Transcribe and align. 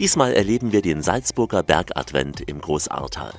Diesmal 0.00 0.32
erleben 0.32 0.72
wir 0.72 0.80
den 0.80 1.02
Salzburger 1.02 1.62
Bergadvent 1.62 2.40
im 2.40 2.62
Großartal. 2.62 3.34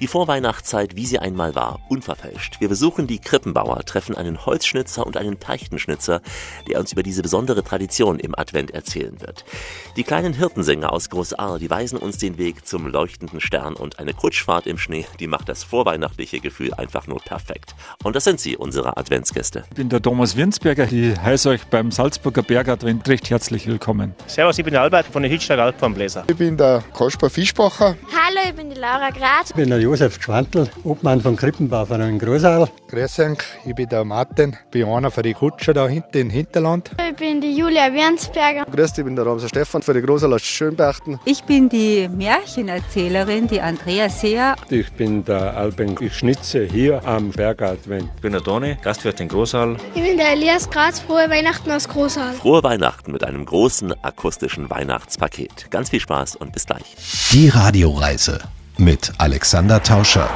Die 0.00 0.08
Vorweihnachtszeit, 0.08 0.96
wie 0.96 1.06
sie 1.06 1.20
einmal 1.20 1.54
war, 1.54 1.78
unverfälscht. 1.88 2.60
Wir 2.60 2.68
besuchen 2.68 3.06
die 3.06 3.20
Krippenbauer, 3.20 3.84
treffen 3.84 4.16
einen 4.16 4.44
Holzschnitzer 4.44 5.06
und 5.06 5.16
einen 5.16 5.38
Teichtenschnitzer, 5.38 6.20
der 6.68 6.80
uns 6.80 6.90
über 6.90 7.04
diese 7.04 7.22
besondere 7.22 7.62
Tradition 7.62 8.18
im 8.18 8.36
Advent 8.36 8.72
erzählen 8.72 9.20
wird. 9.20 9.44
Die 9.94 10.02
kleinen 10.02 10.32
Hirtensänger 10.32 10.92
aus 10.92 11.10
Großaal, 11.10 11.60
die 11.60 11.70
weisen 11.70 11.96
uns 11.96 12.18
den 12.18 12.38
Weg 12.38 12.66
zum 12.66 12.88
leuchtenden 12.88 13.40
Stern 13.40 13.74
und 13.74 14.00
eine 14.00 14.12
Kutschfahrt 14.12 14.66
im 14.66 14.78
Schnee, 14.78 15.06
die 15.20 15.28
macht 15.28 15.48
das 15.48 15.62
vorweihnachtliche 15.62 16.40
Gefühl 16.40 16.74
einfach 16.74 17.06
nur 17.06 17.20
perfekt. 17.20 17.76
Und 18.02 18.16
das 18.16 18.24
sind 18.24 18.40
sie, 18.40 18.56
unsere 18.56 18.96
Adventsgäste. 18.96 19.62
Ich 19.70 19.76
bin 19.76 19.88
der 19.88 20.02
Thomas 20.02 20.34
Winsberger. 20.34 20.90
Ich 20.90 21.16
heiße 21.20 21.50
euch 21.50 21.66
beim 21.66 21.92
Salzburger 21.92 22.42
Bergadvent 22.42 23.08
recht 23.08 23.30
herzlich 23.30 23.68
willkommen. 23.68 24.16
Servus, 24.26 24.58
ich 24.58 24.64
bin 24.64 24.72
der 24.72 24.82
Albert 24.82 25.06
von 25.06 25.22
der 25.22 25.30
Hitschlag 25.30 25.60
Alpenbläser. 26.00 26.24
Ich 26.28 26.36
bin 26.36 26.56
der 26.56 26.82
Kaspar 26.96 27.30
Fischbacher. 27.30 27.96
Hallo, 28.12 28.40
ich 28.48 28.54
bin 28.54 28.70
die 28.70 28.76
Laura 28.76 29.10
Grad. 29.10 29.46
Ich 29.48 29.54
bin 29.54 29.68
der 29.68 29.80
Josef 29.80 30.20
Schwantl, 30.22 30.68
Obmann 30.84 31.20
vom 31.20 31.36
Krippenbauverein 31.36 32.18
Großaal. 32.18 32.68
Grüß 32.90 33.20
euch, 33.20 33.38
ich 33.64 33.74
bin 33.76 33.88
der 33.88 34.04
Martin, 34.04 34.56
bin 34.72 34.88
einer 34.88 35.12
von 35.12 35.22
den 35.22 35.34
Kutscher 35.34 35.72
da 35.72 35.86
hinten 35.86 36.18
im 36.18 36.30
Hinterland. 36.30 36.90
Ich 37.08 37.14
bin 37.14 37.40
die 37.40 37.56
Julia 37.56 37.94
Wernsberger. 37.94 38.64
Grüß 38.64 38.94
dich, 38.94 38.98
ich 38.98 39.04
bin 39.04 39.14
der 39.14 39.24
Ramser 39.26 39.48
Stefan 39.48 39.80
für 39.80 39.94
die 39.94 40.02
Großaal 40.02 40.32
aus 40.32 40.42
Schönberchten. 40.42 41.20
Ich 41.24 41.44
bin 41.44 41.68
die 41.68 42.08
Märchenerzählerin, 42.08 43.46
die 43.46 43.60
Andrea 43.60 44.08
Seer. 44.08 44.56
Ich 44.70 44.90
bin 44.94 45.24
der 45.24 45.56
Alben 45.56 45.96
Schnitze 46.10 46.64
hier 46.64 47.00
am 47.06 47.30
Bergadvent. 47.30 48.10
Ich 48.16 48.22
bin 48.22 48.32
der 48.32 48.40
Doni, 48.40 48.76
Gastwirt 48.82 49.20
in 49.20 49.28
Großaal. 49.28 49.76
Ich 49.94 50.02
bin 50.02 50.16
der 50.16 50.32
Elias 50.32 50.68
Graz, 50.68 50.98
frohe 50.98 51.30
Weihnachten 51.30 51.70
aus 51.70 51.88
Großaal. 51.88 52.32
Frohe 52.32 52.64
Weihnachten 52.64 53.12
mit 53.12 53.22
einem 53.22 53.44
großen 53.44 53.94
akustischen 54.02 54.68
Weihnachtspaket. 54.68 55.70
Ganz 55.70 55.90
viel 55.90 56.00
Spaß 56.00 56.34
und 56.34 56.52
bis 56.52 56.66
gleich. 56.66 56.96
Die 57.30 57.50
Radioreise 57.50 58.40
mit 58.78 59.12
Alexander 59.18 59.80
Tauscher. 59.80 60.28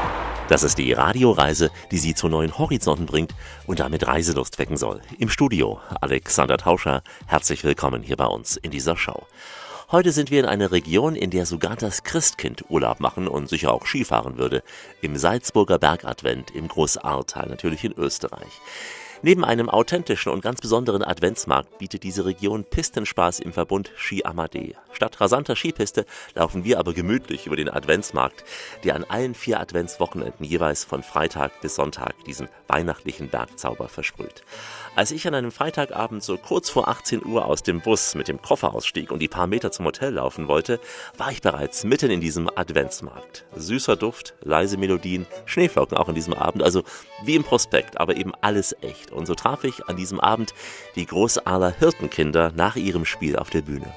Das 0.46 0.62
ist 0.62 0.76
die 0.76 0.92
Radioreise, 0.92 1.70
die 1.90 1.96
Sie 1.96 2.14
zu 2.14 2.28
neuen 2.28 2.58
Horizonten 2.58 3.06
bringt 3.06 3.34
und 3.66 3.80
damit 3.80 4.06
Reiselust 4.06 4.58
wecken 4.58 4.76
soll. 4.76 5.00
Im 5.18 5.30
Studio 5.30 5.80
Alexander 6.02 6.58
Tauscher, 6.58 7.02
herzlich 7.26 7.64
willkommen 7.64 8.02
hier 8.02 8.18
bei 8.18 8.26
uns 8.26 8.58
in 8.58 8.70
dieser 8.70 8.94
Show. 8.94 9.26
Heute 9.90 10.12
sind 10.12 10.30
wir 10.30 10.40
in 10.40 10.46
einer 10.46 10.70
Region, 10.70 11.16
in 11.16 11.30
der 11.30 11.46
sogar 11.46 11.76
das 11.76 12.02
Christkind 12.02 12.66
Urlaub 12.68 13.00
machen 13.00 13.26
und 13.26 13.48
sicher 13.48 13.72
auch 13.72 13.86
Skifahren 13.86 14.36
würde. 14.36 14.62
Im 15.00 15.16
Salzburger 15.16 15.78
Bergadvent 15.78 16.50
im 16.50 16.68
Großahrtal, 16.68 17.48
natürlich 17.48 17.82
in 17.82 17.92
Österreich. 17.92 18.60
Neben 19.24 19.42
einem 19.42 19.70
authentischen 19.70 20.30
und 20.30 20.42
ganz 20.42 20.60
besonderen 20.60 21.02
Adventsmarkt 21.02 21.78
bietet 21.78 22.02
diese 22.02 22.26
Region 22.26 22.62
Pistenspaß 22.62 23.40
im 23.40 23.54
Verbund 23.54 23.90
Ski 23.96 24.22
Amadee. 24.22 24.74
Statt 24.92 25.18
rasanter 25.18 25.56
Skipiste 25.56 26.04
laufen 26.34 26.64
wir 26.64 26.78
aber 26.78 26.92
gemütlich 26.92 27.46
über 27.46 27.56
den 27.56 27.70
Adventsmarkt, 27.70 28.44
der 28.84 28.94
an 28.94 29.04
allen 29.04 29.34
vier 29.34 29.60
Adventswochenenden 29.60 30.44
jeweils 30.44 30.84
von 30.84 31.02
Freitag 31.02 31.58
bis 31.62 31.74
Sonntag 31.74 32.22
diesen 32.26 32.48
weihnachtlichen 32.68 33.30
Bergzauber 33.30 33.88
versprüht. 33.88 34.42
Als 34.94 35.10
ich 35.10 35.26
an 35.26 35.34
einem 35.34 35.52
Freitagabend 35.52 36.22
so 36.22 36.36
kurz 36.36 36.68
vor 36.68 36.88
18 36.88 37.24
Uhr 37.24 37.46
aus 37.46 37.62
dem 37.62 37.80
Bus 37.80 38.14
mit 38.14 38.28
dem 38.28 38.42
Koffer 38.42 38.74
ausstieg 38.74 39.10
und 39.10 39.20
die 39.20 39.28
paar 39.28 39.46
Meter 39.46 39.72
zum 39.72 39.86
Hotel 39.86 40.12
laufen 40.12 40.48
wollte, 40.48 40.78
war 41.16 41.32
ich 41.32 41.40
bereits 41.40 41.82
mitten 41.84 42.10
in 42.10 42.20
diesem 42.20 42.50
Adventsmarkt. 42.54 43.46
Süßer 43.56 43.96
Duft, 43.96 44.34
leise 44.42 44.76
Melodien, 44.76 45.26
Schneeflocken 45.46 45.96
auch 45.96 46.10
in 46.10 46.14
diesem 46.14 46.34
Abend, 46.34 46.62
also 46.62 46.82
wie 47.24 47.36
im 47.36 47.42
Prospekt, 47.42 47.98
aber 47.98 48.16
eben 48.16 48.32
alles 48.42 48.76
echt. 48.82 49.13
Und 49.14 49.26
so 49.26 49.34
traf 49.34 49.64
ich 49.64 49.88
an 49.88 49.96
diesem 49.96 50.20
Abend 50.20 50.52
die 50.96 51.06
Großahler 51.06 51.74
Hirtenkinder 51.78 52.52
nach 52.54 52.76
ihrem 52.76 53.04
Spiel 53.04 53.36
auf 53.36 53.50
der 53.50 53.62
Bühne. 53.62 53.92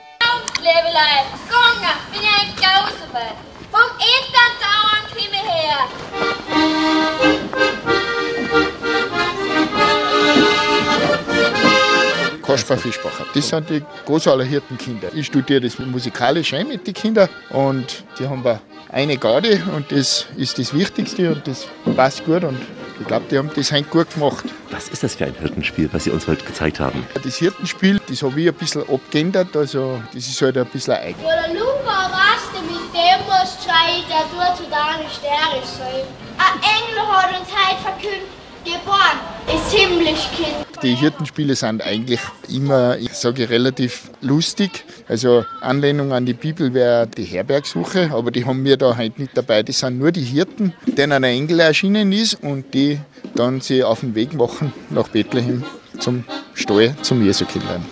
Kaspar 12.47 12.77
Fischbacher. 12.77 13.25
Das 13.33 13.49
sind 13.49 13.69
die 13.69 13.83
Großaler 14.05 14.45
Hirtenkinder. 14.45 15.09
Ich 15.13 15.27
studiere 15.27 15.59
das 15.59 15.77
musikalisch 15.79 16.53
ein 16.53 16.69
mit 16.69 16.87
den 16.87 16.93
Kindern 16.93 17.27
und 17.49 18.05
die 18.17 18.25
haben 18.25 18.43
wir 18.45 18.61
eine 18.89 19.17
Garde 19.17 19.61
und 19.75 19.91
das 19.91 20.27
ist 20.37 20.57
das 20.57 20.73
Wichtigste 20.73 21.33
und 21.33 21.45
das 21.45 21.67
passt 21.95 22.23
gut 22.25 22.45
und 22.45 22.57
ich 22.99 23.07
glaube, 23.07 23.25
die 23.29 23.37
haben 23.37 23.49
das 23.55 23.71
heute 23.71 23.83
gut 23.83 24.13
gemacht. 24.13 24.45
Was 24.71 24.89
ist 24.89 25.03
das 25.03 25.15
für 25.15 25.25
ein 25.25 25.35
Hirtenspiel, 25.35 25.89
was 25.91 26.03
Sie 26.05 26.11
uns 26.11 26.27
heute 26.27 26.43
gezeigt 26.43 26.79
haben? 26.79 27.05
Das 27.23 27.37
Hirtenspiel, 27.37 28.01
das 28.07 28.23
habe 28.23 28.39
ich 28.41 28.47
ein 28.47 28.53
bisschen 28.53 28.89
abgeändert, 28.89 29.55
also 29.55 30.01
das 30.13 30.27
ist 30.27 30.41
halt 30.41 30.57
ein 30.57 30.65
bisschen 30.67 30.93
eigen. 30.93 31.19
Wo 31.21 31.27
der 31.27 31.53
Lumba 31.53 32.11
was 32.11 32.51
du 32.53 32.61
mit 32.65 32.93
dem 32.93 33.19
musst 33.25 33.63
schreien, 33.63 34.03
der 34.09 34.23
tut 34.29 34.57
zu 34.57 34.63
deiner 34.69 35.09
Sterne 35.09 35.63
sein. 35.63 36.05
Ein 36.37 36.59
Engel 36.61 37.07
hat 37.07 37.39
uns 37.39 37.49
heute 37.49 37.81
verkündet, 37.81 38.36
geboren 38.67 39.17
ist 39.47 39.73
Himmlischkind. 39.73 40.67
Die 40.83 40.93
Hirtenspiele 40.93 41.55
sind 41.55 41.81
eigentlich 41.81 42.19
immer, 42.49 42.97
ich 42.97 43.13
sage 43.13 43.49
relativ 43.49 44.11
lustig. 44.21 44.83
Also 45.07 45.45
Anlehnung 45.61 46.11
an 46.11 46.25
die 46.25 46.33
Bibel 46.33 46.73
wäre 46.73 47.07
die 47.07 47.23
Herbergsuche, 47.23 48.11
aber 48.13 48.29
die 48.31 48.45
haben 48.45 48.63
wir 48.65 48.77
da 48.77 48.97
heute 48.97 49.21
nicht 49.21 49.37
dabei. 49.37 49.63
Das 49.63 49.79
sind 49.79 49.97
nur 49.99 50.11
die 50.11 50.21
Hirten, 50.21 50.73
denen 50.85 51.13
ein 51.13 51.23
Engel 51.23 51.61
erschienen 51.61 52.11
ist 52.11 52.35
und 52.43 52.73
die 52.73 52.99
dann 53.35 53.61
sie 53.61 53.83
auf 53.83 54.01
den 54.01 54.15
Weg 54.15 54.33
machen 54.33 54.73
nach 54.89 55.07
Bethlehem 55.07 55.63
zum 55.99 56.25
Stall 56.53 56.95
zum 57.01 57.25
Jesukindlein. 57.25 57.85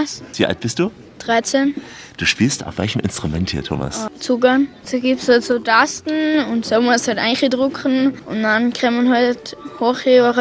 Thomas, 0.00 0.22
Wie 0.34 0.46
alt 0.46 0.60
bist 0.60 0.78
du? 0.78 0.90
13. 1.18 1.74
Du 2.16 2.24
spielst 2.24 2.66
auf 2.66 2.78
welchem 2.78 3.00
Instrument 3.00 3.50
hier, 3.50 3.62
Thomas? 3.62 4.08
Zugang. 4.18 4.68
Da 4.90 4.98
gibt 4.98 5.20
es 5.20 5.28
halt 5.28 5.44
so 5.44 5.58
Tasten 5.58 6.44
und 6.50 6.64
so 6.64 6.80
muss 6.80 7.06
halt 7.06 7.18
eindrücken 7.18 8.18
und 8.26 8.42
dann 8.42 8.72
kommen 8.72 9.10
halt 9.12 9.56
hohe 9.78 9.94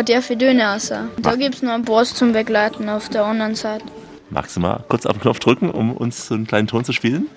tiefe 0.06 0.38
Töne 0.38 0.64
raus. 0.64 0.92
Und 0.92 1.26
da 1.26 1.36
gibt 1.36 1.56
es 1.56 1.62
noch 1.62 1.74
einen 1.74 1.84
Bass 1.84 2.14
zum 2.16 2.32
Begleiten 2.32 2.88
auf 2.88 3.10
der 3.10 3.26
anderen 3.26 3.56
Seite. 3.56 3.84
Magst 4.30 4.56
du 4.56 4.62
mal 4.62 4.84
kurz 4.88 5.06
auf 5.06 5.18
den 5.18 5.22
Knopf 5.22 5.40
drücken, 5.40 5.70
um 5.72 5.92
uns 5.96 6.28
so 6.28 6.36
einen 6.36 6.48
kleinen 6.48 6.68
Ton 6.68 6.86
zu 6.86 6.94
spielen? 6.94 7.28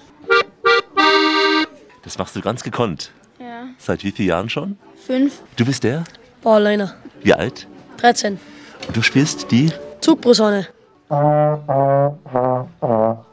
Das 2.05 2.19
machst 2.19 2.37
du 2.37 2.41
ganz 2.41 2.63
gekonnt. 2.63 3.11
Ja. 3.41 3.67
Seit 3.79 4.05
wie 4.05 4.13
vielen 4.13 4.29
Jahren 4.29 4.49
schon? 4.49 4.79
Fünf. 5.07 5.41
Du 5.57 5.65
bist 5.65 5.83
der? 5.83 6.05
Pauliner, 6.43 6.95
Wie 7.23 7.35
alt? 7.35 7.67
13. 7.97 8.39
Und 8.87 8.97
du 8.97 9.03
spielst 9.03 9.51
die? 9.51 9.73
Zugbrusone. 10.01 10.69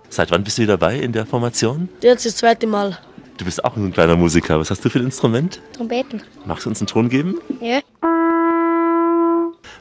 Seit 0.09 0.31
wann 0.31 0.43
bist 0.43 0.57
du 0.57 0.65
dabei 0.65 0.97
in 0.99 1.13
der 1.13 1.25
Formation? 1.25 1.87
Jetzt 2.01 2.25
das 2.25 2.35
zweite 2.35 2.67
Mal. 2.67 2.97
Du 3.37 3.45
bist 3.45 3.63
auch 3.63 3.77
ein 3.77 3.93
kleiner 3.93 4.17
Musiker. 4.17 4.59
Was 4.59 4.69
hast 4.69 4.83
du 4.83 4.89
für 4.89 4.99
ein 4.99 5.05
Instrument? 5.05 5.61
Trompeten. 5.77 6.21
Magst 6.45 6.65
du 6.65 6.69
uns 6.69 6.81
einen 6.81 6.87
Ton 6.87 7.07
geben? 7.07 7.39
Ja. 7.61 7.79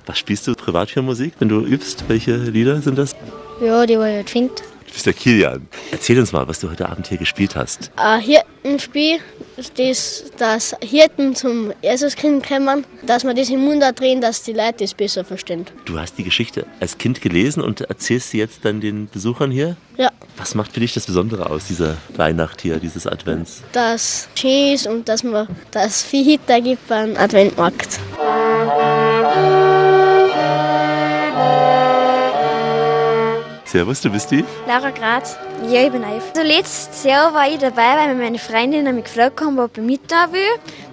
Was 0.06 0.16
spielst 0.16 0.46
du 0.46 0.54
privat 0.54 0.90
für 0.90 1.02
Musik, 1.02 1.34
wenn 1.40 1.48
du 1.48 1.60
übst? 1.62 2.04
Welche 2.06 2.36
Lieder 2.36 2.80
sind 2.82 2.98
das? 2.98 3.16
Ja, 3.60 3.84
die 3.84 3.98
war 3.98 4.08
ich 4.08 4.30
finde. 4.30 4.54
Du 4.88 4.94
bist 4.94 5.06
der 5.06 5.12
Kilian. 5.12 5.68
Erzähl 5.92 6.18
uns 6.18 6.32
mal, 6.32 6.48
was 6.48 6.60
du 6.60 6.70
heute 6.70 6.88
Abend 6.88 7.06
hier 7.06 7.18
gespielt 7.18 7.54
hast. 7.54 7.90
Ein 7.96 8.20
Hirtenspiel 8.20 9.18
ist 9.58 9.78
das, 9.78 10.24
dass 10.38 10.74
Hirten 10.80 11.34
zum 11.34 11.72
Jesuskind 11.82 12.46
kommen, 12.46 12.86
dass 13.04 13.22
man 13.22 13.36
das 13.36 13.50
im 13.50 13.64
Mund 13.64 13.84
drehen, 13.96 14.22
dass 14.22 14.42
die 14.42 14.54
Leute 14.54 14.78
das 14.78 14.94
besser 14.94 15.24
verstehen. 15.24 15.66
Du 15.84 15.98
hast 15.98 16.16
die 16.16 16.24
Geschichte 16.24 16.64
als 16.80 16.96
Kind 16.96 17.20
gelesen 17.20 17.62
und 17.62 17.82
erzählst 17.82 18.30
sie 18.30 18.38
jetzt 18.38 18.64
dann 18.64 18.80
den 18.80 19.08
Besuchern 19.08 19.50
hier? 19.50 19.76
Ja. 19.98 20.10
Was 20.38 20.54
macht 20.54 20.72
für 20.72 20.80
dich 20.80 20.94
das 20.94 21.04
Besondere 21.04 21.50
aus, 21.50 21.66
dieser 21.66 21.96
Weihnacht 22.16 22.62
hier, 22.62 22.78
dieses 22.78 23.06
Advents? 23.06 23.62
Dass 23.72 24.28
schön 24.36 24.72
ist 24.74 24.86
und 24.86 25.08
dass 25.08 25.22
man 25.22 25.48
das 25.70 26.02
viel 26.02 26.24
Hitter 26.24 26.62
gibt 26.62 26.88
beim 26.88 27.14
Adventmarkt. 27.16 27.98
Servus, 33.68 34.00
du 34.00 34.08
bist 34.08 34.30
die? 34.30 34.42
Laura 34.66 34.90
Graz. 34.90 35.36
Ja, 35.68 35.82
ich 35.84 35.92
bin 35.92 36.02
Eif. 36.02 36.32
Also 36.34 36.40
letztes 36.40 37.04
Jahr 37.04 37.34
war 37.34 37.46
ich 37.46 37.58
dabei, 37.58 37.96
weil 37.98 38.14
mir 38.14 38.22
meine 38.24 38.38
Freundinnen 38.38 38.94
mich 38.94 39.04
gefragt 39.04 39.42
haben, 39.42 39.58
ob 39.58 39.76
ich 39.76 39.84
mit 39.84 40.10
da 40.10 40.32
will. 40.32 40.40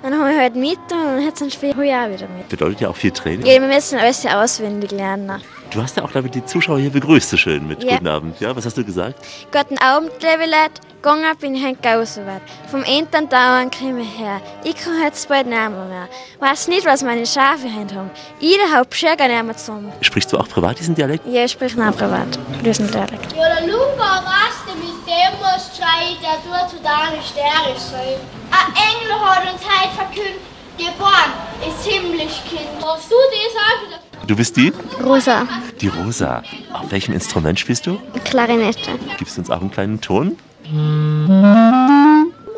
Dann 0.03 0.19
habe 0.19 0.33
ich 0.33 0.37
halt 0.37 0.55
mit 0.57 0.77
und 0.77 0.89
dann 0.89 1.25
hat 1.25 1.35
es 1.35 1.41
ein 1.41 1.51
Spiel 1.51 1.69
ich 1.69 1.75
auch 1.77 2.09
wieder 2.09 2.27
mit. 2.27 2.49
Bedeutet 2.49 2.81
ja 2.81 2.89
auch 2.89 2.95
viel 2.97 3.11
Training. 3.11 3.45
Ja, 3.45 3.61
wir 3.61 3.67
müssen 3.69 3.97
alles 3.97 4.25
auswendig 4.25 4.91
lernen. 4.91 5.41
Du 5.75 5.83
hast 5.83 5.97
ja 5.97 6.03
auch, 6.05 6.11
glaube 6.11 6.27
ich, 6.27 6.31
die 6.31 6.45
Zuschauer 6.45 6.79
hier 6.79 6.89
begrüßt, 6.89 7.29
so 7.31 7.35
schön 7.35 7.67
mit 7.67 7.83
Ja. 7.83 7.95
Guten 7.95 8.07
Abend. 8.07 8.39
Ja, 8.39 8.55
was 8.55 8.65
hast 8.65 8.77
du 8.77 8.85
gesagt? 8.85 9.15
Guten 9.51 9.77
Abend, 9.79 10.09
liebe 10.21 10.45
Leute. 10.49 10.79
Gegangen 11.01 11.37
bin 11.37 11.53
ich 11.53 11.65
heute 11.65 11.75
genauso 11.81 12.21
weit. 12.25 12.41
Vom 12.71 12.81
Entern 12.85 13.27
dauernd 13.27 13.77
komme 13.77 14.01
ich 14.01 14.17
her. 14.17 14.39
Ich 14.63 14.77
kann 14.77 15.03
jetzt 15.03 15.27
bald 15.27 15.47
nicht 15.47 15.57
mehr. 15.57 15.69
mehr. 15.69 16.07
Weiß 16.39 16.69
nicht, 16.69 16.85
was 16.85 17.03
meine 17.03 17.25
Schafe 17.25 17.67
heute 17.77 17.93
haben. 17.93 18.09
Jeder 18.39 18.71
hat 18.71 18.95
schon 18.95 19.17
gar 19.17 19.27
nicht 19.27 19.43
mehr 19.43 19.57
zusammen. 19.57 19.91
Sprichst 19.99 20.31
du 20.31 20.37
auch 20.37 20.47
privat 20.47 20.79
diesen 20.79 20.95
Dialekt? 20.95 21.27
Ja, 21.27 21.43
ich 21.43 21.51
spreche 21.51 21.77
noch 21.77 21.93
privat. 21.93 22.39
Flüssend 22.61 22.93
Dialekt. 22.93 23.35
Ja, 23.35 23.55
der 23.55 23.67
Lunga 23.67 24.23
raste 24.23 24.71
mit 24.79 24.95
dem 25.05 25.39
muss 25.39 25.75
schreit, 25.75 26.17
der 26.23 26.39
tut 26.41 26.69
zu 26.69 26.77
deiner 26.77 27.21
Sterne 27.21 27.77
sein. 27.77 28.15
Ein 28.49 28.73
Engel 28.75 29.19
hat 29.19 29.43
uns 29.43 29.61
heute 29.61 29.93
verkündet, 29.93 30.41
geboren 30.77 31.33
ist 31.67 31.85
himmlisch 31.85 32.41
Kind. 32.49 32.81
Darfst 32.81 33.11
du 33.11 33.15
das 33.15 33.53
sagen? 33.53 34.01
Du 34.27 34.35
bist 34.35 34.57
die? 34.57 34.71
Rosa. 35.03 35.47
Die 35.81 35.87
Rosa. 35.87 36.41
Auf 36.73 36.91
welchem 36.91 37.13
Instrument 37.13 37.59
spielst 37.59 37.85
du? 37.85 37.99
Klarinette. 38.23 38.91
Gibst 39.17 39.37
du 39.37 39.41
uns 39.41 39.49
auch 39.51 39.61
einen 39.61 39.71
kleinen 39.71 40.01
Ton? 40.01 40.35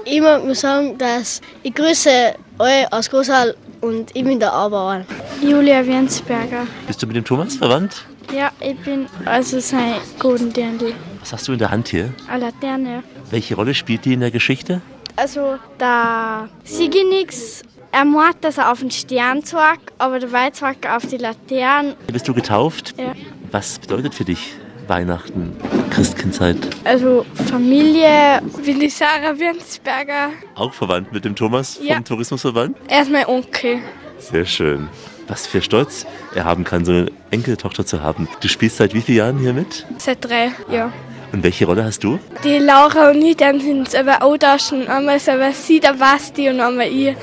Ich 0.06 0.22
mag 0.22 0.46
nur 0.46 0.56
sagen, 0.56 0.98
dass 0.98 1.42
ich 1.64 1.74
grüße 1.74 2.36
euch 2.60 2.94
aus 2.94 3.10
Großhall 3.10 3.56
und 3.82 4.16
ich 4.16 4.24
bin 4.24 4.40
der 4.40 4.54
Aberauer. 4.54 5.06
Julia 5.42 5.86
Wenzberger. 5.86 6.66
Bist 6.88 7.04
du 7.04 7.08
mit 7.08 7.18
dem 7.18 7.26
Thomas 7.26 7.56
verwandt? 7.58 8.06
Ja, 8.34 8.52
ich 8.60 8.78
bin 8.80 9.08
also 9.26 9.60
sein 9.60 9.96
guten 10.20 10.52
Dirndl. 10.54 10.94
Was 11.20 11.34
hast 11.34 11.48
du 11.48 11.54
in 11.54 11.60
der 11.60 11.72
Hand 11.72 11.90
hier? 11.90 12.14
Eine 12.30 12.46
Laterne. 12.46 13.04
Welche 13.30 13.56
Rolle 13.56 13.74
spielt 13.74 14.06
die 14.06 14.14
in 14.14 14.22
der 14.22 14.32
Geschichte? 14.32 14.82
Also, 15.18 15.58
der 15.80 16.48
Sigenix, 16.64 17.64
er 17.98 18.06
meint, 18.06 18.44
dass 18.44 18.60
er 18.60 18.72
auf 18.72 18.80
den 18.82 18.92
Stern 18.92 19.44
zeigt, 19.44 19.92
aber 19.98 20.20
dabei 20.20 20.52
zeigt 20.52 20.86
er 20.86 20.98
auf 20.98 21.06
die 21.08 21.18
Laterne. 21.18 21.96
Bist 22.12 22.28
du 22.28 22.34
getauft? 22.36 22.94
Ja. 22.96 23.14
Was 23.52 23.80
bedeutet 23.80 24.14
für 24.14 24.24
dich 24.24 24.54
Weihnachten, 24.88 25.58
Christkindzeit? 25.90 26.58
Also, 26.84 27.26
Familie, 27.50 28.40
ich 28.68 28.96
Sarah 28.96 29.38
Wenzberger. 29.40 30.30
Auch 30.54 30.74
verwandt 30.74 31.12
mit 31.12 31.26
dem 31.26 31.36
Thomas 31.36 31.80
Ja. 31.82 31.96
vom 31.96 32.06
Tourismusverband? 32.06 32.78
Er 32.88 33.02
ist 33.02 33.12
mein 33.12 33.26
Onkel. 33.26 33.80
Sehr 34.20 34.46
schön. 34.46 34.90
Was 35.28 35.48
für 35.48 35.64
Stolz 35.64 36.06
er 36.36 36.46
haben 36.46 36.64
kann, 36.64 36.86
so 36.86 36.92
eine 36.92 37.12
Enkeltochter 37.32 37.84
zu 37.84 38.04
haben. 38.04 38.28
Du 38.42 38.48
spielst 38.48 38.78
seit 38.78 38.94
wie 38.94 39.02
vielen 39.02 39.18
Jahren 39.18 39.40
hier 39.40 39.54
mit? 39.54 39.88
Seit 39.98 40.24
drei, 40.24 40.52
ja. 40.72 40.94
Und 41.34 41.44
welche 41.44 41.66
Rolle 41.66 41.84
hast 41.84 42.04
du? 42.04 42.20
Die 42.44 42.60
Laura 42.60 43.10
und 43.10 43.22
ich, 43.24 43.38
dann 43.38 43.60
sind 43.60 43.88
es 43.88 43.96
aber 43.96 44.22
austauschen. 44.22 44.88
Einmal 44.88 45.18
ist 45.18 45.28
aber 45.28 45.52
sie, 45.52 45.80
der 45.80 45.94
Basti 45.94 46.48
und 46.50 46.62
einmal 46.62 46.88
ich. 46.88 47.16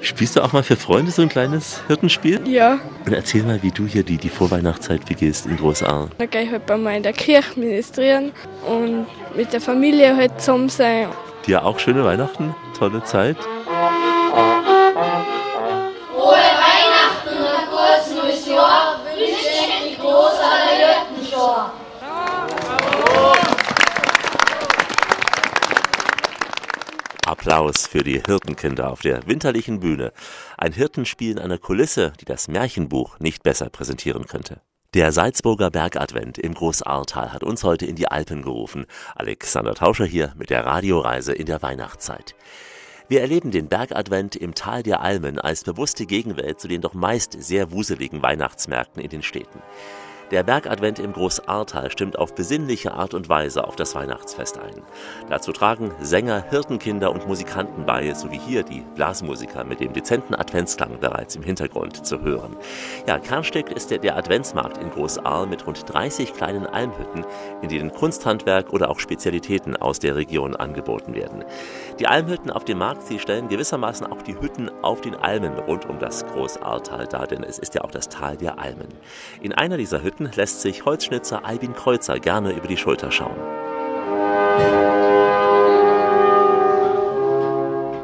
Spielst 0.00 0.36
du 0.36 0.42
auch 0.42 0.52
mal 0.52 0.62
für 0.62 0.76
Freunde 0.76 1.10
so 1.10 1.22
ein 1.22 1.28
kleines 1.28 1.80
Hirtenspiel? 1.88 2.46
Ja. 2.48 2.78
Und 3.04 3.12
erzähl 3.12 3.42
mal, 3.42 3.62
wie 3.62 3.70
du 3.70 3.86
hier 3.86 4.04
die, 4.04 4.16
die 4.16 4.28
Vorweihnachtszeit 4.28 5.04
begehst 5.06 5.46
in 5.46 5.56
Großaar. 5.56 6.08
Dann 6.18 6.30
gehe 6.30 6.42
ich 6.42 6.50
halt 6.50 6.66
bei 6.66 6.76
mir 6.76 6.96
in 6.96 7.02
der 7.02 7.12
Kirche 7.12 7.58
ministrieren 7.58 8.32
und 8.66 9.06
mit 9.36 9.52
der 9.52 9.60
Familie 9.60 10.16
halt 10.16 10.40
zusammen 10.40 10.68
sein. 10.68 11.08
Dir 11.46 11.64
auch 11.64 11.78
schöne 11.78 12.04
Weihnachten, 12.04 12.54
tolle 12.78 13.02
Zeit. 13.04 13.36
Applaus 27.28 27.86
für 27.86 28.02
die 28.02 28.22
Hirtenkinder 28.26 28.90
auf 28.90 29.02
der 29.02 29.26
winterlichen 29.26 29.80
Bühne. 29.80 30.12
Ein 30.56 30.72
Hirtenspiel 30.72 31.32
in 31.32 31.38
einer 31.38 31.58
Kulisse, 31.58 32.14
die 32.18 32.24
das 32.24 32.48
Märchenbuch 32.48 33.18
nicht 33.18 33.42
besser 33.42 33.68
präsentieren 33.68 34.26
könnte. 34.26 34.62
Der 34.94 35.12
Salzburger 35.12 35.70
Bergadvent 35.70 36.38
im 36.38 36.54
Großahrtal 36.54 37.34
hat 37.34 37.44
uns 37.44 37.64
heute 37.64 37.84
in 37.84 37.96
die 37.96 38.08
Alpen 38.08 38.40
gerufen. 38.40 38.86
Alexander 39.14 39.74
Tauscher 39.74 40.06
hier 40.06 40.32
mit 40.38 40.48
der 40.48 40.64
Radioreise 40.64 41.34
in 41.34 41.44
der 41.44 41.60
Weihnachtszeit. 41.60 42.34
Wir 43.08 43.20
erleben 43.20 43.50
den 43.50 43.68
Bergadvent 43.68 44.34
im 44.34 44.54
Tal 44.54 44.82
der 44.82 45.02
Almen 45.02 45.38
als 45.38 45.64
bewusste 45.64 46.06
Gegenwelt 46.06 46.60
zu 46.60 46.66
den 46.66 46.80
doch 46.80 46.94
meist 46.94 47.36
sehr 47.38 47.72
wuseligen 47.72 48.22
Weihnachtsmärkten 48.22 49.02
in 49.02 49.10
den 49.10 49.22
Städten. 49.22 49.60
Der 50.30 50.42
Bergadvent 50.42 50.98
im 50.98 51.14
Großahrtal 51.14 51.90
stimmt 51.90 52.18
auf 52.18 52.34
besinnliche 52.34 52.92
Art 52.92 53.14
und 53.14 53.30
Weise 53.30 53.64
auf 53.64 53.76
das 53.76 53.94
Weihnachtsfest 53.94 54.58
ein. 54.58 54.82
Dazu 55.30 55.52
tragen 55.52 55.92
Sänger, 56.00 56.44
Hirtenkinder 56.50 57.10
und 57.10 57.26
Musikanten 57.26 57.86
bei, 57.86 58.12
sowie 58.12 58.38
hier 58.38 58.62
die 58.62 58.84
Blasmusiker 58.94 59.64
mit 59.64 59.80
dem 59.80 59.94
dezenten 59.94 60.34
Adventsklang 60.34 61.00
bereits 61.00 61.34
im 61.34 61.42
Hintergrund 61.42 62.04
zu 62.06 62.20
hören. 62.20 62.56
Ja, 63.06 63.18
Kernstück 63.18 63.70
ist 63.72 63.90
der, 63.90 63.98
der 63.98 64.18
Adventsmarkt 64.18 64.76
in 64.76 64.90
Großahr 64.90 65.46
mit 65.46 65.66
rund 65.66 65.82
30 65.90 66.34
kleinen 66.34 66.66
Almhütten, 66.66 67.24
in 67.62 67.70
denen 67.70 67.90
Kunsthandwerk 67.90 68.74
oder 68.74 68.90
auch 68.90 69.00
Spezialitäten 69.00 69.76
aus 69.76 69.98
der 69.98 70.16
Region 70.16 70.54
angeboten 70.54 71.14
werden. 71.14 71.42
Die 71.98 72.06
Almhütten 72.06 72.50
auf 72.50 72.66
dem 72.66 72.78
Markt, 72.78 73.02
sie 73.04 73.18
stellen 73.18 73.48
gewissermaßen 73.48 74.06
auch 74.06 74.20
die 74.20 74.38
Hütten 74.38 74.70
auf 74.82 75.00
den 75.00 75.14
Almen 75.14 75.54
rund 75.54 75.88
um 75.88 75.98
das 75.98 76.26
Großahrtal 76.26 77.06
dar, 77.06 77.26
denn 77.26 77.42
es 77.42 77.58
ist 77.58 77.74
ja 77.74 77.82
auch 77.82 77.90
das 77.90 78.10
Tal 78.10 78.36
der 78.36 78.58
Almen. 78.58 78.88
In 79.40 79.54
einer 79.54 79.78
dieser 79.78 80.02
Hütten 80.02 80.17
lässt 80.18 80.60
sich 80.60 80.84
Holzschnitzer 80.84 81.44
Albin 81.44 81.74
Kreuzer 81.74 82.18
gerne 82.18 82.52
über 82.52 82.68
die 82.68 82.76
Schulter 82.76 83.10
schauen. 83.10 83.36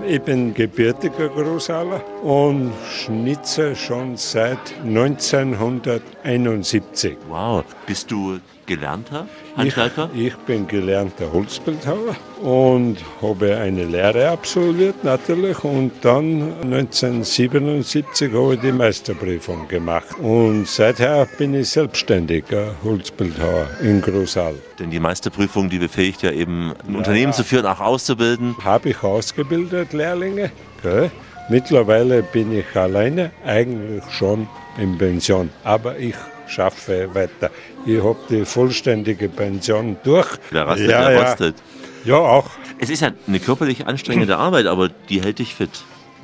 Ich 0.06 0.20
bin 0.20 0.52
gebürtiger 0.52 1.30
Großaler 1.30 2.02
und 2.22 2.74
schnitze 2.90 3.74
schon 3.74 4.18
seit 4.18 4.58
1971. 4.84 7.16
Wow, 7.28 7.64
bist 7.86 8.10
du 8.10 8.38
gelernter 8.66 9.26
Handwerker? 9.56 10.10
Ich, 10.14 10.26
ich 10.26 10.36
bin 10.36 10.66
gelernter 10.66 11.32
Holzbildhauer 11.32 12.16
und 12.42 12.98
habe 13.22 13.56
eine 13.56 13.84
Lehre 13.84 14.28
absolviert 14.28 15.04
natürlich 15.04 15.62
und 15.64 15.92
dann 16.02 16.52
1977 16.62 18.32
habe 18.32 18.54
ich 18.54 18.60
die 18.60 18.72
Meisterprüfung 18.72 19.68
gemacht 19.68 20.18
und 20.20 20.66
seither 20.66 21.26
bin 21.38 21.54
ich 21.54 21.70
selbstständiger 21.70 22.74
Holzbildhauer 22.82 23.68
in 23.82 24.00
Großal. 24.00 24.54
Denn 24.78 24.90
die 24.90 25.00
Meisterprüfung, 25.00 25.70
die 25.70 25.78
befähigt 25.78 26.22
ja 26.22 26.30
eben, 26.30 26.72
ein 26.86 26.96
Unternehmen 26.96 27.32
zu 27.32 27.44
führen, 27.44 27.66
auch 27.66 27.80
auszubilden. 27.80 28.56
Habe 28.62 28.90
ich 28.90 29.02
ausgebildet, 29.02 29.92
Lehrlinge. 29.92 30.50
Gell? 30.82 31.10
Mittlerweile 31.48 32.22
bin 32.22 32.58
ich 32.58 32.74
alleine, 32.74 33.30
eigentlich 33.44 34.02
schon 34.10 34.48
in 34.78 34.96
Pension, 34.96 35.50
aber 35.62 35.98
ich 35.98 36.14
schaffe 36.46 37.14
weiter. 37.14 37.50
Ich 37.86 38.02
habe 38.02 38.18
die 38.30 38.44
vollständige 38.44 39.28
Pension 39.28 39.96
durch. 40.04 40.28
Der 40.52 40.66
rastet, 40.66 40.88
der 40.88 41.22
rostet. 41.22 41.56
Ja, 42.04 42.16
auch. 42.16 42.50
Es 42.78 42.90
ist 42.90 43.00
ja 43.00 43.12
eine 43.26 43.40
körperlich 43.40 43.86
anstrengende 43.86 44.36
Arbeit, 44.36 44.66
aber 44.66 44.88
die 44.88 45.22
hält 45.22 45.38
dich 45.38 45.54
fit. 45.54 45.70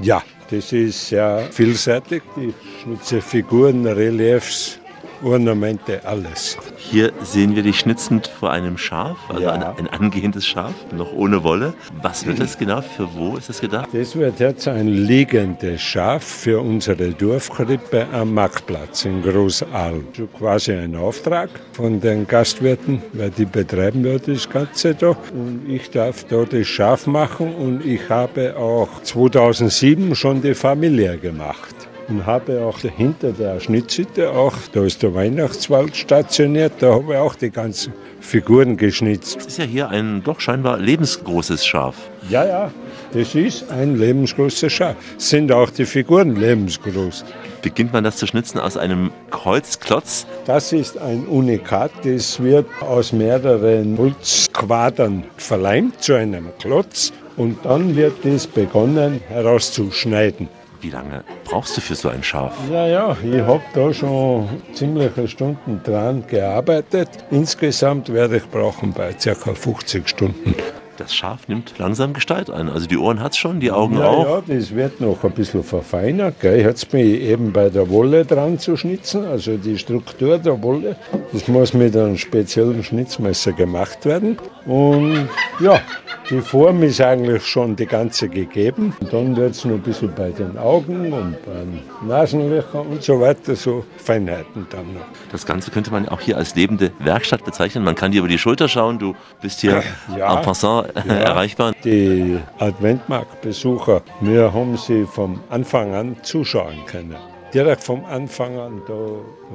Ja, 0.00 0.22
das 0.50 0.72
ist 0.72 1.08
sehr 1.08 1.48
vielseitig. 1.50 2.22
Ich 2.36 2.54
schnitze 2.82 3.20
Figuren, 3.20 3.86
Reliefs, 3.86 4.79
Ornamente, 5.22 6.00
alles. 6.04 6.56
Hier 6.76 7.12
sehen 7.22 7.54
wir 7.54 7.62
dich 7.62 7.78
schnitzend 7.78 8.26
vor 8.26 8.50
einem 8.52 8.78
Schaf, 8.78 9.16
also 9.28 9.42
Ja. 9.42 9.52
ein, 9.52 9.62
ein 9.62 9.86
angehendes 9.88 10.46
Schaf, 10.46 10.72
noch 10.96 11.12
ohne 11.12 11.42
Wolle. 11.44 11.74
Was 12.02 12.24
wird 12.26 12.40
das 12.40 12.56
genau? 12.58 12.80
Für 12.82 13.08
wo 13.14 13.36
ist 13.36 13.48
das 13.48 13.60
gedacht? 13.60 13.88
Das 13.92 14.16
wird 14.16 14.40
jetzt 14.40 14.66
ein 14.68 14.88
liegendes 14.88 15.80
Schaf 15.82 16.22
für 16.24 16.60
unsere 16.60 17.10
Dorfkrippe 17.10 18.06
am 18.12 18.32
Marktplatz 18.34 19.04
in 19.04 19.22
Großaal. 19.22 20.00
So 20.16 20.26
quasi 20.26 20.72
ein 20.72 20.96
Auftrag 20.96 21.50
von 21.72 22.00
den 22.00 22.26
Gastwirten, 22.26 23.02
weil 23.12 23.30
die 23.30 23.44
betreiben 23.44 24.04
ja 24.06 24.18
das 24.18 24.48
Ganze 24.48 24.94
da. 24.94 25.10
Und 25.32 25.64
ich 25.68 25.90
darf 25.90 26.24
da 26.24 26.44
das 26.44 26.66
Schaf 26.66 27.06
machen 27.06 27.54
und 27.54 27.84
ich 27.84 28.08
habe 28.08 28.56
auch 28.56 29.02
2007 29.02 30.14
schon 30.14 30.40
die 30.42 30.54
Familie 30.54 31.18
gemacht. 31.18 31.74
Und 32.10 32.26
habe 32.26 32.64
auch 32.64 32.80
hinter 32.80 33.30
der 33.30 33.60
Schnitzhütte, 33.60 34.32
auch, 34.32 34.54
da 34.72 34.82
ist 34.84 35.02
der 35.02 35.14
Weihnachtswald 35.14 35.96
stationiert, 35.96 36.72
da 36.80 36.94
habe 36.94 37.12
ich 37.12 37.18
auch 37.18 37.36
die 37.36 37.50
ganzen 37.50 37.92
Figuren 38.18 38.76
geschnitzt. 38.76 39.36
Das 39.36 39.46
ist 39.46 39.58
ja 39.58 39.64
hier 39.64 39.88
ein 39.90 40.20
doch 40.24 40.40
scheinbar 40.40 40.78
lebensgroßes 40.78 41.64
Schaf. 41.64 41.94
Ja, 42.28 42.44
ja, 42.44 42.72
das 43.12 43.34
ist 43.36 43.70
ein 43.70 43.96
lebensgroßes 43.96 44.72
Schaf. 44.72 44.96
Sind 45.18 45.52
auch 45.52 45.70
die 45.70 45.86
Figuren 45.86 46.34
lebensgroß. 46.34 47.24
Beginnt 47.62 47.92
man 47.92 48.02
das 48.02 48.16
zu 48.16 48.26
schnitzen 48.26 48.58
aus 48.58 48.76
einem 48.76 49.12
Kreuzklotz? 49.30 50.26
Das 50.46 50.72
ist 50.72 50.98
ein 50.98 51.26
Unikat. 51.26 51.92
Das 52.02 52.42
wird 52.42 52.66
aus 52.80 53.12
mehreren 53.12 53.96
Holzquadern 53.96 55.24
verleimt 55.36 56.02
zu 56.02 56.14
einem 56.14 56.48
Klotz. 56.58 57.12
Und 57.36 57.64
dann 57.64 57.94
wird 57.94 58.24
das 58.24 58.46
begonnen 58.46 59.20
herauszuschneiden. 59.28 60.48
Wie 60.80 60.90
lange 60.90 61.24
brauchst 61.44 61.76
du 61.76 61.80
für 61.82 61.94
so 61.94 62.08
ein 62.08 62.22
Schaf? 62.22 62.56
Ja, 62.70 62.86
ja, 62.86 63.16
ich 63.22 63.40
habe 63.42 63.62
da 63.74 63.92
schon 63.92 64.48
ziemliche 64.72 65.28
Stunden 65.28 65.82
dran 65.84 66.24
gearbeitet. 66.26 67.08
Insgesamt 67.30 68.10
werde 68.10 68.38
ich 68.38 68.48
brauchen 68.48 68.92
bei 68.92 69.12
ca. 69.12 69.34
50 69.34 70.08
Stunden. 70.08 70.54
Das 71.00 71.14
Schaf 71.14 71.48
nimmt 71.48 71.78
langsam 71.78 72.12
Gestalt 72.12 72.50
ein. 72.50 72.68
Also 72.68 72.86
die 72.86 72.98
Ohren 72.98 73.20
hat 73.20 73.32
es 73.32 73.38
schon, 73.38 73.58
die 73.58 73.70
Augen 73.70 73.96
ja, 73.96 74.04
auch. 74.04 74.46
Ja, 74.46 74.54
das 74.54 74.74
wird 74.74 75.00
noch 75.00 75.24
ein 75.24 75.30
bisschen 75.30 75.64
verfeinert. 75.64 76.38
Gell. 76.40 76.60
Jetzt 76.60 76.90
bin 76.90 77.00
ich 77.00 77.22
eben 77.22 77.54
bei 77.54 77.70
der 77.70 77.88
Wolle 77.88 78.26
dran 78.26 78.58
zu 78.58 78.76
schnitzen, 78.76 79.24
also 79.24 79.56
die 79.56 79.78
Struktur 79.78 80.36
der 80.36 80.62
Wolle. 80.62 80.96
Das 81.32 81.48
muss 81.48 81.72
mit 81.72 81.96
einem 81.96 82.18
speziellen 82.18 82.84
Schnitzmesser 82.84 83.52
gemacht 83.52 84.04
werden. 84.04 84.36
Und 84.66 85.30
ja, 85.58 85.80
die 86.28 86.42
Form 86.42 86.82
ist 86.82 87.00
eigentlich 87.00 87.46
schon 87.46 87.74
die 87.76 87.86
ganze 87.86 88.28
gegeben. 88.28 88.94
Und 89.00 89.12
dann 89.12 89.36
wird 89.36 89.52
es 89.52 89.64
noch 89.64 89.76
ein 89.76 89.80
bisschen 89.80 90.14
bei 90.14 90.28
den 90.30 90.58
Augen 90.58 91.12
und 91.12 91.36
beim 91.46 91.80
Nasenlöcher 92.06 92.82
und 92.82 93.02
so 93.02 93.18
weiter, 93.20 93.56
so 93.56 93.84
Feinheiten 93.96 94.66
dann 94.70 94.92
noch. 94.94 95.00
Das 95.32 95.46
Ganze 95.46 95.70
könnte 95.70 95.90
man 95.90 96.08
auch 96.08 96.20
hier 96.20 96.36
als 96.36 96.54
lebende 96.54 96.92
Werkstatt 96.98 97.44
bezeichnen. 97.44 97.84
Man 97.84 97.94
kann 97.94 98.12
dir 98.12 98.18
über 98.18 98.28
die 98.28 98.38
Schulter 98.38 98.68
schauen. 98.68 98.98
Du 98.98 99.16
bist 99.40 99.60
hier 99.60 99.82
Ja, 100.16 100.36
en 100.36 100.42
passant 100.42 100.89
ja. 100.94 101.12
erreichbar. 101.14 101.74
Die 101.84 102.38
Adventmarktbesucher, 102.58 104.02
wir 104.20 104.52
haben 104.52 104.76
sie 104.76 105.04
vom 105.06 105.40
Anfang 105.48 105.94
an 105.94 106.16
zuschauen 106.22 106.84
können. 106.86 107.16
Direkt 107.52 107.82
vom 107.82 108.04
Anfang 108.04 108.58
an, 108.58 108.82
da 108.86 108.94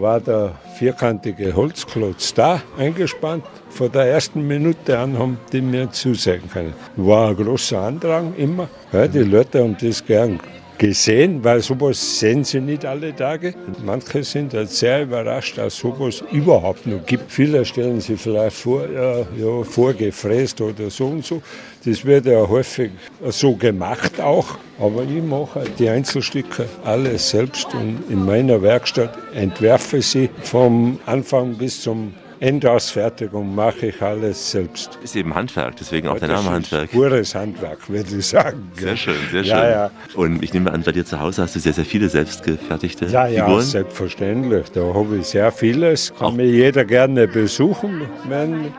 war 0.02 0.20
der 0.20 0.56
vierkantige 0.78 1.56
Holzklotz 1.56 2.34
da, 2.34 2.62
eingespannt. 2.78 3.46
Von 3.70 3.90
der 3.90 4.08
ersten 4.08 4.46
Minute 4.46 5.00
an 5.00 5.18
haben 5.18 5.38
die 5.54 5.62
mir 5.62 5.90
zusehen 5.92 6.44
können. 6.52 6.74
War 6.98 7.30
ein 7.30 7.38
großer 7.38 7.80
Andrang 7.80 8.34
immer. 8.36 8.68
Ja, 8.92 9.08
die 9.08 9.20
Leute 9.20 9.64
haben 9.64 9.78
das 9.80 10.06
gern 10.06 10.40
gesehen, 10.78 11.44
weil 11.44 11.62
sowas 11.62 12.20
sehen 12.20 12.44
sie 12.44 12.62
nicht 12.62 12.86
alle 12.86 13.16
Tage. 13.16 13.54
Manche 13.84 14.24
sind 14.24 14.54
halt 14.54 14.70
sehr 14.70 15.04
überrascht, 15.04 15.58
dass 15.58 15.78
sowas 15.78 16.24
überhaupt 16.32 16.86
noch 16.88 17.06
gibt. 17.06 17.32
Viele 17.32 17.66
stellen 17.66 18.02
sich 18.02 18.20
vielleicht 18.20 18.56
vor, 18.56 18.88
ja, 18.90 19.20
ja, 19.20 19.64
vorgefräst 19.64 20.62
oder 20.62 20.90
so 20.90 21.08
und 21.08 21.26
so. 21.26 21.42
Das 21.86 22.04
wird 22.04 22.26
ja 22.26 22.48
häufig 22.48 22.92
so 23.30 23.56
gemacht 23.56 24.20
auch. 24.20 24.58
Aber 24.80 25.04
ich 25.04 25.24
mache 25.24 25.62
halt 25.62 25.80
die 25.80 25.88
Einzelstücke 25.88 26.68
alles 26.84 27.30
selbst 27.30 27.74
und 27.74 28.04
in 28.10 28.26
meiner 28.26 28.62
Werkstatt 28.62 29.18
entwerfe 29.34 30.02
sie 30.02 30.30
vom 30.44 31.00
Anfang 31.06 31.56
bis 31.56 31.82
zum 31.82 32.14
Endausfertigung 32.40 33.54
mache 33.56 33.88
ich 33.88 34.02
alles 34.02 34.52
selbst. 34.52 34.98
Ist 35.04 35.16
eben 35.16 35.34
Handwerk, 35.36 35.76
deswegen 35.78 36.08
auch 36.08 36.20
der 36.20 36.28
Das 36.28 36.44
Name 36.44 36.56
Handwerk. 36.56 36.92
Pures 36.92 37.34
Handwerk, 37.36 37.90
würde 37.90 38.18
ich 38.18 38.26
sagen. 38.28 38.72
Sehr 38.78 38.96
schön, 38.98 39.16
sehr 39.32 39.44
schön. 39.44 39.52
Ja, 39.52 39.70
ja. 39.70 39.92
Und 40.16 40.44
ich 40.44 40.54
nehme 40.54 40.72
an, 40.72 40.82
bei 40.84 40.92
dir 40.92 41.06
zu 41.06 41.20
Hause 41.20 41.42
hast 41.44 41.56
du 41.56 41.60
sehr, 41.60 41.74
sehr 41.74 41.86
viele 41.86 42.10
selbstgefertigte 42.10 43.06
Ja, 43.08 43.28
ja, 43.28 43.46
Figuren. 43.46 43.62
selbstverständlich. 43.64 44.72
Da 44.72 44.82
habe 44.94 45.18
ich 45.18 45.28
sehr 45.28 45.52
vieles. 45.52 46.14
Kann 46.18 46.36
mich 46.36 46.52
jeder 46.52 46.86
gerne 46.86 47.28
besuchen, 47.28 48.02
wenn 48.28 48.74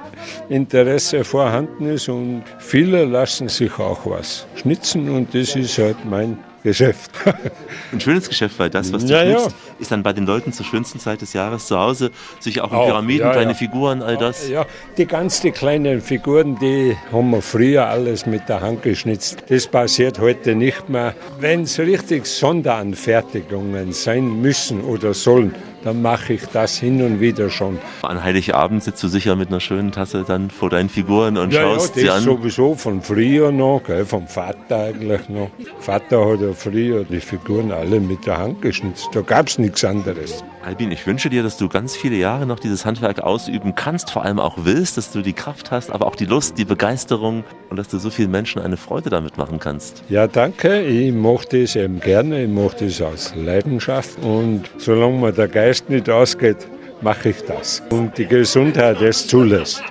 Interesse 0.48 1.24
vorhanden 1.24 1.86
ist. 1.88 2.08
Und 2.08 2.42
viele 2.58 3.04
lassen 3.04 3.48
sich 3.48 3.78
auch 3.78 4.00
was 4.06 4.46
schnitzen 4.56 5.08
und 5.10 5.34
das 5.34 5.56
ist 5.56 5.78
halt 5.78 5.96
mein 6.04 6.38
Geschäft. 6.66 7.12
Ein 7.92 8.00
schönes 8.00 8.28
Geschäft, 8.28 8.58
weil 8.58 8.70
das, 8.70 8.92
was 8.92 9.04
du 9.04 9.12
Ja, 9.12 9.22
ja. 9.22 9.38
schnitzt, 9.38 9.56
ist 9.78 9.92
dann 9.92 10.02
bei 10.02 10.12
den 10.12 10.26
Leuten 10.26 10.52
zur 10.52 10.66
schönsten 10.66 10.98
Zeit 10.98 11.20
des 11.22 11.32
Jahres 11.32 11.66
zu 11.66 11.78
Hause. 11.78 12.10
Sich 12.40 12.60
auch 12.60 12.72
in 12.72 12.76
Auch, 12.76 12.86
Pyramiden, 12.86 13.26
ja, 13.26 13.32
kleine 13.32 13.52
ja. 13.52 13.56
Figuren, 13.56 14.02
all 14.02 14.16
das. 14.16 14.48
Ja, 14.48 14.66
die 14.96 15.06
ganz 15.06 15.40
die 15.40 15.52
kleinen 15.52 16.00
Figuren, 16.00 16.58
die 16.58 16.96
haben 17.12 17.30
wir 17.30 17.40
früher 17.40 17.86
alles 17.86 18.26
mit 18.26 18.48
der 18.48 18.60
Hand 18.62 18.82
geschnitzt. 18.82 19.44
Das 19.48 19.68
passiert 19.68 20.18
heute 20.18 20.56
nicht 20.56 20.88
mehr. 20.88 21.14
Wenn 21.38 21.62
es 21.62 21.78
richtig 21.78 22.26
Sonderanfertigungen 22.26 23.92
sein 23.92 24.40
müssen 24.40 24.80
oder 24.82 25.14
sollen, 25.14 25.54
dann 25.86 26.02
mache 26.02 26.32
ich 26.32 26.44
das 26.46 26.76
hin 26.76 27.00
und 27.00 27.20
wieder 27.20 27.48
schon. 27.48 27.78
An 28.02 28.22
Heiligabend 28.22 28.82
sitzt 28.82 29.02
du 29.04 29.08
sicher 29.08 29.36
mit 29.36 29.48
einer 29.48 29.60
schönen 29.60 29.92
Tasse 29.92 30.24
dann 30.26 30.50
vor 30.50 30.68
deinen 30.68 30.88
Figuren 30.88 31.38
und 31.38 31.52
ja, 31.52 31.62
ja, 31.62 31.74
schaust 31.74 31.94
das 31.94 32.02
sie 32.02 32.10
an. 32.10 32.22
sowieso 32.22 32.74
von 32.74 33.00
früher 33.00 33.52
noch, 33.52 33.82
gell, 33.86 34.04
vom 34.04 34.26
Vater 34.26 34.86
eigentlich 34.86 35.28
noch. 35.28 35.50
Vater 35.78 36.32
hat 36.32 36.40
ja 36.40 36.52
früher 36.52 37.04
die 37.04 37.20
Figuren 37.20 37.70
alle 37.70 38.00
mit 38.00 38.26
der 38.26 38.38
Hand 38.38 38.62
geschnitzt. 38.62 39.08
Da 39.12 39.20
gab 39.20 39.46
es 39.46 39.58
nichts 39.58 39.84
anderes. 39.84 40.42
Albin, 40.66 40.90
ich 40.90 41.06
wünsche 41.06 41.30
dir, 41.30 41.44
dass 41.44 41.58
du 41.58 41.68
ganz 41.68 41.94
viele 41.94 42.16
Jahre 42.16 42.44
noch 42.44 42.58
dieses 42.58 42.84
Handwerk 42.84 43.20
ausüben 43.20 43.76
kannst, 43.76 44.10
vor 44.10 44.24
allem 44.24 44.40
auch 44.40 44.56
willst, 44.64 44.96
dass 44.96 45.12
du 45.12 45.22
die 45.22 45.32
Kraft 45.32 45.70
hast, 45.70 45.92
aber 45.92 46.08
auch 46.08 46.16
die 46.16 46.24
Lust, 46.24 46.58
die 46.58 46.64
Begeisterung 46.64 47.44
und 47.70 47.76
dass 47.76 47.86
du 47.86 47.98
so 47.98 48.10
vielen 48.10 48.32
Menschen 48.32 48.60
eine 48.60 48.76
Freude 48.76 49.08
damit 49.08 49.38
machen 49.38 49.60
kannst. 49.60 50.02
Ja, 50.08 50.26
danke. 50.26 50.82
Ich 50.82 51.12
mache 51.12 51.46
das 51.52 51.76
eben 51.76 52.00
gerne. 52.00 52.42
Ich 52.42 52.50
mache 52.50 52.84
das 52.84 53.00
aus 53.00 53.32
Leidenschaft. 53.36 54.18
Und 54.22 54.64
solange 54.78 55.18
mir 55.18 55.32
der 55.32 55.46
Geist 55.46 55.75
nicht 55.88 56.10
ausgeht, 56.10 56.68
mache 57.00 57.30
ich 57.30 57.42
das. 57.42 57.82
Und 57.90 58.16
die 58.18 58.26
Gesundheit 58.26 59.00
es 59.00 59.26
zulässt. 59.26 59.82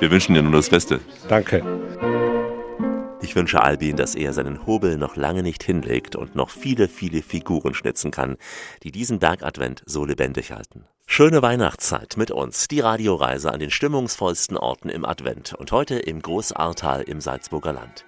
Wir 0.00 0.10
wünschen 0.10 0.34
dir 0.34 0.42
nur 0.42 0.52
das 0.52 0.70
Beste. 0.70 1.00
Danke. 1.28 1.62
Ich 3.22 3.34
wünsche 3.36 3.62
Albin, 3.62 3.96
dass 3.96 4.14
er 4.14 4.32
seinen 4.32 4.66
Hobel 4.66 4.98
noch 4.98 5.16
lange 5.16 5.42
nicht 5.42 5.62
hinlegt 5.62 6.14
und 6.14 6.34
noch 6.34 6.50
viele, 6.50 6.88
viele 6.88 7.22
Figuren 7.22 7.72
schnitzen 7.72 8.10
kann, 8.10 8.36
die 8.82 8.92
diesen 8.92 9.18
Bergadvent 9.18 9.82
so 9.86 10.04
lebendig 10.04 10.52
halten. 10.52 10.84
Schöne 11.06 11.40
Weihnachtszeit 11.40 12.16
mit 12.16 12.30
uns, 12.30 12.68
die 12.68 12.80
Radioreise 12.80 13.50
an 13.50 13.60
den 13.60 13.70
stimmungsvollsten 13.70 14.58
Orten 14.58 14.88
im 14.88 15.04
Advent 15.04 15.54
und 15.54 15.72
heute 15.72 15.98
im 15.98 16.20
Großahrtal 16.20 17.02
im 17.02 17.20
Salzburger 17.20 17.72
Land. 17.72 18.04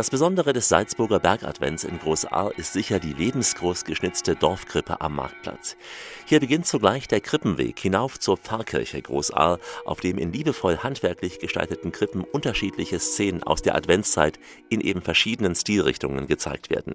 Das 0.00 0.08
Besondere 0.08 0.54
des 0.54 0.70
Salzburger 0.70 1.20
Bergadvents 1.20 1.84
in 1.84 1.98
Großahr 1.98 2.58
ist 2.58 2.72
sicher 2.72 2.98
die 3.00 3.12
lebensgroß 3.12 3.84
geschnitzte 3.84 4.34
Dorfkrippe 4.34 4.98
am 5.02 5.16
Marktplatz. 5.16 5.76
Hier 6.24 6.40
beginnt 6.40 6.66
zugleich 6.66 7.06
der 7.06 7.20
Krippenweg 7.20 7.78
hinauf 7.78 8.18
zur 8.18 8.38
Pfarrkirche 8.38 9.02
Großahr, 9.02 9.58
auf 9.84 10.00
dem 10.00 10.16
in 10.16 10.32
liebevoll 10.32 10.78
handwerklich 10.78 11.38
gestalteten 11.38 11.92
Krippen 11.92 12.24
unterschiedliche 12.24 12.98
Szenen 12.98 13.42
aus 13.42 13.60
der 13.60 13.74
Adventszeit 13.74 14.40
in 14.70 14.80
eben 14.80 15.02
verschiedenen 15.02 15.54
Stilrichtungen 15.54 16.26
gezeigt 16.26 16.70
werden. 16.70 16.94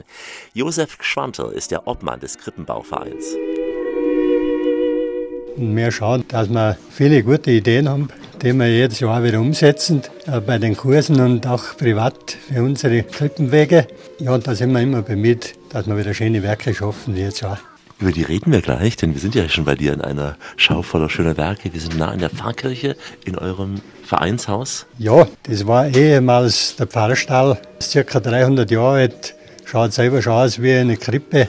Josef 0.56 0.98
Schwantel 1.02 1.52
ist 1.52 1.70
der 1.70 1.86
Obmann 1.86 2.22
des 2.22 2.40
Krippenbauvereins. 2.40 3.36
Und 5.58 5.76
wir 5.76 5.92
schauen, 5.92 6.26
dass 6.28 6.50
wir 6.50 6.78
viele 6.92 7.24
gute 7.24 7.52
Ideen 7.52 7.88
haben, 7.88 8.10
die 8.42 8.52
wir 8.54 8.68
jedes 8.68 9.00
Jahr 9.00 9.24
wieder 9.24 9.40
umsetzen, 9.40 10.02
äh, 10.28 10.42
bei 10.42 10.58
den 10.58 10.76
Kursen 10.76 11.20
und 11.22 11.48
auch 11.48 11.78
privat 11.78 12.38
für 12.48 12.62
unsere 12.62 13.04
Krippenwege. 13.04 13.88
Ja, 14.20 14.34
und 14.34 14.46
da 14.46 14.54
sind 14.54 14.74
wir 14.74 14.82
immer 14.82 15.02
bemüht, 15.02 15.54
dass 15.70 15.88
wir 15.88 15.98
wieder 15.98 16.14
schöne 16.14 16.44
Werke 16.44 16.74
schaffen, 16.74 17.16
wie 17.16 17.22
jetzt 17.22 17.44
auch. 17.46 17.58
Über 18.00 18.12
die 18.12 18.24
reden 18.24 18.52
wir 18.52 18.62
gleich, 18.62 18.98
denn 18.98 19.14
wir 19.14 19.22
sind 19.22 19.36
ja 19.36 19.48
schon 19.48 19.64
bei 19.64 19.76
dir 19.76 19.94
in 19.94 20.02
einer 20.02 20.36
Schau 20.58 20.82
voller 20.82 21.10
schöner 21.10 21.38
Werke. 21.38 21.74
Wir 21.74 21.80
sind 21.80 21.98
nah 21.98 22.12
in 22.12 22.20
der 22.20 22.30
Pfarrkirche, 22.30 22.98
in 23.24 23.38
eurem 23.38 23.76
Vereinshaus. 24.04 24.86
Ja, 24.98 25.26
das 25.44 25.66
war 25.66 25.88
ehemals 25.88 26.76
der 26.76 26.88
Pfarrstall, 26.88 27.58
ist 27.80 27.92
circa 27.92 28.20
300 28.20 28.70
Jahre 28.70 28.98
alt, 28.98 29.36
schaut 29.64 29.94
selber 29.94 30.22
schon 30.22 30.34
aus 30.34 30.62
wie 30.62 30.74
eine 30.74 30.98
Krippe. 30.98 31.48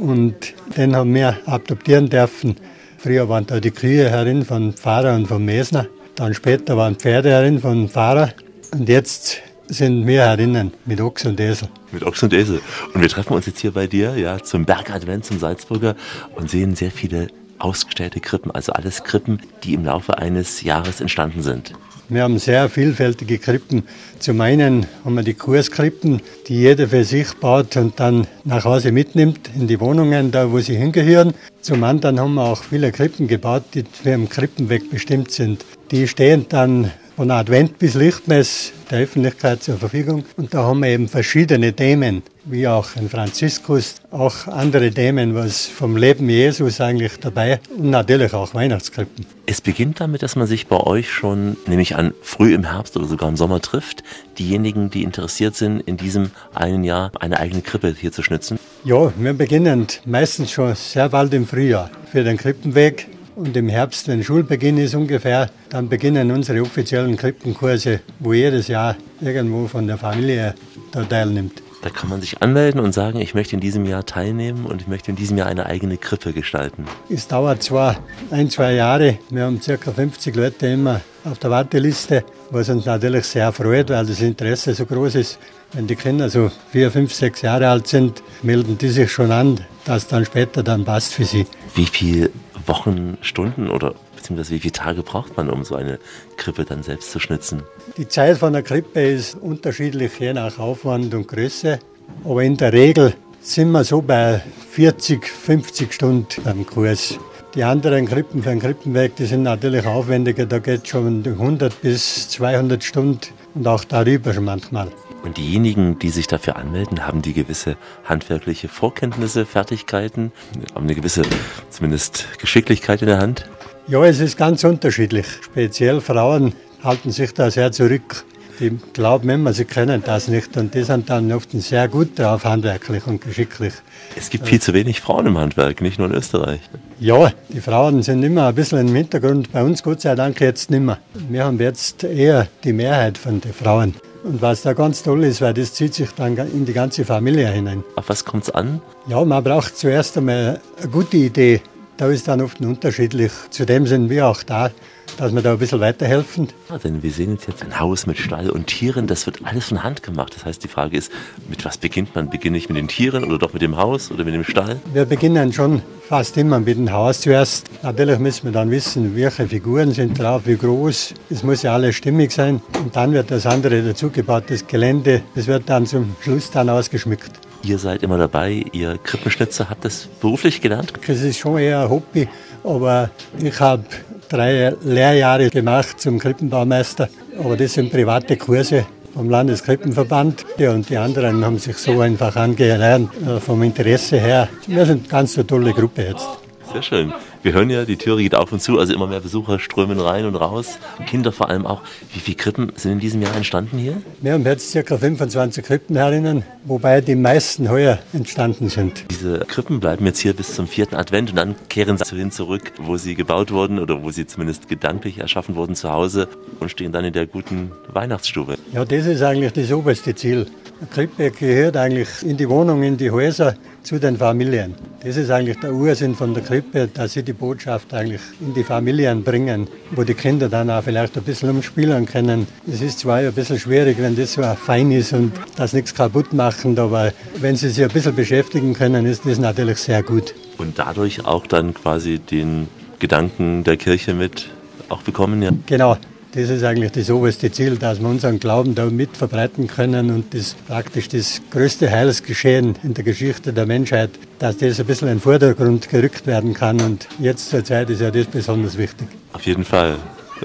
Und 0.00 0.36
den 0.76 0.94
haben 0.94 1.12
wir 1.12 1.36
adoptieren 1.46 2.08
dürfen. 2.08 2.56
Früher 2.98 3.28
waren 3.28 3.46
da 3.46 3.60
die 3.60 3.70
Kühe 3.70 4.08
herin 4.10 4.44
von 4.44 4.72
Pfarrer 4.72 5.14
und 5.14 5.26
vom 5.26 5.44
Mesner. 5.44 5.86
Dann 6.14 6.34
später 6.34 6.76
waren 6.76 6.96
Pferde 6.96 7.30
herin 7.30 7.60
von 7.60 7.88
Pfarrer. 7.88 8.30
Und 8.72 8.88
jetzt 8.88 9.42
sind 9.68 10.06
wir 10.06 10.22
herinnen 10.22 10.72
mit 10.84 11.00
Ochs 11.00 11.24
und 11.26 11.38
Esel. 11.40 11.68
Mit 11.92 12.04
Ochs 12.04 12.22
und 12.22 12.32
Esel. 12.32 12.60
Und 12.94 13.00
wir 13.00 13.08
treffen 13.08 13.34
uns 13.34 13.46
jetzt 13.46 13.60
hier 13.60 13.72
bei 13.72 13.86
dir, 13.86 14.16
ja, 14.16 14.42
zum 14.42 14.64
Bergadvent, 14.64 15.24
zum 15.24 15.38
Salzburger 15.38 15.94
und 16.34 16.50
sehen 16.50 16.74
sehr 16.74 16.90
viele 16.90 17.28
ausgestellte 17.58 18.20
Krippen, 18.20 18.50
also 18.50 18.72
alles 18.72 19.04
Krippen, 19.04 19.40
die 19.64 19.74
im 19.74 19.84
Laufe 19.84 20.18
eines 20.18 20.62
Jahres 20.62 21.00
entstanden 21.00 21.42
sind. 21.42 21.72
Wir 22.08 22.22
haben 22.22 22.38
sehr 22.38 22.68
vielfältige 22.68 23.38
Krippen. 23.38 23.82
Zum 24.20 24.40
einen 24.40 24.86
haben 25.04 25.14
wir 25.14 25.24
die 25.24 25.34
Kurskrippen, 25.34 26.22
die 26.46 26.54
jeder 26.54 26.86
für 26.86 27.02
sich 27.02 27.34
baut 27.34 27.76
und 27.76 27.98
dann 27.98 28.28
nach 28.44 28.64
Hause 28.64 28.92
mitnimmt 28.92 29.50
in 29.56 29.66
die 29.66 29.80
Wohnungen, 29.80 30.30
da 30.30 30.52
wo 30.52 30.60
sie 30.60 30.76
hingehören. 30.76 31.34
Zum 31.62 31.82
anderen 31.82 32.20
haben 32.20 32.34
wir 32.34 32.44
auch 32.44 32.62
viele 32.62 32.92
Krippen 32.92 33.26
gebaut, 33.26 33.64
die 33.74 33.82
für 33.90 34.10
den 34.10 34.28
Krippenweg 34.28 34.88
bestimmt 34.88 35.32
sind. 35.32 35.64
Die 35.90 36.06
stehen 36.06 36.46
dann 36.48 36.92
von 37.16 37.30
Advent 37.30 37.78
bis 37.78 37.94
Lichtmess 37.94 38.72
der 38.90 39.00
Öffentlichkeit 39.00 39.62
zur 39.62 39.78
Verfügung. 39.78 40.24
Und 40.36 40.52
da 40.52 40.64
haben 40.64 40.80
wir 40.80 40.90
eben 40.90 41.08
verschiedene 41.08 41.72
Themen, 41.72 42.22
wie 42.44 42.68
auch 42.68 42.94
ein 42.94 43.08
Franziskus, 43.08 43.94
auch 44.10 44.46
andere 44.46 44.90
Themen, 44.90 45.34
was 45.34 45.64
vom 45.64 45.96
Leben 45.96 46.28
Jesus 46.28 46.78
eigentlich 46.78 47.18
dabei 47.18 47.58
und 47.76 47.88
natürlich 47.88 48.34
auch 48.34 48.52
Weihnachtskrippen. 48.52 49.24
Es 49.46 49.62
beginnt 49.62 49.98
damit, 50.00 50.22
dass 50.22 50.36
man 50.36 50.46
sich 50.46 50.66
bei 50.66 50.76
euch 50.76 51.10
schon, 51.10 51.56
nehme 51.66 51.80
ich 51.80 51.96
an, 51.96 52.12
früh 52.20 52.52
im 52.52 52.64
Herbst 52.64 52.98
oder 52.98 53.06
sogar 53.06 53.30
im 53.30 53.36
Sommer 53.36 53.62
trifft. 53.62 54.04
Diejenigen, 54.38 54.90
die 54.90 55.02
interessiert 55.02 55.56
sind, 55.56 55.80
in 55.80 55.96
diesem 55.96 56.30
einen 56.54 56.84
Jahr 56.84 57.12
eine 57.18 57.40
eigene 57.40 57.62
Krippe 57.62 57.94
hier 57.98 58.12
zu 58.12 58.22
schnitzen. 58.22 58.58
Ja, 58.84 59.10
wir 59.16 59.32
beginnen 59.32 59.86
meistens 60.04 60.50
schon 60.50 60.74
sehr 60.74 61.08
bald 61.08 61.32
im 61.32 61.46
Frühjahr 61.46 61.90
für 62.12 62.22
den 62.22 62.36
Krippenweg. 62.36 63.08
Und 63.36 63.54
im 63.54 63.68
Herbst, 63.68 64.08
wenn 64.08 64.24
Schulbeginn 64.24 64.78
ist 64.78 64.94
ungefähr, 64.94 65.50
dann 65.68 65.90
beginnen 65.90 66.30
unsere 66.30 66.62
offiziellen 66.62 67.18
Krippenkurse, 67.18 68.00
wo 68.18 68.32
jedes 68.32 68.68
Jahr 68.68 68.96
irgendwo 69.20 69.66
von 69.66 69.86
der 69.86 69.98
Familie 69.98 70.54
da 70.90 71.04
teilnimmt. 71.04 71.65
Da 71.82 71.90
kann 71.90 72.08
man 72.08 72.20
sich 72.20 72.42
anmelden 72.42 72.80
und 72.80 72.92
sagen, 72.92 73.20
ich 73.20 73.34
möchte 73.34 73.54
in 73.54 73.60
diesem 73.60 73.84
Jahr 73.84 74.04
teilnehmen 74.04 74.64
und 74.64 74.80
ich 74.80 74.88
möchte 74.88 75.10
in 75.10 75.16
diesem 75.16 75.38
Jahr 75.38 75.46
eine 75.46 75.66
eigene 75.66 75.96
Krippe 75.98 76.32
gestalten. 76.32 76.86
Es 77.08 77.28
dauert 77.28 77.62
zwar 77.62 77.96
ein, 78.30 78.50
zwei 78.50 78.74
Jahre. 78.74 79.18
Wir 79.30 79.44
haben 79.44 79.60
ca. 79.60 79.76
50 79.76 80.34
Leute 80.34 80.66
immer 80.66 81.00
auf 81.24 81.38
der 81.38 81.50
Warteliste, 81.50 82.24
was 82.50 82.68
uns 82.68 82.86
natürlich 82.86 83.26
sehr 83.26 83.52
freut, 83.52 83.90
weil 83.90 84.06
das 84.06 84.20
Interesse 84.20 84.74
so 84.74 84.86
groß 84.86 85.16
ist. 85.16 85.38
Wenn 85.72 85.86
die 85.86 85.96
Kinder 85.96 86.30
so 86.30 86.50
vier, 86.70 86.90
fünf, 86.90 87.12
sechs 87.12 87.42
Jahre 87.42 87.68
alt 87.68 87.86
sind, 87.88 88.22
melden 88.42 88.78
die 88.78 88.88
sich 88.88 89.12
schon 89.12 89.30
an, 89.30 89.60
dass 89.84 90.06
dann 90.06 90.24
später 90.24 90.62
dann 90.62 90.84
passt 90.84 91.12
für 91.12 91.24
sie. 91.24 91.46
Wie 91.74 91.86
viele 91.86 92.30
Wochen, 92.66 93.18
Stunden 93.20 93.68
oder 93.68 93.94
beziehungsweise 94.16 94.54
wie 94.54 94.58
viele 94.58 94.72
Tage 94.72 95.02
braucht 95.02 95.36
man, 95.36 95.50
um 95.50 95.64
so 95.64 95.74
eine 95.76 95.98
Krippe 96.36 96.64
dann 96.64 96.82
selbst 96.82 97.12
zu 97.12 97.20
schnitzen? 97.20 97.62
Die 97.96 98.08
Zeit 98.08 98.38
von 98.38 98.52
der 98.52 98.62
Krippe 98.62 99.00
ist 99.00 99.36
unterschiedlich, 99.36 100.18
je 100.18 100.32
nach 100.32 100.58
Aufwand 100.58 101.14
und 101.14 101.28
Größe. 101.28 101.78
Aber 102.24 102.42
in 102.42 102.56
der 102.56 102.72
Regel 102.72 103.14
sind 103.40 103.70
wir 103.70 103.84
so 103.84 104.02
bei 104.02 104.42
40, 104.72 105.26
50 105.28 105.92
Stunden 105.92 106.48
am 106.48 106.66
Kurs. 106.66 107.18
Die 107.54 107.64
anderen 107.64 108.06
Krippen 108.06 108.42
für 108.42 108.50
den 108.50 108.60
Krippenweg, 108.60 109.16
die 109.16 109.24
sind 109.24 109.44
natürlich 109.44 109.86
aufwendiger. 109.86 110.44
Da 110.44 110.58
geht 110.58 110.82
es 110.82 110.88
schon 110.88 111.24
100 111.24 111.80
bis 111.80 112.28
200 112.28 112.84
Stunden 112.84 113.20
und 113.54 113.66
auch 113.66 113.84
darüber 113.84 114.34
schon 114.34 114.44
manchmal. 114.44 114.88
Und 115.22 115.38
diejenigen, 115.38 115.98
die 115.98 116.10
sich 116.10 116.26
dafür 116.26 116.56
anmelden, 116.56 117.06
haben 117.06 117.22
die 117.22 117.32
gewisse 117.32 117.76
handwerkliche 118.04 118.68
Vorkenntnisse, 118.68 119.46
Fertigkeiten, 119.46 120.32
haben 120.74 120.84
eine 120.84 120.94
gewisse 120.94 121.22
zumindest 121.70 122.26
Geschicklichkeit 122.38 123.00
in 123.00 123.08
der 123.08 123.18
Hand? 123.18 123.48
Ja, 123.88 124.04
es 124.04 124.18
ist 124.18 124.36
ganz 124.36 124.64
unterschiedlich. 124.64 125.26
Speziell 125.44 126.00
Frauen 126.00 126.54
halten 126.82 127.12
sich 127.12 127.32
da 127.34 127.52
sehr 127.52 127.70
zurück. 127.70 128.24
Die 128.58 128.76
glauben 128.94 129.28
immer, 129.28 129.52
sie 129.52 129.64
können 129.64 130.02
das 130.04 130.26
nicht 130.26 130.56
und 130.56 130.74
die 130.74 130.82
sind 130.82 131.08
dann 131.08 131.30
oft 131.30 131.52
sehr 131.52 131.86
gut 131.86 132.18
drauf, 132.18 132.44
handwerklich 132.44 133.06
und 133.06 133.20
geschicklich. 133.20 133.74
Es 134.16 134.28
gibt 134.28 134.48
viel 134.48 134.60
zu 134.60 134.74
wenig 134.74 135.00
Frauen 135.00 135.26
im 135.26 135.38
Handwerk, 135.38 135.82
nicht 135.82 136.00
nur 136.00 136.08
in 136.08 136.14
Österreich. 136.14 136.58
Ja, 136.98 137.30
die 137.48 137.60
Frauen 137.60 138.02
sind 138.02 138.24
immer 138.24 138.48
ein 138.48 138.56
bisschen 138.56 138.88
im 138.88 138.94
Hintergrund. 138.94 139.52
Bei 139.52 139.62
uns 139.62 139.84
Gott 139.84 140.00
sei 140.00 140.16
Dank 140.16 140.40
jetzt 140.40 140.68
nicht 140.68 140.80
mehr. 140.80 140.98
Wir 141.28 141.44
haben 141.44 141.60
jetzt 141.60 142.02
eher 142.02 142.48
die 142.64 142.72
Mehrheit 142.72 143.16
von 143.18 143.40
den 143.40 143.52
Frauen. 143.52 143.94
Und 144.24 144.42
was 144.42 144.62
da 144.62 144.72
ganz 144.72 145.04
toll 145.04 145.22
ist, 145.22 145.40
weil 145.40 145.54
das 145.54 145.74
zieht 145.74 145.94
sich 145.94 146.10
dann 146.10 146.36
in 146.36 146.64
die 146.64 146.72
ganze 146.72 147.04
Familie 147.04 147.46
hinein. 147.46 147.84
Auf 147.94 148.08
was 148.08 148.24
kommt 148.24 148.42
es 148.44 148.50
an? 148.50 148.80
Ja, 149.06 149.24
man 149.24 149.44
braucht 149.44 149.76
zuerst 149.76 150.18
einmal 150.18 150.60
eine 150.80 150.90
gute 150.90 151.18
Idee. 151.18 151.60
Da 151.96 152.08
ist 152.08 152.28
dann 152.28 152.42
oft 152.42 152.60
unterschiedlich. 152.60 153.32
Zudem 153.48 153.86
sind 153.86 154.10
wir 154.10 154.26
auch 154.26 154.42
da, 154.42 154.70
dass 155.16 155.34
wir 155.34 155.40
da 155.40 155.52
ein 155.52 155.58
bisschen 155.58 155.80
weiterhelfen. 155.80 156.48
Ja, 156.68 156.76
denn 156.76 157.02
wir 157.02 157.10
sehen 157.10 157.38
jetzt 157.46 157.62
ein 157.62 157.80
Haus 157.80 158.06
mit 158.06 158.18
Stall 158.18 158.50
und 158.50 158.66
Tieren, 158.66 159.06
das 159.06 159.24
wird 159.24 159.38
alles 159.44 159.66
von 159.68 159.82
Hand 159.82 160.02
gemacht. 160.02 160.34
Das 160.36 160.44
heißt, 160.44 160.62
die 160.62 160.68
Frage 160.68 160.98
ist, 160.98 161.10
mit 161.48 161.64
was 161.64 161.78
beginnt 161.78 162.14
man? 162.14 162.28
Beginne 162.28 162.58
ich 162.58 162.68
mit 162.68 162.76
den 162.76 162.88
Tieren 162.88 163.24
oder 163.24 163.38
doch 163.38 163.54
mit 163.54 163.62
dem 163.62 163.78
Haus 163.78 164.10
oder 164.10 164.24
mit 164.24 164.34
dem 164.34 164.44
Stall? 164.44 164.78
Wir 164.92 165.06
beginnen 165.06 165.54
schon 165.54 165.80
fast 166.06 166.36
immer 166.36 166.60
mit 166.60 166.76
dem 166.76 166.92
Haus 166.92 167.22
zuerst. 167.22 167.70
Natürlich 167.82 168.18
müssen 168.18 168.44
wir 168.44 168.52
dann 168.52 168.70
wissen, 168.70 169.16
welche 169.16 169.48
Figuren 169.48 169.92
sind 169.92 170.18
drauf, 170.18 170.42
wie 170.44 170.56
groß. 170.56 171.14
Es 171.30 171.42
muss 171.42 171.62
ja 171.62 171.72
alles 171.72 171.96
stimmig 171.96 172.30
sein. 172.30 172.60
Und 172.78 172.94
dann 172.94 173.14
wird 173.14 173.30
das 173.30 173.46
andere 173.46 173.82
dazugebaut, 173.82 174.44
das 174.48 174.66
Gelände. 174.66 175.22
Das 175.34 175.46
wird 175.46 175.70
dann 175.70 175.86
zum 175.86 176.14
Schluss 176.20 176.50
dann 176.50 176.68
ausgeschmückt. 176.68 177.45
Ihr 177.66 177.80
seid 177.80 178.04
immer 178.04 178.16
dabei, 178.16 178.64
ihr 178.70 178.96
Krippenschnitzer 179.02 179.68
habt 179.68 179.84
das 179.84 180.06
beruflich 180.20 180.60
gelernt? 180.60 180.92
Das 181.04 181.20
ist 181.20 181.38
schon 181.38 181.58
eher 181.58 181.80
ein 181.80 181.90
Hobby, 181.90 182.28
aber 182.62 183.10
ich 183.40 183.58
habe 183.58 183.82
drei 184.28 184.72
Lehrjahre 184.84 185.50
gemacht 185.50 186.00
zum 186.00 186.20
Krippenbaumeister, 186.20 187.08
aber 187.36 187.56
das 187.56 187.72
sind 187.74 187.90
private 187.90 188.36
Kurse 188.36 188.86
vom 189.12 189.28
Landeskrippenverband 189.28 190.46
ja, 190.58 190.70
und 190.70 190.88
die 190.88 190.96
anderen 190.96 191.44
haben 191.44 191.58
sich 191.58 191.76
so 191.78 192.00
einfach 192.02 192.36
angelernt 192.36 193.10
äh, 193.26 193.40
vom 193.40 193.60
Interesse 193.64 194.20
her. 194.20 194.48
Wir 194.68 194.86
sind 194.86 195.00
eine 195.00 195.08
ganz 195.08 195.36
eine 195.36 195.48
tolle 195.48 195.72
Gruppe 195.72 196.04
jetzt. 196.04 196.45
Sehr 196.72 196.82
schön. 196.82 197.12
Wir 197.42 197.52
hören 197.52 197.70
ja, 197.70 197.84
die 197.84 197.96
Türe 197.96 198.22
geht 198.22 198.34
auf 198.34 198.52
und 198.52 198.60
zu, 198.60 198.78
also 198.78 198.92
immer 198.92 199.06
mehr 199.06 199.20
Besucher 199.20 199.58
strömen 199.58 200.00
rein 200.00 200.26
und 200.26 200.34
raus. 200.34 200.78
Kinder 201.06 201.32
vor 201.32 201.48
allem 201.48 201.66
auch. 201.66 201.82
Wie 202.12 202.18
viele 202.18 202.36
Krippen 202.36 202.72
sind 202.76 202.92
in 202.92 203.00
diesem 203.00 203.22
Jahr 203.22 203.36
entstanden 203.36 203.78
hier? 203.78 204.02
Wir 204.20 204.32
haben 204.32 204.44
jetzt 204.44 204.72
ca. 204.74 204.98
25 204.98 205.64
Krippen 205.64 205.96
herinnen, 205.96 206.42
wobei 206.64 207.00
die 207.00 207.14
meisten 207.14 207.70
heuer 207.70 207.98
entstanden 208.12 208.68
sind. 208.68 209.04
Diese 209.10 209.38
Krippen 209.40 209.80
bleiben 209.80 210.04
jetzt 210.06 210.18
hier 210.18 210.32
bis 210.32 210.54
zum 210.54 210.66
vierten 210.66 210.96
Advent 210.96 211.30
und 211.30 211.36
dann 211.36 211.54
kehren 211.68 211.98
sie 211.98 212.16
hin 212.16 212.30
zurück, 212.30 212.72
wo 212.78 212.96
sie 212.96 213.14
gebaut 213.14 213.52
wurden 213.52 213.78
oder 213.78 214.02
wo 214.02 214.10
sie 214.10 214.26
zumindest 214.26 214.68
gedanklich 214.68 215.18
erschaffen 215.18 215.54
wurden 215.54 215.76
zu 215.76 215.92
Hause 215.92 216.28
und 216.60 216.70
stehen 216.70 216.92
dann 216.92 217.04
in 217.04 217.12
der 217.12 217.26
guten 217.26 217.70
Weihnachtsstube. 217.92 218.56
Ja, 218.72 218.84
das 218.84 219.06
ist 219.06 219.22
eigentlich 219.22 219.52
das 219.52 219.72
oberste 219.72 220.14
Ziel. 220.14 220.46
Eine 220.78 220.90
Krippe 220.90 221.30
gehört 221.30 221.76
eigentlich 221.76 222.08
in 222.22 222.36
die 222.36 222.48
Wohnung, 222.48 222.82
in 222.82 222.96
die 222.96 223.10
Häuser 223.10 223.54
zu 223.82 223.98
den 223.98 224.16
Familien. 224.16 224.74
Das 225.06 225.16
ist 225.16 225.30
eigentlich 225.30 225.60
der 225.60 225.72
Ursinn 225.72 226.16
von 226.16 226.34
der 226.34 226.42
Krippe, 226.42 226.88
dass 226.92 227.12
sie 227.12 227.22
die 227.22 227.32
Botschaft 227.32 227.94
eigentlich 227.94 228.20
in 228.40 228.54
die 228.54 228.64
Familien 228.64 229.22
bringen, 229.22 229.68
wo 229.92 230.02
die 230.02 230.14
Kinder 230.14 230.48
dann 230.48 230.68
auch 230.68 230.82
vielleicht 230.82 231.16
ein 231.16 231.22
bisschen 231.22 231.48
umspielen 231.48 232.06
können. 232.06 232.48
Es 232.66 232.80
ist 232.80 232.98
zwar 232.98 233.18
ein 233.18 233.32
bisschen 233.32 233.56
schwierig, 233.56 233.98
wenn 234.00 234.16
das 234.16 234.32
so 234.32 234.42
fein 234.42 234.90
ist 234.90 235.12
und 235.12 235.30
das 235.54 235.74
nichts 235.74 235.94
kaputt 235.94 236.32
macht, 236.32 236.66
aber 236.76 237.12
wenn 237.38 237.54
sie 237.54 237.68
sich 237.68 237.84
ein 237.84 237.90
bisschen 237.90 238.16
beschäftigen 238.16 238.74
können, 238.74 239.06
ist 239.06 239.24
das 239.24 239.38
natürlich 239.38 239.78
sehr 239.78 240.02
gut. 240.02 240.34
Und 240.58 240.76
dadurch 240.76 241.24
auch 241.24 241.46
dann 241.46 241.72
quasi 241.72 242.18
den 242.18 242.66
Gedanken 242.98 243.62
der 243.62 243.76
Kirche 243.76 244.12
mit 244.12 244.48
auch 244.88 245.02
bekommen, 245.02 245.40
ja? 245.40 245.50
Genau, 245.66 245.98
das 246.36 246.50
ist 246.50 246.64
eigentlich 246.64 246.92
das 246.92 247.08
oberste 247.08 247.50
Ziel, 247.50 247.76
dass 247.76 247.98
wir 247.98 248.08
unseren 248.08 248.38
Glauben 248.38 248.74
da 248.74 248.84
mit 248.84 249.16
verbreiten 249.16 249.68
können 249.68 250.10
und 250.10 250.34
das 250.34 250.54
praktisch 250.68 251.08
das 251.08 251.40
größte 251.50 251.90
Heilsgeschehen 251.90 252.76
in 252.82 252.92
der 252.92 253.04
Geschichte 253.04 253.54
der 253.54 253.64
Menschheit, 253.64 254.10
dass 254.38 254.58
das 254.58 254.78
ein 254.78 254.84
bisschen 254.84 255.08
in 255.08 255.14
den 255.14 255.20
Vordergrund 255.20 255.88
gerückt 255.88 256.26
werden 256.26 256.52
kann. 256.52 256.78
Und 256.82 257.08
jetzt 257.18 257.48
zur 257.48 257.64
Zeit 257.64 257.88
ist 257.88 258.02
ja 258.02 258.10
das 258.10 258.26
besonders 258.26 258.76
wichtig. 258.76 259.08
Auf 259.32 259.46
jeden 259.46 259.64
Fall. 259.64 259.96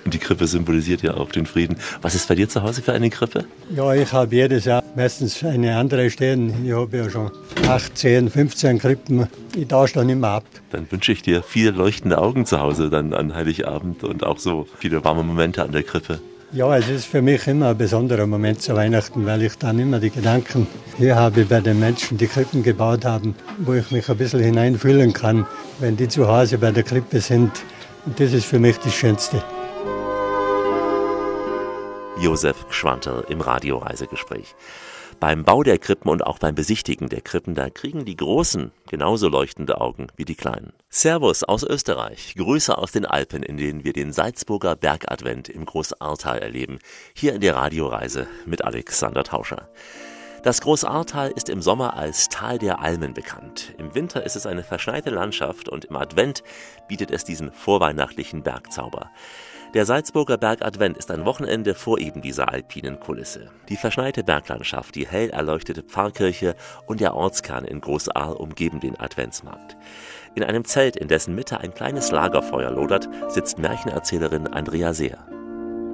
Und 0.03 0.13
die 0.13 0.19
Krippe 0.19 0.47
symbolisiert 0.47 1.01
ja 1.01 1.15
auch 1.15 1.31
den 1.31 1.45
Frieden. 1.45 1.77
Was 2.01 2.15
ist 2.15 2.27
bei 2.27 2.35
dir 2.35 2.47
zu 2.47 2.63
Hause 2.63 2.81
für 2.81 2.93
eine 2.93 3.09
Krippe? 3.09 3.45
Ja, 3.75 3.93
ich 3.93 4.11
habe 4.13 4.35
jedes 4.35 4.65
Jahr 4.65 4.83
meistens 4.95 5.43
eine 5.43 5.75
andere 5.75 6.09
stehen. 6.09 6.65
Ich 6.65 6.73
habe 6.73 6.97
ja 6.97 7.09
schon 7.09 7.31
8, 7.67 7.97
10, 7.97 8.29
15 8.29 8.79
Krippen. 8.79 9.27
Ich 9.55 9.67
tausche 9.67 9.95
dann 9.95 10.09
immer 10.09 10.29
ab. 10.29 10.45
Dann 10.71 10.89
wünsche 10.89 11.11
ich 11.11 11.21
dir 11.21 11.43
viele 11.43 11.71
leuchtende 11.71 12.17
Augen 12.17 12.45
zu 12.45 12.59
Hause 12.59 12.89
dann 12.89 13.13
an 13.13 13.35
Heiligabend 13.35 14.03
und 14.03 14.23
auch 14.23 14.39
so 14.39 14.67
viele 14.77 15.03
warme 15.03 15.23
Momente 15.23 15.63
an 15.63 15.71
der 15.71 15.83
Krippe. 15.83 16.19
Ja, 16.53 16.75
es 16.75 16.89
ist 16.89 17.05
für 17.05 17.21
mich 17.21 17.47
immer 17.47 17.69
ein 17.69 17.77
besonderer 17.77 18.27
Moment 18.27 18.61
zu 18.61 18.75
Weihnachten, 18.75 19.25
weil 19.25 19.41
ich 19.41 19.57
dann 19.57 19.79
immer 19.79 19.99
die 19.99 20.09
Gedanken 20.09 20.67
hier 20.97 21.15
habe 21.15 21.45
bei 21.45 21.61
den 21.61 21.79
Menschen, 21.79 22.17
die 22.17 22.27
Krippen 22.27 22.61
gebaut 22.61 23.05
haben, 23.05 23.35
wo 23.59 23.73
ich 23.73 23.89
mich 23.91 24.09
ein 24.09 24.17
bisschen 24.17 24.41
hineinfühlen 24.41 25.13
kann, 25.13 25.45
wenn 25.79 25.95
die 25.95 26.09
zu 26.09 26.27
Hause 26.27 26.57
bei 26.57 26.71
der 26.71 26.83
Krippe 26.83 27.21
sind. 27.21 27.51
Und 28.05 28.19
das 28.19 28.33
ist 28.33 28.45
für 28.45 28.59
mich 28.59 28.77
das 28.79 28.93
Schönste. 28.93 29.41
Josef 32.21 32.67
Schwanter 32.69 33.25
im 33.29 33.41
Radioreisegespräch. 33.41 34.53
Beim 35.19 35.43
Bau 35.43 35.63
der 35.63 35.79
Krippen 35.79 36.07
und 36.07 36.23
auch 36.23 36.37
beim 36.37 36.53
Besichtigen 36.53 37.09
der 37.09 37.21
Krippen, 37.21 37.55
da 37.55 37.71
kriegen 37.71 38.05
die 38.05 38.15
Großen 38.15 38.71
genauso 38.87 39.27
leuchtende 39.27 39.81
Augen 39.81 40.05
wie 40.17 40.25
die 40.25 40.35
Kleinen. 40.35 40.71
Servus 40.87 41.43
aus 41.43 41.63
Österreich, 41.63 42.35
Grüße 42.37 42.77
aus 42.77 42.91
den 42.91 43.07
Alpen, 43.07 43.41
in 43.41 43.57
denen 43.57 43.83
wir 43.83 43.93
den 43.93 44.13
Salzburger 44.13 44.75
Bergadvent 44.75 45.49
im 45.49 45.65
Großartal 45.65 46.37
erleben. 46.37 46.77
Hier 47.15 47.33
in 47.33 47.41
der 47.41 47.55
Radioreise 47.55 48.27
mit 48.45 48.63
Alexander 48.63 49.23
Tauscher. 49.23 49.67
Das 50.43 50.61
Großartal 50.61 51.31
ist 51.31 51.49
im 51.49 51.61
Sommer 51.61 51.95
als 51.95 52.29
Tal 52.29 52.59
der 52.59 52.81
Almen 52.81 53.15
bekannt. 53.15 53.73
Im 53.79 53.95
Winter 53.95 54.23
ist 54.23 54.35
es 54.35 54.45
eine 54.45 54.63
verschneite 54.63 55.09
Landschaft 55.09 55.69
und 55.69 55.85
im 55.85 55.95
Advent 55.95 56.43
bietet 56.87 57.09
es 57.09 57.23
diesen 57.23 57.51
vorweihnachtlichen 57.51 58.43
Bergzauber. 58.43 59.09
Der 59.73 59.85
Salzburger 59.85 60.37
Bergadvent 60.37 60.97
ist 60.97 61.09
ein 61.11 61.23
Wochenende 61.23 61.75
vor 61.75 61.97
eben 61.97 62.21
dieser 62.21 62.51
alpinen 62.51 62.99
Kulisse. 62.99 63.47
Die 63.69 63.77
verschneite 63.77 64.21
Berglandschaft, 64.21 64.95
die 64.95 65.07
hell 65.07 65.29
erleuchtete 65.29 65.81
Pfarrkirche 65.81 66.57
und 66.87 66.99
der 66.99 67.13
Ortskern 67.13 67.63
in 67.63 67.79
Großaal 67.79 68.33
umgeben 68.33 68.81
den 68.81 68.99
Adventsmarkt. 68.99 69.77
In 70.35 70.43
einem 70.43 70.65
Zelt, 70.65 70.97
in 70.97 71.07
dessen 71.07 71.35
Mitte 71.35 71.61
ein 71.61 71.73
kleines 71.73 72.11
Lagerfeuer 72.11 72.69
lodert, 72.69 73.07
sitzt 73.29 73.59
Märchenerzählerin 73.59 74.47
Andrea 74.47 74.93
Seer. 74.93 75.19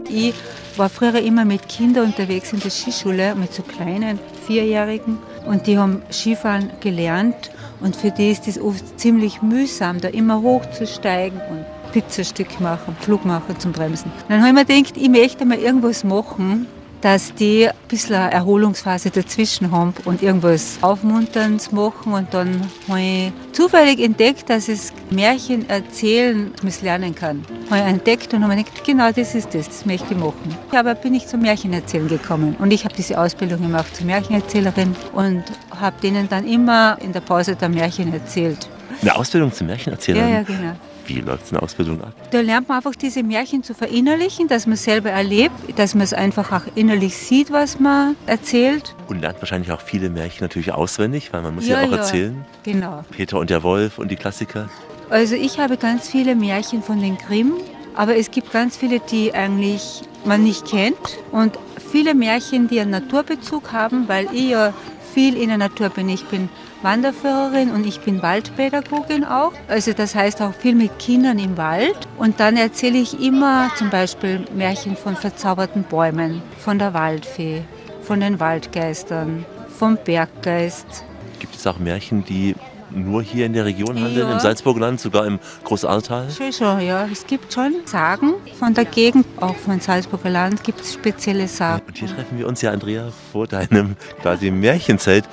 Ich 0.09 0.33
war 0.75 0.89
früher 0.89 1.19
immer 1.19 1.45
mit 1.45 1.69
Kindern 1.69 2.05
unterwegs 2.05 2.53
in 2.53 2.61
der 2.61 2.71
Skischule, 2.71 3.35
mit 3.35 3.53
so 3.53 3.61
kleinen 3.61 4.17
Vierjährigen. 4.47 5.19
Und 5.45 5.67
die 5.67 5.77
haben 5.77 6.01
Skifahren 6.11 6.71
gelernt. 6.79 7.51
Und 7.79 7.95
für 7.95 8.09
die 8.09 8.31
ist 8.31 8.47
es 8.47 8.59
oft 8.59 8.99
ziemlich 8.99 9.43
mühsam, 9.43 10.01
da 10.01 10.07
immer 10.07 10.41
hochzusteigen 10.41 11.39
und 11.51 11.65
Pizzastück 12.01 12.59
machen, 12.59 12.95
Flug 12.99 13.25
machen 13.25 13.59
zum 13.59 13.71
Bremsen. 13.71 14.11
Dann 14.29 14.39
habe 14.39 14.49
ich 14.49 14.53
mir 14.53 14.65
gedacht, 14.65 14.97
ich 14.97 15.09
möchte 15.09 15.45
mal 15.45 15.57
irgendwas 15.57 16.03
machen, 16.03 16.67
dass 17.01 17.33
die 17.33 17.67
ein 17.67 17.73
bisschen 17.87 18.15
eine 18.15 18.31
Erholungsphase 18.31 19.09
dazwischen 19.09 19.71
haben 19.71 19.95
und 20.05 20.21
irgendwas 20.21 20.77
Aufmunterns 20.81 21.71
machen. 21.71 22.13
Und 22.13 22.31
dann 22.35 22.69
habe 22.87 23.01
ich 23.01 23.31
zufällig 23.51 23.99
entdeckt, 23.99 24.47
dass 24.47 24.67
es 24.67 24.93
Märchen 25.09 25.67
erzählen 25.69 26.51
lernen 26.83 27.15
kann. 27.15 27.43
Habe 27.71 27.81
ich 27.81 27.87
entdeckt 27.87 28.33
und 28.35 28.43
habe 28.43 28.55
mir 28.55 28.63
gedacht, 28.63 28.83
genau 28.85 29.11
das 29.11 29.33
ist 29.33 29.55
das, 29.55 29.67
das 29.67 29.85
möchte 29.87 30.13
ich 30.13 30.19
machen. 30.19 30.55
Aber 30.71 30.93
bin 30.93 31.15
ich 31.15 31.25
zum 31.25 31.41
Märchenerzählen 31.41 32.07
gekommen 32.07 32.55
und 32.59 32.71
ich 32.71 32.83
habe 32.85 32.93
diese 32.95 33.19
Ausbildung 33.19 33.61
gemacht 33.61 33.95
zur 33.95 34.05
Märchenerzählerin 34.05 34.95
und 35.13 35.43
habe 35.79 35.99
denen 36.01 36.29
dann 36.29 36.47
immer 36.47 36.97
in 37.01 37.11
der 37.11 37.21
Pause 37.21 37.55
der 37.55 37.69
Märchen 37.69 38.13
erzählt. 38.13 38.69
Eine 39.01 39.15
Ausbildung 39.15 39.51
zum 39.51 39.65
Märchenerzählerin? 39.67 40.29
Ja, 40.29 40.35
ja, 40.35 40.43
genau. 40.43 40.75
Wie 41.07 41.21
läuft 41.21 41.53
eine 41.53 41.61
Ausbildung 41.61 42.01
ab? 42.01 42.13
Da 42.31 42.41
lernt 42.41 42.67
man 42.67 42.77
einfach 42.77 42.93
diese 42.93 43.23
Märchen 43.23 43.63
zu 43.63 43.73
verinnerlichen, 43.73 44.49
dass 44.49 44.65
man 44.65 44.73
es 44.73 44.83
selber 44.83 45.09
erlebt, 45.09 45.55
dass 45.77 45.95
man 45.95 46.03
es 46.03 46.13
einfach 46.13 46.51
auch 46.51 46.67
innerlich 46.75 47.17
sieht, 47.17 47.49
was 47.51 47.79
man 47.79 48.17
erzählt. 48.25 48.93
Und 49.07 49.21
lernt 49.21 49.39
wahrscheinlich 49.39 49.71
auch 49.71 49.79
viele 49.79 50.09
Märchen 50.09 50.43
natürlich 50.43 50.73
auswendig, 50.73 51.31
weil 51.31 51.41
man 51.41 51.55
muss 51.55 51.65
ja, 51.65 51.79
ja 51.81 51.87
auch 51.87 51.91
ja, 51.91 51.97
erzählen. 51.97 52.45
Genau. 52.63 53.05
Peter 53.11 53.39
und 53.39 53.49
der 53.49 53.63
Wolf 53.63 53.99
und 53.99 54.11
die 54.11 54.17
Klassiker. 54.17 54.69
Also 55.09 55.35
ich 55.35 55.59
habe 55.59 55.77
ganz 55.77 56.09
viele 56.09 56.35
Märchen 56.35 56.83
von 56.83 57.01
den 57.01 57.17
Grimm, 57.17 57.53
aber 57.95 58.17
es 58.17 58.29
gibt 58.29 58.51
ganz 58.51 58.75
viele, 58.75 58.99
die 58.99 59.33
eigentlich 59.33 60.01
man 60.25 60.43
nicht 60.43 60.65
kennt 60.65 60.97
und 61.31 61.57
viele 61.89 62.13
Märchen, 62.13 62.67
die 62.67 62.81
einen 62.81 62.91
Naturbezug 62.91 63.71
haben, 63.71 64.09
weil 64.09 64.27
ich 64.33 64.49
ja 64.49 64.73
viel 65.13 65.37
in 65.37 65.47
der 65.47 65.57
Natur 65.57 65.89
bin. 65.89 66.09
Ich 66.09 66.25
bin 66.25 66.49
Wanderführerin 66.81 67.71
und 67.71 67.85
ich 67.85 68.01
bin 68.01 68.21
Waldpädagogin 68.21 69.23
auch. 69.23 69.53
Also 69.67 69.93
das 69.93 70.15
heißt 70.15 70.41
auch 70.41 70.53
viel 70.53 70.75
mit 70.75 70.99
Kindern 70.99 71.39
im 71.39 71.57
Wald. 71.57 72.07
Und 72.17 72.39
dann 72.39 72.57
erzähle 72.57 72.97
ich 72.97 73.21
immer 73.21 73.69
zum 73.77 73.89
Beispiel 73.89 74.45
Märchen 74.55 74.95
von 74.95 75.15
verzauberten 75.15 75.83
Bäumen, 75.83 76.41
von 76.59 76.79
der 76.79 76.93
Waldfee, 76.93 77.63
von 78.01 78.19
den 78.19 78.39
Waldgeistern, 78.39 79.45
vom 79.67 79.97
Berggeist. 80.03 81.03
Gibt 81.39 81.55
es 81.55 81.67
auch 81.67 81.79
Märchen, 81.79 82.23
die 82.25 82.55
nur 82.91 83.21
hier 83.21 83.45
in 83.45 83.53
der 83.53 83.65
Region 83.65 83.95
handeln, 83.95 84.27
Ja. 84.27 84.33
im 84.33 84.39
Salzburger 84.39 84.79
Land, 84.81 84.99
sogar 84.99 85.25
im 85.25 85.39
Großaltal? 85.63 86.27
Schon, 86.31 86.53
schon, 86.53 86.81
ja. 86.81 87.07
Es 87.11 87.25
gibt 87.25 87.53
schon 87.53 87.73
Sagen 87.85 88.33
von 88.59 88.73
der 88.73 88.85
Gegend, 88.85 89.25
auch 89.39 89.55
von 89.55 89.79
Salzburger 89.79 90.29
Land 90.29 90.63
gibt 90.63 90.81
es 90.81 90.93
spezielle 90.93 91.47
Sagen. 91.47 91.81
Und 91.87 91.97
hier 91.97 92.07
treffen 92.07 92.37
wir 92.37 92.47
uns 92.47 92.61
ja, 92.61 92.71
Andrea, 92.71 93.09
vor 93.31 93.47
deinem 93.47 93.95
quasi 94.21 94.51
Märchenzelt. 94.51 95.25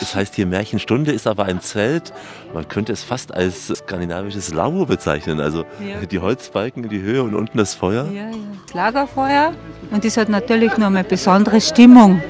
Das 0.00 0.14
heißt 0.14 0.34
hier 0.34 0.46
Märchenstunde, 0.46 1.12
ist 1.12 1.26
aber 1.26 1.44
ein 1.44 1.60
Zelt. 1.60 2.12
Man 2.54 2.66
könnte 2.68 2.92
es 2.92 3.02
fast 3.02 3.32
als 3.34 3.68
skandinavisches 3.68 4.52
Lavo 4.52 4.84
bezeichnen. 4.86 5.40
Also 5.40 5.64
Ja. 5.80 6.04
die 6.06 6.18
Holzbalken 6.18 6.84
in 6.84 6.90
die 6.90 7.00
Höhe 7.02 7.22
und 7.22 7.34
unten 7.34 7.58
das 7.58 7.74
Feuer. 7.74 8.06
Ja, 8.12 8.22
ja. 8.28 8.36
Das 8.66 8.74
Lagerfeuer 8.74 9.52
und 9.90 10.04
das 10.04 10.16
hat 10.16 10.28
natürlich 10.28 10.76
noch 10.78 10.88
eine 10.88 11.04
besondere 11.04 11.60
Stimmung, 11.60 12.22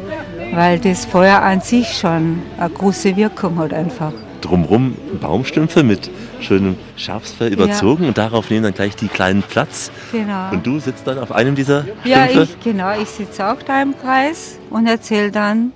weil 0.54 0.78
das 0.78 1.04
Feuer 1.04 1.40
an 1.40 1.60
sich 1.60 1.96
schon 1.96 2.42
eine 2.58 2.70
große 2.70 3.16
Wirkung 3.16 3.58
hat 3.58 3.72
einfach. 3.72 4.12
Drumrum 4.42 4.94
Baumstümpfe 5.20 5.82
mit 5.82 6.10
schönem 6.40 6.76
Schafsfell 6.96 7.52
überzogen 7.52 8.06
und 8.06 8.18
darauf 8.18 8.50
nehmen 8.50 8.64
dann 8.64 8.74
gleich 8.74 8.94
die 8.96 9.08
kleinen 9.08 9.42
Platz. 9.42 9.90
Genau. 10.12 10.50
Und 10.52 10.66
du 10.66 10.78
sitzt 10.80 11.06
dann 11.06 11.18
auf 11.18 11.32
einem 11.32 11.54
dieser 11.54 11.86
Ja, 12.04 12.28
Stümpfe. 12.28 12.42
ich, 12.58 12.64
genau, 12.64 13.00
ich 13.00 13.08
sitze 13.08 13.46
auch 13.46 13.62
da 13.62 13.80
im 13.80 13.94
Kreis 13.98 14.58
und 14.70 14.86
erzähle 14.86 15.30
dann 15.30 15.72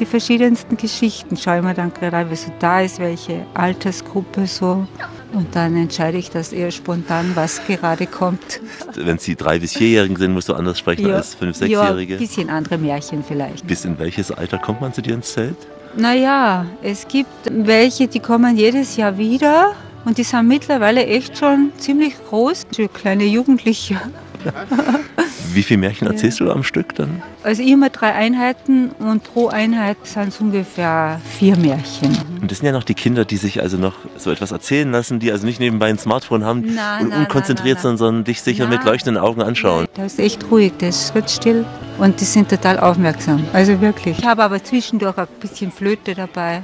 die 0.00 0.06
verschiedensten 0.06 0.76
Geschichten. 0.76 1.36
Schaue 1.36 1.62
mir 1.62 1.74
dann 1.74 1.92
gerade 1.92 2.16
an, 2.16 2.26
wer 2.28 2.36
so 2.36 2.50
da 2.58 2.80
ist, 2.80 2.98
welche 2.98 3.44
Altersgruppe 3.54 4.46
so. 4.46 4.86
Und 5.32 5.56
dann 5.56 5.76
entscheide 5.76 6.16
ich 6.16 6.30
das 6.30 6.52
eher 6.52 6.70
spontan, 6.70 7.32
was 7.34 7.60
gerade 7.66 8.06
kommt. 8.06 8.60
Wenn 8.94 9.16
es 9.16 9.24
die 9.24 9.34
drei 9.34 9.58
bis 9.58 9.72
vierjährigen 9.76 10.16
sind, 10.16 10.32
musst 10.32 10.48
du 10.48 10.54
anders 10.54 10.78
sprechen 10.78 11.10
als 11.10 11.34
fünf, 11.34 11.56
sechsjährige. 11.56 12.14
Ja, 12.14 12.18
ein 12.20 12.26
bisschen 12.26 12.50
andere 12.50 12.78
Märchen 12.78 13.24
vielleicht. 13.26 13.66
Bis 13.66 13.84
in 13.84 13.98
welches 13.98 14.30
Alter 14.30 14.58
kommt 14.58 14.80
man 14.80 14.92
zu 14.92 15.02
dir 15.02 15.14
ins 15.14 15.32
Zelt? 15.32 15.56
Naja, 15.96 16.66
es 16.82 17.06
gibt 17.06 17.30
welche, 17.44 18.08
die 18.08 18.18
kommen 18.18 18.56
jedes 18.56 18.96
Jahr 18.96 19.16
wieder 19.16 19.74
und 20.04 20.18
die 20.18 20.24
sind 20.24 20.48
mittlerweile 20.48 21.06
echt 21.06 21.38
schon 21.38 21.72
ziemlich 21.78 22.14
groß, 22.28 22.66
so 22.72 22.88
kleine 22.88 23.24
Jugendliche. 23.24 24.00
Wie 25.54 25.62
viele 25.62 25.78
Märchen 25.78 26.08
erzählst 26.08 26.40
du 26.40 26.50
am 26.50 26.64
Stück 26.64 26.96
dann? 26.96 27.22
Also 27.44 27.62
immer 27.62 27.88
drei 27.88 28.12
Einheiten 28.12 28.90
und 28.98 29.22
pro 29.22 29.48
Einheit 29.48 29.96
sind 30.02 30.28
es 30.28 30.40
ungefähr 30.40 31.20
vier 31.38 31.56
Märchen. 31.56 32.16
Und 32.40 32.50
das 32.50 32.58
sind 32.58 32.66
ja 32.66 32.72
noch 32.72 32.82
die 32.82 32.94
Kinder, 32.94 33.24
die 33.24 33.36
sich 33.36 33.62
also 33.62 33.76
noch 33.76 33.94
so 34.16 34.32
etwas 34.32 34.50
erzählen 34.50 34.90
lassen, 34.90 35.20
die 35.20 35.30
also 35.30 35.46
nicht 35.46 35.60
nebenbei 35.60 35.90
ein 35.90 35.98
Smartphone 35.98 36.44
haben 36.44 36.64
Na, 36.74 36.98
und 36.98 37.10
na, 37.10 37.18
unkonzentriert 37.20 37.80
sind, 37.80 37.98
sondern 37.98 38.24
dich 38.24 38.42
sicher 38.42 38.64
Na. 38.68 38.76
mit 38.76 38.84
leuchtenden 38.84 39.22
Augen 39.22 39.42
anschauen. 39.42 39.86
Das 39.94 40.14
ist 40.14 40.18
echt 40.18 40.50
ruhig, 40.50 40.72
das 40.78 41.14
wird 41.14 41.30
still 41.30 41.64
und 41.98 42.20
die 42.20 42.24
sind 42.24 42.48
total 42.48 42.80
aufmerksam. 42.80 43.44
Also 43.52 43.80
wirklich. 43.80 44.18
Ich 44.18 44.26
habe 44.26 44.42
aber 44.42 44.62
zwischendurch 44.62 45.18
ein 45.18 45.28
bisschen 45.40 45.70
Flöte 45.70 46.16
dabei. 46.16 46.62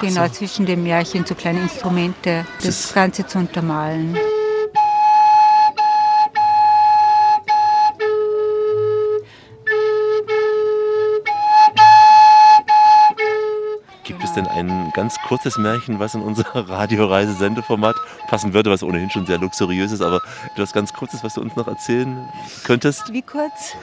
Genau, 0.00 0.26
zwischen 0.28 0.64
den 0.64 0.82
Märchen, 0.82 1.26
so 1.26 1.34
kleine 1.34 1.60
Instrumente, 1.60 2.46
das 2.62 2.92
Ganze 2.94 3.26
zu 3.26 3.38
untermalen. 3.38 4.16
Es 14.32 14.34
denn 14.34 14.46
ein 14.48 14.90
ganz 14.94 15.16
kurzes 15.28 15.58
Märchen, 15.58 15.98
was 15.98 16.14
in 16.14 16.22
unser 16.22 16.44
Radioreise-Sendeformat 16.54 17.94
passen 18.28 18.54
würde, 18.54 18.70
was 18.70 18.82
ohnehin 18.82 19.10
schon 19.10 19.26
sehr 19.26 19.38
luxuriös 19.38 19.92
ist, 19.92 20.00
aber 20.00 20.20
etwas 20.54 20.72
ganz 20.72 20.92
Kurzes, 20.92 21.22
was 21.22 21.34
du 21.34 21.40
uns 21.40 21.54
noch 21.56 21.68
erzählen 21.68 22.28
könntest? 22.64 23.12
Wie 23.12 23.22
kurz? 23.22 23.74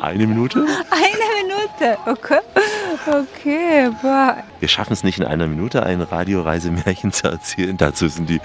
Eine 0.00 0.26
Minute? 0.26 0.66
Eine 0.90 1.48
Minute, 1.48 1.98
okay. 2.06 2.40
Okay, 3.06 3.90
boah. 4.02 4.36
Wir 4.60 4.68
schaffen 4.68 4.92
es 4.92 5.02
nicht 5.02 5.18
in 5.18 5.24
einer 5.24 5.46
Minute, 5.46 5.82
ein 5.84 6.02
Radioreisemärchen 6.02 7.12
zu 7.12 7.28
erzählen. 7.28 7.76
Dazu 7.76 8.08
sind 8.08 8.28
die 8.28 8.40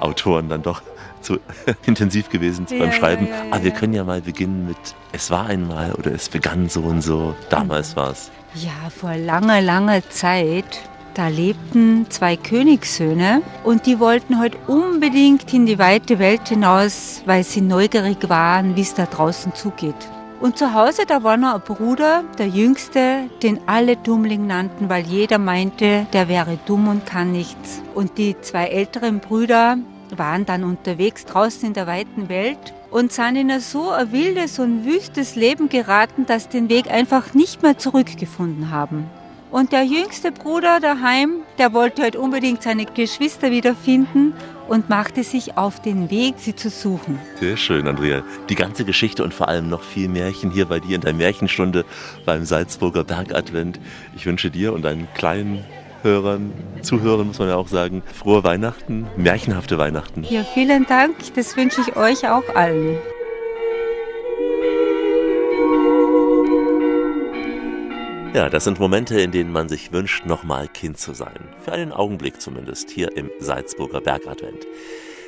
Autoren 0.00 0.48
dann 0.48 0.62
doch 0.62 0.82
zu 1.20 1.38
intensiv 1.86 2.30
gewesen 2.30 2.66
Ja, 2.70 2.78
beim 2.78 2.92
Schreiben. 2.92 3.26
ja, 3.28 3.44
ja, 3.44 3.52
Aber 3.52 3.64
wir 3.64 3.70
können 3.72 3.92
ja 3.92 4.04
mal 4.04 4.22
beginnen 4.22 4.66
mit 4.66 4.76
Es 5.12 5.30
war 5.30 5.46
einmal 5.46 5.92
oder 5.92 6.12
es 6.12 6.28
begann 6.30 6.68
so 6.68 6.80
und 6.80 7.02
so. 7.02 7.34
Damals 7.50 7.94
war 7.96 8.10
es. 8.10 8.30
Ja, 8.54 8.90
vor 8.90 9.16
langer, 9.16 9.62
langer 9.62 10.06
Zeit, 10.10 10.66
da 11.14 11.28
lebten 11.28 12.10
zwei 12.10 12.36
Königssöhne 12.36 13.40
und 13.64 13.86
die 13.86 13.98
wollten 13.98 14.38
heute 14.38 14.58
unbedingt 14.66 15.54
in 15.54 15.64
die 15.64 15.78
weite 15.78 16.18
Welt 16.18 16.50
hinaus, 16.50 17.22
weil 17.24 17.44
sie 17.44 17.62
neugierig 17.62 18.28
waren, 18.28 18.76
wie 18.76 18.82
es 18.82 18.92
da 18.92 19.06
draußen 19.06 19.54
zugeht. 19.54 19.94
Und 20.38 20.58
zu 20.58 20.74
Hause, 20.74 21.06
da 21.06 21.22
war 21.22 21.38
noch 21.38 21.54
ein 21.54 21.60
Bruder, 21.62 22.24
der 22.36 22.48
Jüngste, 22.48 23.30
den 23.42 23.58
alle 23.66 23.96
Dummling 23.96 24.46
nannten, 24.46 24.90
weil 24.90 25.06
jeder 25.06 25.38
meinte, 25.38 26.06
der 26.12 26.28
wäre 26.28 26.58
dumm 26.66 26.88
und 26.88 27.06
kann 27.06 27.32
nichts. 27.32 27.80
Und 27.94 28.18
die 28.18 28.38
zwei 28.42 28.66
älteren 28.66 29.20
Brüder 29.20 29.78
waren 30.14 30.44
dann 30.44 30.64
unterwegs 30.64 31.24
draußen 31.24 31.68
in 31.68 31.72
der 31.72 31.86
weiten 31.86 32.28
Welt 32.28 32.74
und 32.92 33.10
sind 33.10 33.36
in 33.36 33.50
ein 33.50 33.60
so 33.60 33.90
ein 33.90 34.12
wildes 34.12 34.58
und 34.58 34.84
wüstes 34.84 35.34
Leben 35.34 35.68
geraten, 35.68 36.26
dass 36.26 36.44
sie 36.44 36.50
den 36.50 36.68
Weg 36.68 36.90
einfach 36.90 37.34
nicht 37.34 37.62
mehr 37.62 37.78
zurückgefunden 37.78 38.70
haben. 38.70 39.10
Und 39.50 39.72
der 39.72 39.82
jüngste 39.82 40.32
Bruder 40.32 40.80
daheim, 40.80 41.42
der 41.58 41.74
wollte 41.74 42.02
halt 42.02 42.16
unbedingt 42.16 42.62
seine 42.62 42.86
Geschwister 42.86 43.50
wiederfinden 43.50 44.32
und 44.66 44.88
machte 44.88 45.24
sich 45.24 45.58
auf 45.58 45.82
den 45.82 46.10
Weg, 46.10 46.36
sie 46.38 46.56
zu 46.56 46.70
suchen. 46.70 47.18
Sehr 47.38 47.58
schön, 47.58 47.86
Andrea. 47.86 48.22
Die 48.48 48.54
ganze 48.54 48.86
Geschichte 48.86 49.22
und 49.22 49.34
vor 49.34 49.48
allem 49.48 49.68
noch 49.68 49.82
viel 49.82 50.08
Märchen 50.08 50.50
hier 50.50 50.64
bei 50.64 50.80
dir 50.80 50.94
in 50.94 51.02
der 51.02 51.12
Märchenstunde 51.12 51.84
beim 52.24 52.46
Salzburger 52.46 53.04
Bergadvent. 53.04 53.78
Ich 54.16 54.24
wünsche 54.24 54.50
dir 54.50 54.72
und 54.72 54.82
deinen 54.82 55.06
kleinen 55.12 55.64
Hörern, 56.02 56.52
Zuhörern 56.82 57.28
muss 57.28 57.38
man 57.38 57.48
ja 57.48 57.56
auch 57.56 57.68
sagen, 57.68 58.02
frohe 58.12 58.42
Weihnachten, 58.42 59.06
märchenhafte 59.16 59.78
Weihnachten. 59.78 60.24
Ja, 60.28 60.42
vielen 60.42 60.84
Dank. 60.86 61.16
Das 61.34 61.56
wünsche 61.56 61.80
ich 61.80 61.96
euch 61.96 62.28
auch 62.28 62.48
allen. 62.54 62.98
Ja, 68.34 68.48
das 68.48 68.64
sind 68.64 68.80
Momente, 68.80 69.20
in 69.20 69.30
denen 69.30 69.52
man 69.52 69.68
sich 69.68 69.92
wünscht, 69.92 70.24
nochmal 70.24 70.66
Kind 70.66 70.98
zu 70.98 71.12
sein. 71.12 71.48
Für 71.60 71.72
einen 71.72 71.92
Augenblick 71.92 72.40
zumindest, 72.40 72.90
hier 72.90 73.14
im 73.16 73.30
Salzburger 73.38 74.00
Bergadvent. 74.00 74.66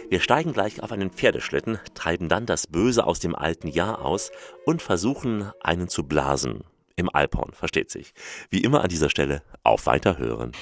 Wir 0.09 0.21
steigen 0.21 0.53
gleich 0.53 0.83
auf 0.83 0.91
einen 0.91 1.11
Pferdeschlitten, 1.11 1.79
treiben 1.95 2.29
dann 2.29 2.47
das 2.47 2.67
Böse 2.67 3.07
aus 3.07 3.21
dem 3.21 3.35
alten 3.35 3.69
Jahr 3.69 4.05
aus 4.05 4.31
und 4.65 4.83
versuchen, 4.83 5.51
einen 5.61 5.89
zu 5.89 6.05
blasen. 6.05 6.65
Im 6.97 7.11
Alphorn, 7.13 7.53
versteht 7.53 7.91
sich. 7.91 8.15
Wie 8.51 8.61
immer 8.61 8.83
an 8.83 8.89
dieser 8.89 9.11
Stelle 9.11 9.43
auf 9.65 9.87
Weiterhören. 9.87 10.53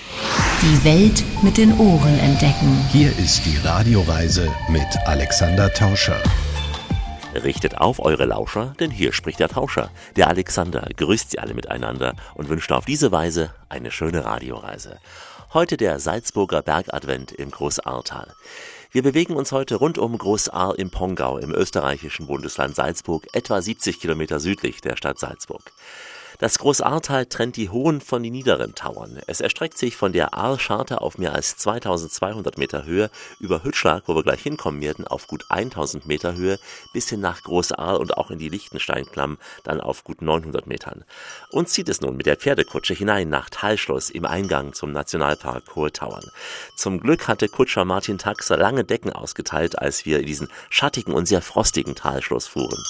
Die 0.63 0.85
Welt 0.85 1.23
mit 1.43 1.59
den 1.59 1.79
Ohren 1.79 2.19
entdecken. 2.21 2.75
Hier 2.91 3.11
ist 3.19 3.45
die 3.45 3.59
Radioreise 3.59 4.51
mit 4.71 4.87
Alexander 5.05 5.71
Tauscher. 5.75 6.19
Richtet 7.35 7.79
auf 7.79 8.01
eure 8.01 8.25
Lauscher, 8.25 8.75
denn 8.81 8.91
hier 8.91 9.13
spricht 9.13 9.41
der 9.41 9.51
Tauscher. 9.51 9.91
Der 10.17 10.29
Alexander 10.29 10.89
grüßt 10.97 11.33
sie 11.33 11.39
alle 11.39 11.53
miteinander 11.53 12.15
und 12.35 12.49
wünscht 12.49 12.73
auf 12.73 12.87
diese 12.87 13.13
Weise 13.13 13.55
eine 13.69 13.91
schöne 13.91 14.25
Radioreise. 14.25 15.01
Heute 15.53 15.77
der 15.77 15.99
Salzburger 16.01 16.63
Bergadvent 16.63 17.33
im 17.33 17.51
Großartal. 17.51 18.29
Wir 18.91 19.03
bewegen 19.03 19.37
uns 19.37 19.53
heute 19.53 19.77
rund 19.77 19.99
um 19.99 20.17
Großaar 20.17 20.79
im 20.79 20.91
Pongau 20.91 21.37
im 21.37 21.53
österreichischen 21.53 22.27
Bundesland 22.27 22.75
Salzburg, 22.75 23.27
etwa 23.35 23.61
70 23.61 24.01
Kilometer 24.01 24.41
südlich 24.41 24.81
der 24.81 24.97
Stadt 24.97 25.19
Salzburg. 25.19 25.73
Das 26.43 26.59
Großahrtal 26.59 27.27
trennt 27.27 27.55
die 27.55 27.71
hohen 27.71 28.01
von 28.01 28.21
den 28.21 28.33
niederen 28.33 28.75
Tauern. 28.75 29.21
Es 29.29 29.41
erstreckt 29.41 29.79
sich 29.79 29.97
von 29.97 30.13
der 30.13 30.35
Ahrscharte 30.35 31.01
auf 31.01 31.17
mehr 31.17 31.35
als 31.35 31.57
2200 31.57 32.59
Meter 32.59 32.85
Höhe 32.85 33.11
über 33.39 33.63
Hütschlag, 33.63 34.03
wo 34.09 34.17
wir 34.17 34.25
gleich 34.25 34.43
hinkommen 34.43 34.81
werden, 34.81 35.07
auf 35.07 35.29
gut 35.29 35.45
1000 35.51 36.05
Meter 36.07 36.35
Höhe 36.35 36.59
bis 36.93 37.09
hin 37.09 37.21
nach 37.21 37.45
Großahr 37.45 38.01
und 38.01 38.19
auch 38.19 38.33
in 38.33 38.41
die 38.41 38.49
Lichtensteinklamm 38.49 39.39
dann 39.63 39.81
auf 39.81 40.03
gut 40.03 40.21
900 40.21 40.67
Metern. 40.67 41.05
Und 41.53 41.69
zieht 41.69 41.89
es 41.89 42.01
nun 42.01 42.17
mit 42.17 42.27
der 42.27 42.39
Pferdekutsche 42.39 42.95
hinein 42.95 43.29
nach 43.29 43.49
Talschluss 43.49 44.11
im 44.11 44.25
Eingang 44.25 44.73
zum 44.73 44.91
Nationalpark 44.91 45.77
Hohe 45.77 45.93
Tauern. 45.93 46.29
Zum 46.75 46.99
Glück 46.99 47.29
hatte 47.29 47.49
Kutscher 47.49 47.85
Martin 47.85 48.19
Taxer 48.19 48.57
lange 48.57 48.83
Decken 48.83 49.13
ausgeteilt, 49.13 49.79
als 49.79 50.07
wir 50.07 50.19
in 50.19 50.27
diesen 50.27 50.49
schattigen 50.71 51.15
und 51.15 51.27
sehr 51.27 51.41
frostigen 51.41 51.95
Talschluss 51.95 52.49
fuhren. 52.49 52.83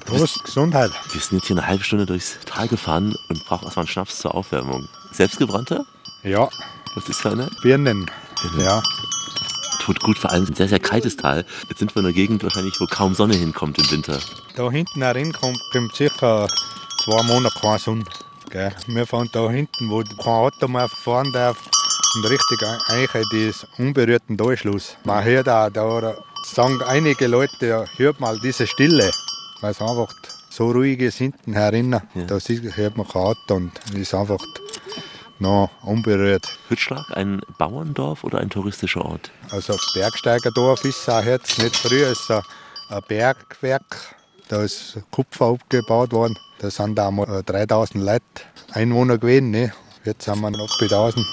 Prost, 0.00 0.42
Gesundheit. 0.44 0.90
Wir 1.12 1.20
sind 1.20 1.38
jetzt 1.38 1.46
hier 1.48 1.56
eine 1.56 1.66
halbe 1.66 1.84
Stunde 1.84 2.06
durchs 2.06 2.38
Tal 2.46 2.66
gefahren 2.66 3.14
und 3.28 3.44
brauchen 3.44 3.64
erstmal 3.64 3.84
einen 3.84 3.92
Schnaps 3.92 4.18
zur 4.18 4.34
Aufwärmung. 4.34 4.88
Selbstgebrannter? 5.12 5.84
Ja. 6.22 6.48
Was 6.94 7.08
ist 7.10 7.20
für 7.20 7.30
eine? 7.30 7.50
Birnen. 7.62 8.10
Ja. 8.58 8.82
Tut 9.80 10.00
gut, 10.00 10.18
vor 10.18 10.30
allem 10.30 10.46
ein 10.46 10.54
sehr, 10.54 10.68
sehr 10.68 10.80
kaltes 10.80 11.16
Tal. 11.16 11.44
Jetzt 11.68 11.78
sind 11.78 11.94
wir 11.94 12.00
in 12.00 12.06
einer 12.06 12.14
Gegend 12.14 12.42
wahrscheinlich, 12.42 12.80
wo 12.80 12.86
kaum 12.86 13.14
Sonne 13.14 13.34
hinkommt 13.34 13.78
im 13.78 13.90
Winter. 13.90 14.18
Da 14.56 14.70
hinten 14.70 15.02
herin 15.02 15.32
kommt, 15.32 15.60
kommt 15.72 15.94
sicher 15.94 16.48
zwei 17.04 17.22
Monate 17.24 17.58
keine 17.60 17.78
Sonne. 17.78 18.04
Gell? 18.48 18.74
Wir 18.86 19.06
fahren 19.06 19.28
da 19.32 19.50
hinten, 19.50 19.90
wo 19.90 20.02
kein 20.02 20.32
Auto 20.32 20.68
mehr 20.68 20.88
fahren 20.88 21.30
darf. 21.32 21.58
Und 22.14 22.30
richtig 22.30 22.62
eigentlich 22.88 23.52
das 23.52 23.66
unberührten 23.78 24.36
Durchschluss. 24.38 24.96
Man 25.04 25.22
hört 25.24 25.48
auch, 25.48 25.70
da 25.70 26.14
sagen 26.44 26.80
einige 26.82 27.26
Leute, 27.26 27.86
hört 27.96 28.20
mal 28.20 28.38
diese 28.40 28.66
Stille. 28.66 29.10
Weil 29.62 29.70
es 29.70 29.80
einfach 29.80 30.12
so 30.50 30.70
ruhig 30.70 31.00
ist 31.00 31.18
hinten 31.18 31.54
herinnen. 31.54 32.02
Ja. 32.14 32.24
Da 32.24 32.38
hört 32.38 32.96
man 32.96 33.06
Auto 33.06 33.54
und 33.54 33.72
ist 33.94 34.12
einfach 34.12 34.40
noch 35.38 35.70
unberührt. 35.82 36.46
Hütschlag, 36.68 37.04
ein 37.16 37.40
Bauerndorf 37.58 38.24
oder 38.24 38.38
ein 38.38 38.50
touristischer 38.50 39.04
Ort? 39.04 39.30
Also 39.50 39.76
Bergsteigerdorf 39.94 40.84
ist 40.84 41.08
es 41.08 41.24
jetzt 41.24 41.58
nicht 41.58 41.76
früher, 41.76 42.08
es 42.08 42.20
ist 42.20 42.30
ein 42.30 42.42
Bergwerk. 43.08 44.16
Da 44.48 44.62
ist 44.62 44.98
Kupfer 45.10 45.46
abgebaut 45.46 46.12
worden. 46.12 46.36
Da 46.58 46.70
sind 46.70 46.96
da 46.96 47.10
mal 47.10 47.42
3000 47.42 48.04
Leute 48.04 48.22
Einwohner 48.72 49.16
gewesen. 49.16 49.50
Ne? 49.50 49.72
Jetzt 50.04 50.24
sind 50.24 50.40
wir 50.40 50.50
noch 50.50 50.78
bei 50.78 50.84
1000. 50.84 51.24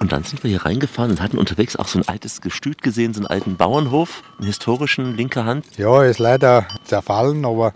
Und 0.00 0.12
dann 0.12 0.24
sind 0.24 0.42
wir 0.42 0.50
hier 0.50 0.64
reingefahren 0.64 1.10
und 1.10 1.20
hatten 1.20 1.38
unterwegs 1.38 1.76
auch 1.76 1.86
so 1.86 1.98
ein 1.98 2.08
altes 2.08 2.40
Gestüt 2.40 2.82
gesehen, 2.82 3.12
so 3.12 3.20
einen 3.20 3.26
alten 3.26 3.56
Bauernhof, 3.56 4.22
einen 4.38 4.46
historischen 4.46 5.14
linker 5.14 5.44
Hand. 5.44 5.66
Ja, 5.76 6.02
ist 6.02 6.18
leider 6.18 6.66
zerfallen, 6.84 7.44
aber 7.44 7.74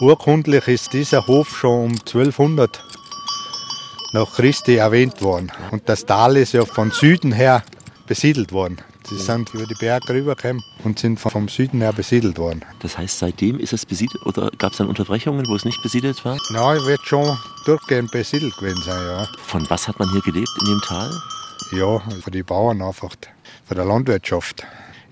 urkundlich 0.00 0.66
ist 0.68 0.94
dieser 0.94 1.26
Hof 1.26 1.54
schon 1.54 1.84
um 1.84 1.92
1200 1.92 2.82
nach 4.14 4.32
Christi 4.34 4.76
erwähnt 4.76 5.20
worden. 5.20 5.52
Und 5.70 5.86
das 5.86 6.06
Tal 6.06 6.38
ist 6.38 6.52
ja 6.52 6.64
von 6.64 6.90
Süden 6.90 7.32
her 7.32 7.62
besiedelt 8.06 8.52
worden. 8.52 8.78
Sie 9.04 9.18
sind 9.18 9.52
über 9.52 9.66
die 9.66 9.74
Berge 9.74 10.14
rübergekommen 10.14 10.64
und 10.82 10.98
sind 10.98 11.20
vom 11.20 11.48
Süden 11.48 11.82
her 11.82 11.92
besiedelt 11.92 12.38
worden. 12.38 12.64
Das 12.80 12.96
heißt, 12.96 13.18
seitdem 13.18 13.60
ist 13.60 13.74
es 13.74 13.84
besiedelt 13.84 14.24
oder 14.24 14.50
gab 14.56 14.72
es 14.72 14.78
dann 14.78 14.88
Unterbrechungen, 14.88 15.46
wo 15.46 15.54
es 15.54 15.64
nicht 15.66 15.80
besiedelt 15.82 16.24
war? 16.24 16.38
Nein, 16.50 16.78
wird 16.86 17.02
schon 17.04 17.36
durchgehend 17.66 18.10
besiedelt 18.10 18.56
gewesen 18.56 18.82
sein, 18.82 19.00
ja. 19.06 19.28
Von 19.44 19.68
was 19.68 19.86
hat 19.86 19.98
man 19.98 20.10
hier 20.10 20.22
gelebt 20.22 20.50
in 20.60 20.66
dem 20.66 20.80
Tal? 20.80 21.10
Ja, 21.72 22.00
für 22.22 22.30
die 22.30 22.42
Bauern 22.42 22.82
einfach, 22.82 23.14
für 23.64 23.74
die 23.74 23.80
Landwirtschaft. 23.80 24.64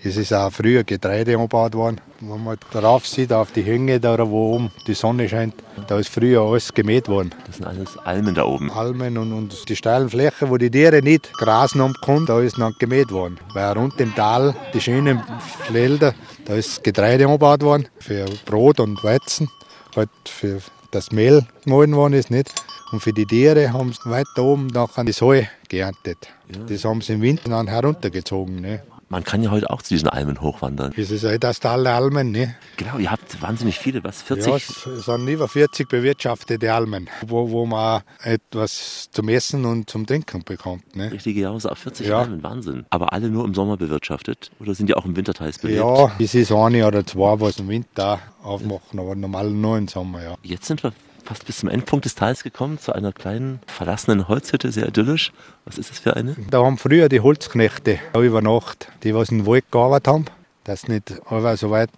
Es 0.07 0.17
ist 0.17 0.31
auch 0.33 0.51
früher 0.51 0.83
Getreide 0.83 1.33
angebaut 1.33 1.73
worden. 1.73 1.99
Wenn 2.19 2.43
man 2.43 2.57
darauf 2.71 3.07
sieht, 3.07 3.33
auf 3.33 3.51
die 3.51 3.63
Hänge, 3.63 3.99
da 3.99 4.15
wo 4.29 4.53
oben 4.53 4.71
die 4.85 4.93
Sonne 4.93 5.27
scheint, 5.27 5.55
da 5.87 5.97
ist 5.97 6.09
früher 6.09 6.41
alles 6.41 6.71
gemäht 6.71 7.07
worden. 7.07 7.33
Das 7.47 7.55
sind 7.55 7.65
alles 7.65 7.97
Almen 7.97 8.35
da 8.35 8.43
oben. 8.43 8.69
Almen 8.69 9.17
und, 9.17 9.33
und 9.33 9.67
die 9.67 9.75
steilen 9.75 10.07
Flächen, 10.07 10.51
wo 10.51 10.57
die 10.57 10.69
Tiere 10.69 11.01
nicht 11.01 11.33
grasen 11.33 11.81
haben 11.81 11.95
können, 12.03 12.27
da 12.27 12.39
ist 12.39 12.59
noch 12.59 12.77
gemäht 12.77 13.11
worden. 13.11 13.39
Weil 13.55 13.71
rund 13.71 13.99
im 13.99 14.13
Tal, 14.13 14.55
die 14.75 14.81
schönen 14.81 15.23
Felder, 15.71 16.13
da 16.45 16.53
ist 16.53 16.83
Getreide 16.83 17.25
angebaut 17.25 17.63
worden 17.63 17.87
für 17.97 18.25
Brot 18.45 18.79
und 18.79 19.03
Weizen, 19.03 19.49
halt 19.95 20.09
für 20.25 20.61
das 20.91 21.11
Mehl 21.11 21.47
gemahlen 21.63 21.95
worden 21.95 22.13
ist, 22.13 22.29
nicht? 22.29 22.53
Und 22.91 23.01
für 23.01 23.11
die 23.11 23.25
Tiere 23.25 23.73
haben 23.73 23.91
sie 23.91 24.07
weiter 24.09 24.43
oben 24.43 24.67
nachher 24.67 25.03
die 25.03 25.13
Soja 25.13 25.47
geerntet. 25.75 26.29
Ja. 26.47 26.63
Das 26.67 26.85
haben 26.85 27.01
sie 27.01 27.13
im 27.13 27.21
Winter 27.21 27.49
dann 27.49 27.67
heruntergezogen. 27.67 28.61
Ne? 28.61 28.81
Man 29.09 29.23
kann 29.23 29.43
ja 29.43 29.51
heute 29.51 29.69
auch 29.69 29.81
zu 29.81 29.93
diesen 29.93 30.09
Almen 30.09 30.41
hochwandern. 30.41 30.93
Das 30.95 31.11
ist 31.11 31.23
halt 31.23 31.43
das 31.43 31.59
Tal 31.59 31.83
der 31.83 31.95
Almen, 31.95 32.31
ne? 32.31 32.55
Genau, 32.77 32.97
ihr 32.97 33.11
habt 33.11 33.39
wahnsinnig 33.41 33.77
viele, 33.77 34.03
was, 34.03 34.21
40? 34.23 34.47
Ja, 34.47 34.55
es 34.55 35.05
sind 35.05 35.27
über 35.27 35.47
40 35.47 35.87
bewirtschaftete 35.87 36.73
Almen, 36.73 37.09
wo, 37.27 37.51
wo 37.51 37.65
man 37.65 38.01
etwas 38.23 39.09
zum 39.11 39.29
Essen 39.29 39.65
und 39.65 39.89
zum 39.89 40.07
Trinken 40.07 40.43
bekommt. 40.43 40.95
Ne? 40.95 41.11
Richtige 41.11 41.49
auf 41.51 41.61
40 41.61 42.07
ja. 42.07 42.21
Almen, 42.21 42.41
Wahnsinn. 42.41 42.85
Aber 42.89 43.13
alle 43.13 43.29
nur 43.29 43.45
im 43.45 43.53
Sommer 43.53 43.77
bewirtschaftet? 43.77 44.49
Oder 44.59 44.73
sind 44.73 44.87
die 44.87 44.95
auch 44.95 45.05
im 45.05 45.15
Winter 45.15 45.33
teils 45.33 45.59
belebt? 45.59 45.79
Ja, 45.79 46.11
es 46.17 46.33
ist 46.33 46.51
eine 46.51 46.87
oder 46.87 47.05
zwei, 47.05 47.39
was 47.39 47.59
im 47.59 47.67
Winter 47.67 48.19
aufmachen, 48.41 48.99
aber 48.99 49.13
normal 49.13 49.51
nur 49.51 49.77
im 49.77 49.87
Sommer, 49.87 50.23
ja. 50.23 50.35
Jetzt 50.41 50.65
sind 50.65 50.81
wir 50.81 50.93
fast 51.25 51.45
bis 51.45 51.57
zum 51.57 51.69
Endpunkt 51.69 52.05
des 52.05 52.15
Tals 52.15 52.43
gekommen, 52.43 52.79
zu 52.79 52.93
einer 52.93 53.11
kleinen 53.11 53.59
verlassenen 53.67 54.27
Holzhütte, 54.27 54.71
sehr 54.71 54.87
idyllisch. 54.87 55.33
Was 55.65 55.77
ist 55.77 55.89
das 55.89 55.99
für 55.99 56.15
eine? 56.15 56.35
Da 56.49 56.63
haben 56.63 56.77
früher 56.77 57.09
die 57.09 57.19
Holzknechte 57.19 57.99
über 58.13 58.41
Nacht, 58.41 58.89
die 59.03 59.13
was 59.13 59.29
in 59.29 59.39
den 59.39 59.47
Wald 59.47 59.65
gearbeitet 59.71 60.07
haben, 60.07 60.25
dass 60.63 60.87
nicht 60.87 61.13
alle 61.25 61.57
so 61.57 61.71
weit 61.71 61.89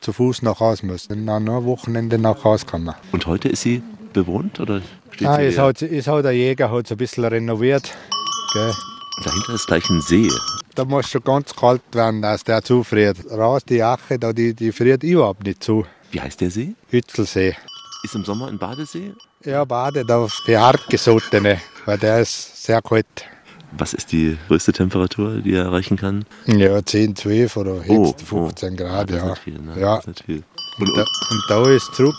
zu 0.00 0.12
Fuß 0.12 0.42
nach 0.42 0.60
Hause 0.60 0.84
müssen, 0.86 1.26
dann 1.26 1.44
nur 1.44 1.64
Wochenende 1.64 2.18
nach 2.18 2.42
Hause 2.44 2.66
kommen. 2.66 2.94
Und 3.12 3.26
heute 3.26 3.48
ist 3.48 3.62
sie 3.62 3.82
bewohnt 4.12 4.58
oder 4.60 4.82
steht 5.12 5.28
Nein, 5.28 5.40
sie 5.40 5.46
es 5.46 5.58
hat, 5.58 5.82
es 5.82 6.06
hat 6.08 6.24
der 6.24 6.32
Jäger 6.32 6.70
hat 6.70 6.90
ein 6.90 6.96
bisschen 6.96 7.24
renoviert. 7.24 7.90
Gell. 8.52 8.72
Dahinter 9.24 9.54
ist 9.54 9.66
gleich 9.66 9.88
ein 9.88 10.00
See. 10.00 10.28
Da 10.74 10.84
muss 10.84 11.08
schon 11.08 11.22
ganz 11.22 11.54
kalt 11.54 11.82
werden, 11.92 12.22
dass 12.22 12.44
der 12.44 12.62
zufriert. 12.62 13.18
Raus, 13.30 13.62
die 13.64 13.82
Ache, 13.82 14.18
da, 14.18 14.32
die, 14.32 14.54
die 14.54 14.72
friert 14.72 15.02
überhaupt 15.02 15.44
nicht 15.44 15.62
zu. 15.62 15.86
Wie 16.10 16.20
heißt 16.20 16.40
der 16.40 16.50
See? 16.50 16.74
Hützelsee. 16.90 17.54
Ist 18.04 18.14
im 18.16 18.24
Sommer 18.24 18.48
ein 18.48 18.58
Badesee? 18.58 19.14
Ja, 19.44 19.64
badet 19.64 20.10
auf 20.10 20.36
die 20.46 20.56
hartgesottene, 20.58 21.60
weil 21.84 21.98
der 21.98 22.20
ist 22.20 22.64
sehr 22.64 22.82
kalt. 22.82 23.06
Was 23.78 23.94
ist 23.94 24.12
die 24.12 24.36
größte 24.48 24.72
Temperatur, 24.72 25.36
die 25.40 25.54
er 25.54 25.64
erreichen 25.64 25.96
kann? 25.96 26.24
Ja, 26.46 26.84
10, 26.84 27.16
12 27.16 27.56
oder 27.56 27.74
höchst 27.84 27.90
Oh, 27.90 28.14
oh. 28.36 28.46
15 28.48 28.76
Grad, 28.76 29.08
das 29.08 29.16
ist 29.16 29.22
ja. 29.22 29.28
nicht 29.30 29.42
viel, 29.42 29.58
ne? 29.60 29.80
ja. 29.80 29.96
Das 29.96 30.00
ist 30.00 30.08
nicht 30.08 30.24
viel. 30.24 30.42
Und, 30.78 30.88
da, 30.96 31.02
und 31.02 31.42
da 31.48 31.70
ist 31.70 31.94
zurück, 31.94 32.14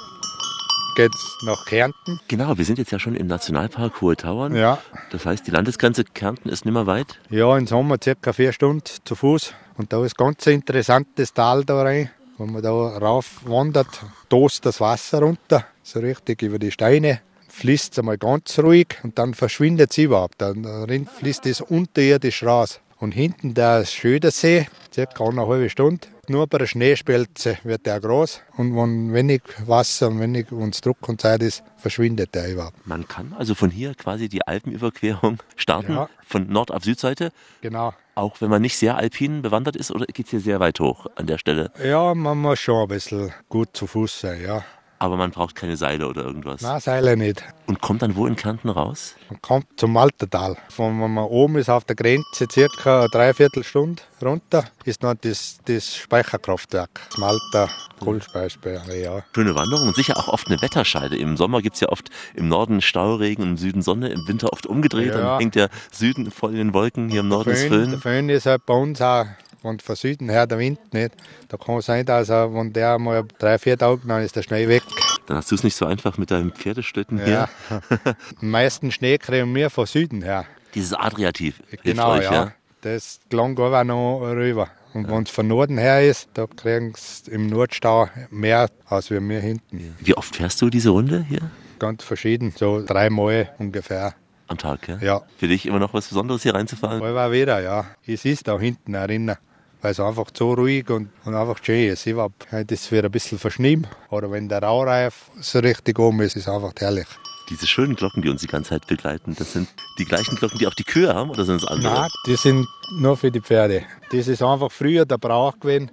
geht's 0.95 1.37
nach 1.45 1.65
Kärnten. 1.65 2.19
Genau, 2.27 2.57
wir 2.57 2.65
sind 2.65 2.79
jetzt 2.79 2.91
ja 2.91 2.97
schon 2.99 3.15
im 3.15 3.27
Nationalpark 3.27 4.01
Hohe 4.01 4.15
Tauern. 4.15 4.55
Ja. 4.55 4.79
Das 5.11 5.25
heißt, 5.25 5.45
die 5.45 5.51
Landesgrenze 5.51 6.05
Kärnten 6.05 6.49
ist 6.49 6.65
nimmer 6.65 6.87
weit. 6.87 7.19
Ja, 7.29 7.57
im 7.57 7.67
Sommer 7.67 7.97
circa 8.01 8.31
vier 8.33 8.53
Stunden 8.53 8.83
zu 9.03 9.15
Fuß. 9.15 9.53
Und 9.77 9.91
da 9.91 10.03
ist 10.05 10.17
ganz 10.17 10.47
ein 10.47 10.55
interessantes 10.55 11.33
Tal 11.33 11.65
da 11.65 11.81
rein. 11.81 12.09
Wenn 12.37 12.51
man 12.51 12.63
da 12.63 12.71
rauf 12.71 13.41
wandert, 13.45 13.87
tost 14.29 14.65
das 14.65 14.79
Wasser 14.81 15.19
runter, 15.19 15.65
so 15.83 15.99
richtig 15.99 16.41
über 16.41 16.59
die 16.59 16.71
Steine, 16.71 17.19
fließt 17.49 17.93
es 17.93 17.99
einmal 17.99 18.17
ganz 18.17 18.57
ruhig 18.59 18.87
und 19.03 19.19
dann 19.19 19.33
verschwindet 19.35 19.91
es 19.91 19.97
überhaupt. 19.99 20.41
Dann 20.41 21.07
fließt 21.19 21.45
es 21.45 21.61
unterirdisch 21.61 22.43
raus. 22.43 22.79
Und 22.99 23.11
hinten 23.11 23.53
der 23.53 23.85
Schödersee, 23.85 24.67
circa 24.93 25.25
eine 25.25 25.45
halbe 25.45 25.69
Stunde, 25.69 26.07
nur 26.29 26.47
bei 26.47 26.57
der 26.57 26.67
Schneespelze 26.67 27.57
wird 27.65 27.85
der 27.85 27.99
groß 27.99 28.39
und 28.55 28.77
wenn 28.77 29.13
wenig 29.13 29.41
Wasser 29.65 30.07
und 30.07 30.21
wenig 30.21 30.53
und 30.53 30.85
Druck 30.85 31.09
und 31.09 31.19
Zeit 31.19 31.41
ist, 31.43 31.63
verschwindet 31.75 32.33
der 32.33 32.49
überhaupt. 32.53 32.87
Man 32.87 33.05
kann 33.05 33.33
also 33.37 33.55
von 33.55 33.69
hier 33.71 33.93
quasi 33.95 34.29
die 34.29 34.47
Alpenüberquerung 34.47 35.39
starten, 35.57 35.91
Ja. 35.93 36.09
von 36.25 36.47
Nord- 36.47 36.71
auf 36.71 36.85
Südseite. 36.85 37.33
Genau. 37.59 37.93
Auch 38.15 38.39
wenn 38.39 38.49
man 38.49 38.61
nicht 38.61 38.77
sehr 38.77 38.95
alpin 38.95 39.41
bewandert 39.41 39.75
ist, 39.75 39.91
oder 39.91 40.05
geht 40.05 40.27
es 40.27 40.31
hier 40.31 40.39
sehr 40.39 40.61
weit 40.61 40.79
hoch 40.79 41.07
an 41.15 41.27
der 41.27 41.39
Stelle? 41.39 41.71
Ja, 41.83 42.13
man 42.15 42.37
muss 42.37 42.59
schon 42.59 42.83
ein 42.83 42.87
bisschen 42.87 43.33
gut 43.49 43.69
zu 43.73 43.85
Fuß 43.85 44.21
sein, 44.21 44.41
ja. 44.41 44.63
Aber 45.03 45.17
man 45.17 45.31
braucht 45.31 45.55
keine 45.55 45.75
Seile 45.75 46.07
oder 46.07 46.23
irgendwas. 46.23 46.61
Nein, 46.61 46.79
Seile 46.79 47.17
nicht. 47.17 47.43
Und 47.65 47.81
kommt 47.81 48.03
dann 48.03 48.15
wo 48.15 48.25
in 48.25 48.37
Kärnten 48.37 48.69
raus? 48.69 49.15
Man 49.29 49.41
kommt 49.41 49.65
zum 49.75 49.91
Maltertal. 49.91 50.55
Von 50.69 51.01
wenn 51.01 51.13
man 51.13 51.25
oben 51.25 51.57
ist 51.57 51.69
auf 51.69 51.83
der 51.83 51.97
Grenze, 51.97 52.47
circa 52.49 53.01
eine 53.01 53.09
Dreiviertelstunde 53.09 54.01
runter, 54.21 54.63
ist 54.85 55.03
noch 55.03 55.13
das, 55.15 55.57
das 55.65 55.93
Speicherkraftwerk. 55.97 57.01
Das 57.09 57.17
Malter 57.17 57.69
Kohlenspeicherspeicher, 57.99 58.95
ja. 58.95 59.23
Schöne 59.35 59.55
Wanderung 59.55 59.89
und 59.89 59.95
sicher 59.97 60.17
auch 60.17 60.29
oft 60.29 60.47
eine 60.47 60.61
Wetterscheide. 60.61 61.17
Im 61.17 61.35
Sommer 61.35 61.61
gibt 61.61 61.75
es 61.75 61.81
ja 61.81 61.89
oft 61.89 62.09
im 62.33 62.47
Norden 62.47 62.81
Stauregen, 62.81 63.43
im 63.43 63.57
Süden 63.57 63.81
Sonne, 63.81 64.07
im 64.07 64.25
Winter 64.27 64.53
oft 64.53 64.65
umgedreht. 64.65 65.07
Ja. 65.07 65.17
Dann 65.17 65.39
hängt 65.39 65.55
der 65.55 65.69
Süden 65.91 66.31
voll 66.31 66.51
in 66.51 66.57
den 66.57 66.73
Wolken, 66.73 67.09
hier 67.09 67.21
im 67.21 67.27
Norden 67.27 67.51
ist 67.51 67.63
Föhn, 67.63 67.91
der 67.91 67.99
Föhn. 67.99 68.01
Föhn 68.01 68.29
ist 68.29 68.45
halt 68.45 68.65
bei 68.65 68.73
uns 68.73 69.01
auch, 69.01 69.25
wenn 69.63 69.79
von 69.79 69.95
Süden 69.95 70.29
her 70.29 70.45
der 70.45 70.59
Wind 70.59 70.93
nicht, 70.93 71.11
da 71.47 71.57
kann 71.57 71.77
es 71.77 71.85
sein, 71.87 72.05
dass 72.05 72.29
er, 72.29 72.53
wenn 72.53 72.71
der 72.73 72.99
mal 72.99 73.23
drei, 73.39 73.57
vier 73.57 73.77
Tage, 73.77 74.01
dann 74.05 74.21
ist 74.21 74.35
der 74.35 74.43
Schnee 74.43 74.67
weg. 74.67 74.83
Dann 75.25 75.37
hast 75.37 75.49
du 75.51 75.55
es 75.55 75.63
nicht 75.63 75.75
so 75.75 75.85
einfach 75.85 76.17
mit 76.17 76.31
deinem 76.31 76.51
Pferdeschlitten 76.51 77.17
Ja. 77.19 77.25
hier. 77.25 77.49
Am 78.41 78.49
meisten 78.49 78.91
Schnee 78.91 79.17
kriegen 79.17 79.53
wir 79.55 79.69
von 79.69 79.85
Süden 79.85 80.21
her. 80.21 80.45
Dieses 80.75 80.93
Adriativ 80.93 81.61
Genau, 81.83 82.11
euch, 82.13 82.23
ja. 82.25 82.33
ja? 82.33 82.51
Das 82.81 83.19
gelang 83.29 83.57
aber 83.57 83.83
noch 83.83 84.19
rüber. 84.21 84.67
Und 84.93 85.09
wenn 85.09 85.23
es 85.23 85.29
von 85.31 85.47
Norden 85.47 85.77
her 85.77 86.07
ist, 86.07 86.29
da 86.35 86.45
kriegen 86.45 86.93
sie 86.95 87.31
im 87.31 87.47
Nordstau 87.47 88.09
mehr 88.29 88.69
als 88.85 89.09
wir 89.09 89.21
mir 89.21 89.39
hinten. 89.39 89.95
Wie 89.99 90.15
oft 90.15 90.35
fährst 90.35 90.61
du 90.61 90.69
diese 90.69 90.89
Runde 90.89 91.25
hier? 91.27 91.49
Ganz 91.79 92.03
verschieden, 92.03 92.53
so 92.55 92.83
dreimal 92.85 93.49
ungefähr. 93.57 94.13
Am 94.47 94.57
Tag, 94.57 94.87
ja? 94.87 94.97
Ja. 95.01 95.21
Für 95.37 95.47
dich 95.47 95.65
immer 95.65 95.79
noch 95.79 95.93
was 95.93 96.09
Besonderes 96.09 96.43
hier 96.43 96.53
reinzufahren? 96.53 96.99
Mal 96.99 97.31
wieder, 97.31 97.61
ja. 97.61 97.85
Es 98.05 98.25
ist 98.25 98.47
da 98.47 98.59
hinten 98.59 98.93
erinnern, 98.93 99.37
weil 99.83 99.91
es 99.91 99.99
einfach 99.99 100.25
so 100.35 100.53
ruhig 100.53 100.89
und, 100.89 101.09
und 101.25 101.35
einfach 101.35 101.63
schön 101.63 101.89
ist. 101.89 102.07
Ich 102.07 102.15
ist 102.15 102.71
es 102.71 102.91
wieder 102.91 103.03
ein 103.05 103.11
bisschen 103.11 103.37
verschnien, 103.37 103.85
oder 104.09 104.31
wenn 104.31 104.49
der 104.49 104.63
Raureif 104.63 105.29
so 105.39 105.59
richtig 105.59 105.99
oben 105.99 106.21
ist, 106.21 106.35
ist 106.35 106.47
es 106.47 106.49
einfach 106.53 106.71
herrlich. 106.79 107.05
Diese 107.49 107.67
schönen 107.67 107.95
Glocken, 107.95 108.21
die 108.23 108.29
uns 108.29 108.39
die 108.41 108.47
ganze 108.47 108.69
Zeit 108.69 108.87
begleiten, 108.87 109.35
das 109.37 109.51
sind 109.53 109.67
die 109.99 110.05
gleichen 110.05 110.37
Glocken, 110.37 110.57
die 110.57 110.65
auch 110.65 110.73
die 110.73 110.85
Kühe 110.85 111.13
haben, 111.13 111.29
oder 111.29 111.43
sind 111.43 111.57
es 111.57 111.65
andere? 111.65 111.93
Nein, 111.93 112.09
die 112.25 112.37
sind 112.37 112.65
nur 112.97 113.17
für 113.17 113.29
die 113.29 113.41
Pferde. 113.41 113.83
Das 114.11 114.27
ist 114.29 114.41
einfach 114.41 114.71
früher 114.71 115.05
der 115.05 115.17
Brauch 115.17 115.59
gewesen, 115.59 115.91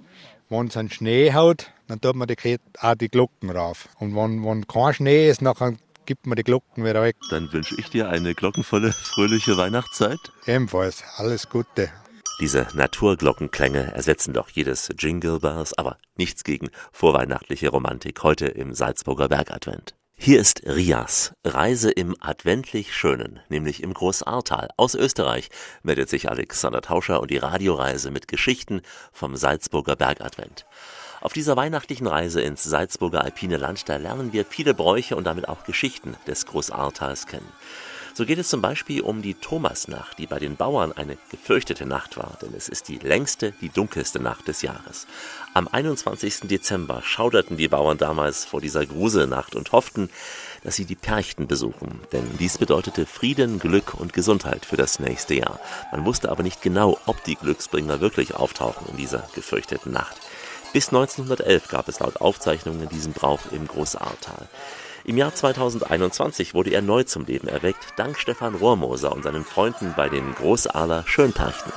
wenn 0.49 0.67
es 0.67 0.77
einen 0.77 0.89
Schnee 0.89 1.33
haut, 1.33 1.69
dann 1.87 1.99
tut 1.99 2.15
man 2.15 2.27
die, 2.29 2.35
Kette- 2.37 2.61
auch 2.79 2.95
die 2.95 3.09
Glocken 3.09 3.49
rauf. 3.49 3.89
Und 3.99 4.15
wenn, 4.15 4.43
wenn 4.45 4.65
kein 4.65 4.93
Schnee 4.93 5.29
ist, 5.29 5.41
dann 5.41 5.77
gibt 6.05 6.25
man 6.25 6.37
die 6.37 6.43
Glocken 6.43 6.85
wieder 6.85 7.03
weg. 7.03 7.17
Dann 7.29 7.51
wünsche 7.51 7.75
ich 7.77 7.89
dir 7.89 8.09
eine 8.09 8.33
glockenvolle, 8.33 8.93
fröhliche 8.93 9.57
Weihnachtszeit. 9.57 10.19
Ebenfalls, 10.47 11.03
alles 11.17 11.49
Gute. 11.49 11.89
Diese 12.41 12.65
Naturglockenklänge 12.73 13.93
ersetzen 13.93 14.33
doch 14.33 14.49
jedes 14.49 14.89
Jingle 14.97 15.39
Bells, 15.39 15.77
aber 15.77 15.99
nichts 16.15 16.43
gegen 16.43 16.71
vorweihnachtliche 16.91 17.69
Romantik 17.69 18.23
heute 18.23 18.47
im 18.47 18.73
Salzburger 18.73 19.29
Bergadvent. 19.29 19.93
Hier 20.15 20.39
ist 20.39 20.63
Rias, 20.65 21.33
Reise 21.45 21.91
im 21.91 22.15
adventlich 22.19 22.95
Schönen, 22.95 23.41
nämlich 23.49 23.83
im 23.83 23.93
Großahrtal. 23.93 24.69
Aus 24.75 24.95
Österreich 24.95 25.49
meldet 25.83 26.09
sich 26.09 26.31
Alexander 26.31 26.81
Tauscher 26.81 27.21
und 27.21 27.29
die 27.29 27.37
Radioreise 27.37 28.09
mit 28.09 28.27
Geschichten 28.27 28.81
vom 29.11 29.35
Salzburger 29.35 29.95
Bergadvent. 29.95 30.65
Auf 31.21 31.33
dieser 31.33 31.55
weihnachtlichen 31.57 32.07
Reise 32.07 32.41
ins 32.41 32.63
Salzburger 32.63 33.23
alpine 33.23 33.57
Land, 33.57 33.87
da 33.87 33.97
lernen 33.97 34.33
wir 34.33 34.45
viele 34.45 34.73
Bräuche 34.73 35.15
und 35.15 35.25
damit 35.25 35.47
auch 35.47 35.63
Geschichten 35.63 36.17
des 36.25 36.47
Großahrtals 36.47 37.27
kennen. 37.27 37.51
So 38.13 38.25
geht 38.25 38.39
es 38.39 38.49
zum 38.49 38.61
Beispiel 38.61 39.01
um 39.01 39.21
die 39.21 39.35
Thomasnacht, 39.35 40.19
die 40.19 40.27
bei 40.27 40.37
den 40.37 40.57
Bauern 40.57 40.91
eine 40.91 41.17
gefürchtete 41.29 41.85
Nacht 41.85 42.17
war, 42.17 42.37
denn 42.41 42.53
es 42.53 42.67
ist 42.67 42.89
die 42.89 42.97
längste, 42.97 43.53
die 43.61 43.69
dunkelste 43.69 44.19
Nacht 44.19 44.49
des 44.49 44.61
Jahres. 44.61 45.07
Am 45.53 45.69
21. 45.69 46.41
Dezember 46.41 47.01
schauderten 47.03 47.55
die 47.55 47.69
Bauern 47.69 47.97
damals 47.97 48.43
vor 48.43 48.59
dieser 48.59 48.85
Gruselnacht 48.85 49.55
und 49.55 49.71
hofften, 49.71 50.09
dass 50.63 50.75
sie 50.75 50.85
die 50.85 50.95
Perchten 50.95 51.47
besuchen, 51.47 52.01
denn 52.11 52.37
dies 52.37 52.57
bedeutete 52.57 53.05
Frieden, 53.05 53.59
Glück 53.59 53.93
und 53.93 54.11
Gesundheit 54.11 54.65
für 54.65 54.77
das 54.77 54.99
nächste 54.99 55.35
Jahr. 55.35 55.61
Man 55.91 56.05
wusste 56.05 56.31
aber 56.31 56.43
nicht 56.43 56.61
genau, 56.61 56.99
ob 57.05 57.23
die 57.23 57.35
Glücksbringer 57.35 58.01
wirklich 58.01 58.35
auftauchen 58.35 58.87
in 58.89 58.97
dieser 58.97 59.27
gefürchteten 59.33 59.93
Nacht. 59.93 60.17
Bis 60.73 60.87
1911 60.89 61.67
gab 61.69 61.87
es 61.87 61.99
laut 61.99 62.21
Aufzeichnungen 62.21 62.87
diesen 62.89 63.13
Brauch 63.13 63.51
im 63.51 63.67
Großahrtal. 63.67 64.47
Im 65.03 65.17
Jahr 65.17 65.33
2021 65.33 66.53
wurde 66.53 66.69
er 66.69 66.83
neu 66.83 67.03
zum 67.03 67.25
Leben 67.25 67.47
erweckt, 67.47 67.93
dank 67.95 68.19
Stefan 68.19 68.53
Rohrmoser 68.53 69.11
und 69.11 69.23
seinen 69.23 69.43
Freunden 69.43 69.93
bei 69.97 70.09
den 70.09 70.35
Großahler 70.35 71.03
Schönperchten. 71.07 71.71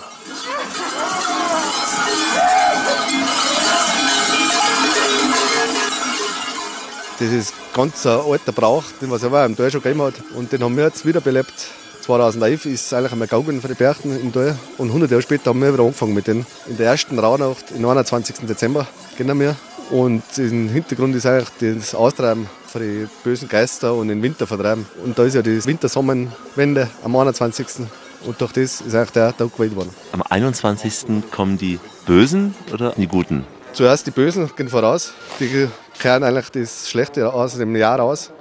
Das 7.18 7.32
ist 7.32 7.54
ganz 7.72 8.04
ein 8.04 8.20
alter 8.20 8.52
Brauch, 8.52 8.84
den 9.00 9.10
was 9.10 9.24
aber 9.24 9.46
im 9.46 9.56
Tal 9.56 9.70
schon 9.70 9.80
gegeben 9.80 10.02
hat. 10.02 10.14
Und 10.34 10.52
den 10.52 10.62
haben 10.62 10.76
wir 10.76 10.84
jetzt 10.84 11.06
wiederbelebt. 11.06 11.54
2011 12.02 12.66
ist 12.66 12.92
eigentlich 12.92 13.12
einmal 13.12 13.28
gegangen 13.28 13.62
für 13.62 13.68
die 13.68 13.74
Berchten 13.74 14.20
im 14.20 14.34
Tal. 14.34 14.58
Und 14.76 14.88
100 14.88 15.10
Jahre 15.10 15.22
später 15.22 15.50
haben 15.50 15.62
wir 15.62 15.72
wieder 15.72 15.84
angefangen 15.84 16.12
mit 16.12 16.26
denen. 16.26 16.44
In 16.66 16.76
der 16.76 16.90
ersten 16.90 17.18
Rauhnacht, 17.18 17.72
am 17.74 17.80
29. 17.80 18.46
Dezember, 18.46 18.86
gehen 19.16 19.40
wir. 19.40 19.56
Und 19.90 20.22
im 20.36 20.68
Hintergrund 20.68 21.16
ist 21.16 21.24
eigentlich 21.24 21.78
das 21.78 21.94
Austreiben 21.94 22.48
für 22.74 22.80
die 22.80 23.06
bösen 23.22 23.48
Geister 23.48 23.94
und 23.94 24.08
den 24.08 24.20
Winter 24.20 24.48
vertreiben. 24.48 24.84
Und 25.04 25.16
da 25.16 25.22
ist 25.22 25.34
ja 25.34 25.42
die 25.42 25.64
Wintersommerwende 25.64 26.90
am 27.04 27.14
21. 27.14 27.86
Und 28.26 28.40
durch 28.40 28.50
das 28.50 28.80
ist 28.80 28.94
eigentlich 28.96 29.10
der 29.10 29.36
Tag 29.36 29.52
gewählt 29.52 29.76
worden. 29.76 29.90
Am 30.10 30.22
21. 30.22 31.22
kommen 31.30 31.56
die 31.56 31.78
Bösen 32.04 32.52
oder 32.72 32.92
die 32.96 33.06
Guten? 33.06 33.44
Zuerst 33.74 34.08
die 34.08 34.10
Bösen 34.10 34.50
gehen 34.56 34.68
voraus. 34.68 35.12
Die 35.38 35.68
kehren 36.00 36.24
eigentlich 36.24 36.50
das 36.50 36.90
Schlechte 36.90 37.32
aus 37.32 37.56
dem 37.56 37.76
Jahr 37.76 38.00
aus. 38.00 38.32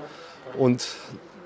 Und 0.57 0.87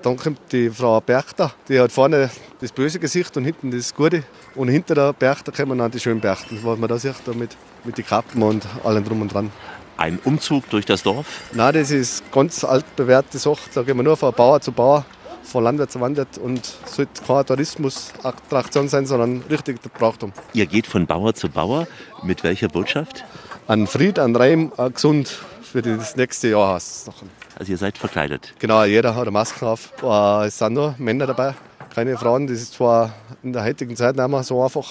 dann 0.00 0.16
kommt 0.16 0.40
die 0.52 0.70
Frau 0.70 0.98
Berchter, 1.02 1.52
die 1.68 1.78
hat 1.80 1.92
vorne 1.92 2.30
das 2.60 2.72
böse 2.72 2.98
Gesicht 2.98 3.36
und 3.36 3.44
hinten 3.44 3.70
das 3.70 3.94
Gute. 3.94 4.22
Und 4.54 4.68
hinter 4.68 4.94
der 4.94 5.12
Berchter 5.12 5.52
kommen 5.52 5.78
dann 5.78 5.90
die 5.90 6.00
schönen 6.00 6.20
Berchten, 6.20 6.58
was 6.62 6.78
man 6.78 6.88
da 6.88 6.98
sieht, 6.98 7.16
da 7.26 7.32
mit, 7.34 7.54
mit 7.84 7.98
den 7.98 8.06
Kappen 8.06 8.42
und 8.42 8.64
allem 8.82 9.04
drum 9.04 9.20
und 9.20 9.34
dran. 9.34 9.50
Ein 9.98 10.20
Umzug 10.24 10.70
durch 10.70 10.86
das 10.86 11.02
Dorf? 11.02 11.26
Nein, 11.52 11.74
das 11.74 11.90
ist 11.90 12.22
ganz 12.30 12.62
altbewährte 12.62 13.36
Sache. 13.38 13.58
Da 13.74 13.82
gehen 13.82 13.96
wir 13.96 14.04
nur 14.04 14.16
von 14.16 14.32
Bauer 14.32 14.60
zu 14.60 14.70
Bauer, 14.70 15.04
von 15.42 15.64
Landwirt 15.64 15.90
zu 15.90 15.98
Landwirt 15.98 16.38
und 16.38 16.64
sollte 16.86 17.20
keine 17.26 17.44
Tourismusattraktion 17.44 18.88
sein, 18.88 19.06
sondern 19.06 19.42
richtig 19.50 19.82
der 19.82 19.88
Brauchtum. 19.90 20.32
Ihr 20.52 20.66
geht 20.66 20.86
von 20.86 21.06
Bauer 21.06 21.34
zu 21.34 21.48
Bauer. 21.48 21.88
Mit 22.22 22.44
welcher 22.44 22.68
Botschaft? 22.68 23.24
An 23.66 23.88
Fried, 23.88 24.20
an 24.20 24.36
Reim, 24.36 24.72
an 24.76 24.94
gesund 24.94 25.36
für 25.62 25.82
das 25.82 26.14
nächste 26.14 26.48
Jahr 26.48 26.80
noch. 27.06 27.22
Also 27.58 27.72
ihr 27.72 27.78
seid 27.78 27.98
verkleidet? 27.98 28.54
Genau, 28.60 28.84
jeder 28.84 29.16
hat 29.16 29.22
eine 29.22 29.32
Maske 29.32 29.66
auf. 29.66 29.92
Äh, 30.02 30.46
Es 30.46 30.58
sind 30.58 30.74
nur 30.74 30.94
Männer 30.98 31.26
dabei, 31.26 31.54
keine 31.98 32.16
Frauen. 32.16 32.46
Das 32.46 32.60
ist 32.60 32.74
zwar 32.74 33.12
in 33.42 33.52
der 33.52 33.64
heutigen 33.64 33.96
Zeit 33.96 34.14
nicht 34.14 34.28
mehr 34.28 34.44
so 34.44 34.62
einfach. 34.62 34.86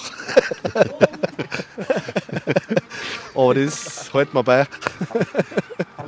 Aber 3.34 3.54
das 3.54 4.14
halten 4.14 4.34
wir 4.34 4.44
bei. 4.44 4.68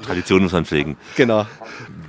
Tradition 0.02 0.44
muss 0.44 0.52
man 0.52 0.66
pflegen. 0.66 0.98
Genau. 1.16 1.46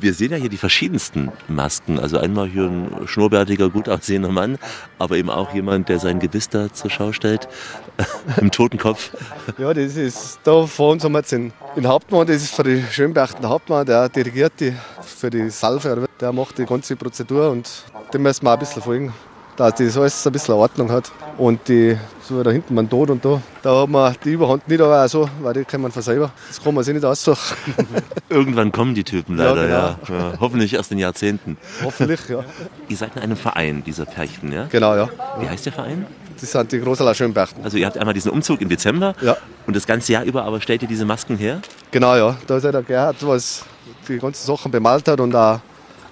Wir 0.01 0.15
sehen 0.15 0.33
ja 0.33 0.39
hier 0.39 0.49
die 0.49 0.57
verschiedensten 0.57 1.31
Masken. 1.47 1.99
Also 1.99 2.19
einmal 2.19 2.49
hier 2.49 2.65
ein 2.65 3.07
schnurrbärtiger, 3.07 3.69
gut 3.69 3.89
aussehender 3.89 4.31
Mann, 4.31 4.59
aber 4.99 5.17
eben 5.17 5.31
auch 5.31 5.53
jemand, 5.53 5.89
der 5.89 5.99
sein 5.99 6.19
Gebiss 6.19 6.49
da 6.49 6.73
zur 6.73 6.91
Schau 6.91 7.13
stellt, 7.13 7.49
im 8.41 8.51
Totenkopf. 8.51 9.11
Ja, 9.59 9.75
das 9.75 9.97
ist 9.97 10.41
da 10.45 10.67
vor 10.67 10.93
uns 10.93 11.05
haben 11.05 11.13
wir 11.13 11.19
jetzt 11.19 11.33
den, 11.33 11.53
den 11.77 11.87
Hauptmann, 11.87 12.27
das 12.27 12.37
ist 12.37 12.55
für 12.55 12.63
die 12.63 12.83
Schönberchten 12.91 13.43
der 13.43 13.51
Hauptmann, 13.51 13.85
der 13.85 14.09
dirigiert 14.09 14.53
die 14.59 14.75
für 15.03 15.31
die 15.31 15.51
Salve, 15.51 16.09
der 16.21 16.33
macht 16.33 16.59
die 16.59 16.65
ganze 16.65 16.97
Prozedur 16.97 17.51
und 17.51 17.85
dem 18.15 18.23
müssen 18.23 18.45
wir 18.45 18.51
auch 18.51 18.55
ein 18.55 18.59
bisschen 18.59 18.83
folgen, 18.83 19.13
dass 19.61 19.75
das 19.75 19.97
alles 19.99 20.27
ein 20.27 20.33
bisschen 20.33 20.55
Ordnung 20.55 20.91
hat. 20.91 21.13
Und 21.37 21.69
die, 21.69 21.97
so 22.23 22.43
da 22.43 22.51
hinten 22.51 22.75
man 22.75 22.89
Tod 22.89 23.11
und 23.11 23.23
da, 23.25 23.41
da 23.63 23.83
hat 23.83 23.89
man 23.91 24.17
die 24.25 24.33
Überhand 24.33 24.67
nicht, 24.69 24.81
aber 24.81 25.05
auch 25.05 25.09
so, 25.09 25.29
weil 25.43 25.53
die 25.55 25.65
kann 25.65 25.83
man 25.83 25.93
von 25.93 26.03
selber. 26.03 26.31
Das 26.49 26.63
kann 26.63 26.75
man 26.75 26.83
sich 26.83 26.95
nicht 26.95 27.05
aussuchen. 27.05 27.57
Irgendwann 28.31 28.73
kommen 28.73 28.95
die 28.95 29.05
Typen 29.05 29.37
leider, 29.37 29.69
Ja, 29.69 29.99
ja, 30.09 30.15
ja. 30.15 30.33
Hoffentlich 30.41 30.73
erst 30.75 30.93
in 30.93 30.99
Jahrzehnten. 30.99 31.59
Hoffentlich, 31.85 32.21
ja. 32.29 32.43
Ihr 32.89 32.97
seid 32.97 33.15
in 33.17 33.23
einem 33.23 33.37
Verein, 33.37 33.83
dieser 33.85 34.07
Perchten, 34.07 34.51
ja? 34.53 34.67
Genau, 34.71 34.95
ja. 34.97 35.09
Wie 35.39 35.49
heißt 35.49 35.67
der 35.67 35.73
Verein? 35.73 36.07
Das 36.41 36.51
sind 36.53 36.73
die 36.73 36.81
Großaler 36.81 37.15
Schönberchten. 37.15 37.63
Also 37.63 37.77
ihr 37.77 37.85
habt 37.85 37.99
einmal 37.99 38.15
diesen 38.15 38.31
Umzug 38.31 38.63
im 38.63 38.71
Dezember 38.71 39.15
Ja. 39.21 39.37
und 39.67 39.77
das 39.77 39.87
ganze 39.87 40.13
Jahr 40.13 40.25
über 40.25 40.45
aber 40.45 40.61
stellt 40.63 40.81
ihr 40.81 40.89
diese 40.89 41.05
Masken 41.05 41.37
her? 41.37 41.61
Genau, 41.91 42.17
ja. 42.17 42.35
Da 42.47 42.57
ist 42.57 42.65
ja 42.65 42.73
der 42.73 42.83
Gerhard, 42.83 43.17
was 43.27 43.65
die 44.09 44.19
ganzen 44.19 44.47
Sachen 44.47 44.71
bemalt 44.71 45.07
hat 45.07 45.21
und 45.21 45.35
auch 45.37 45.61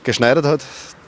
geschneidert 0.04 0.44
hat, 0.44 0.61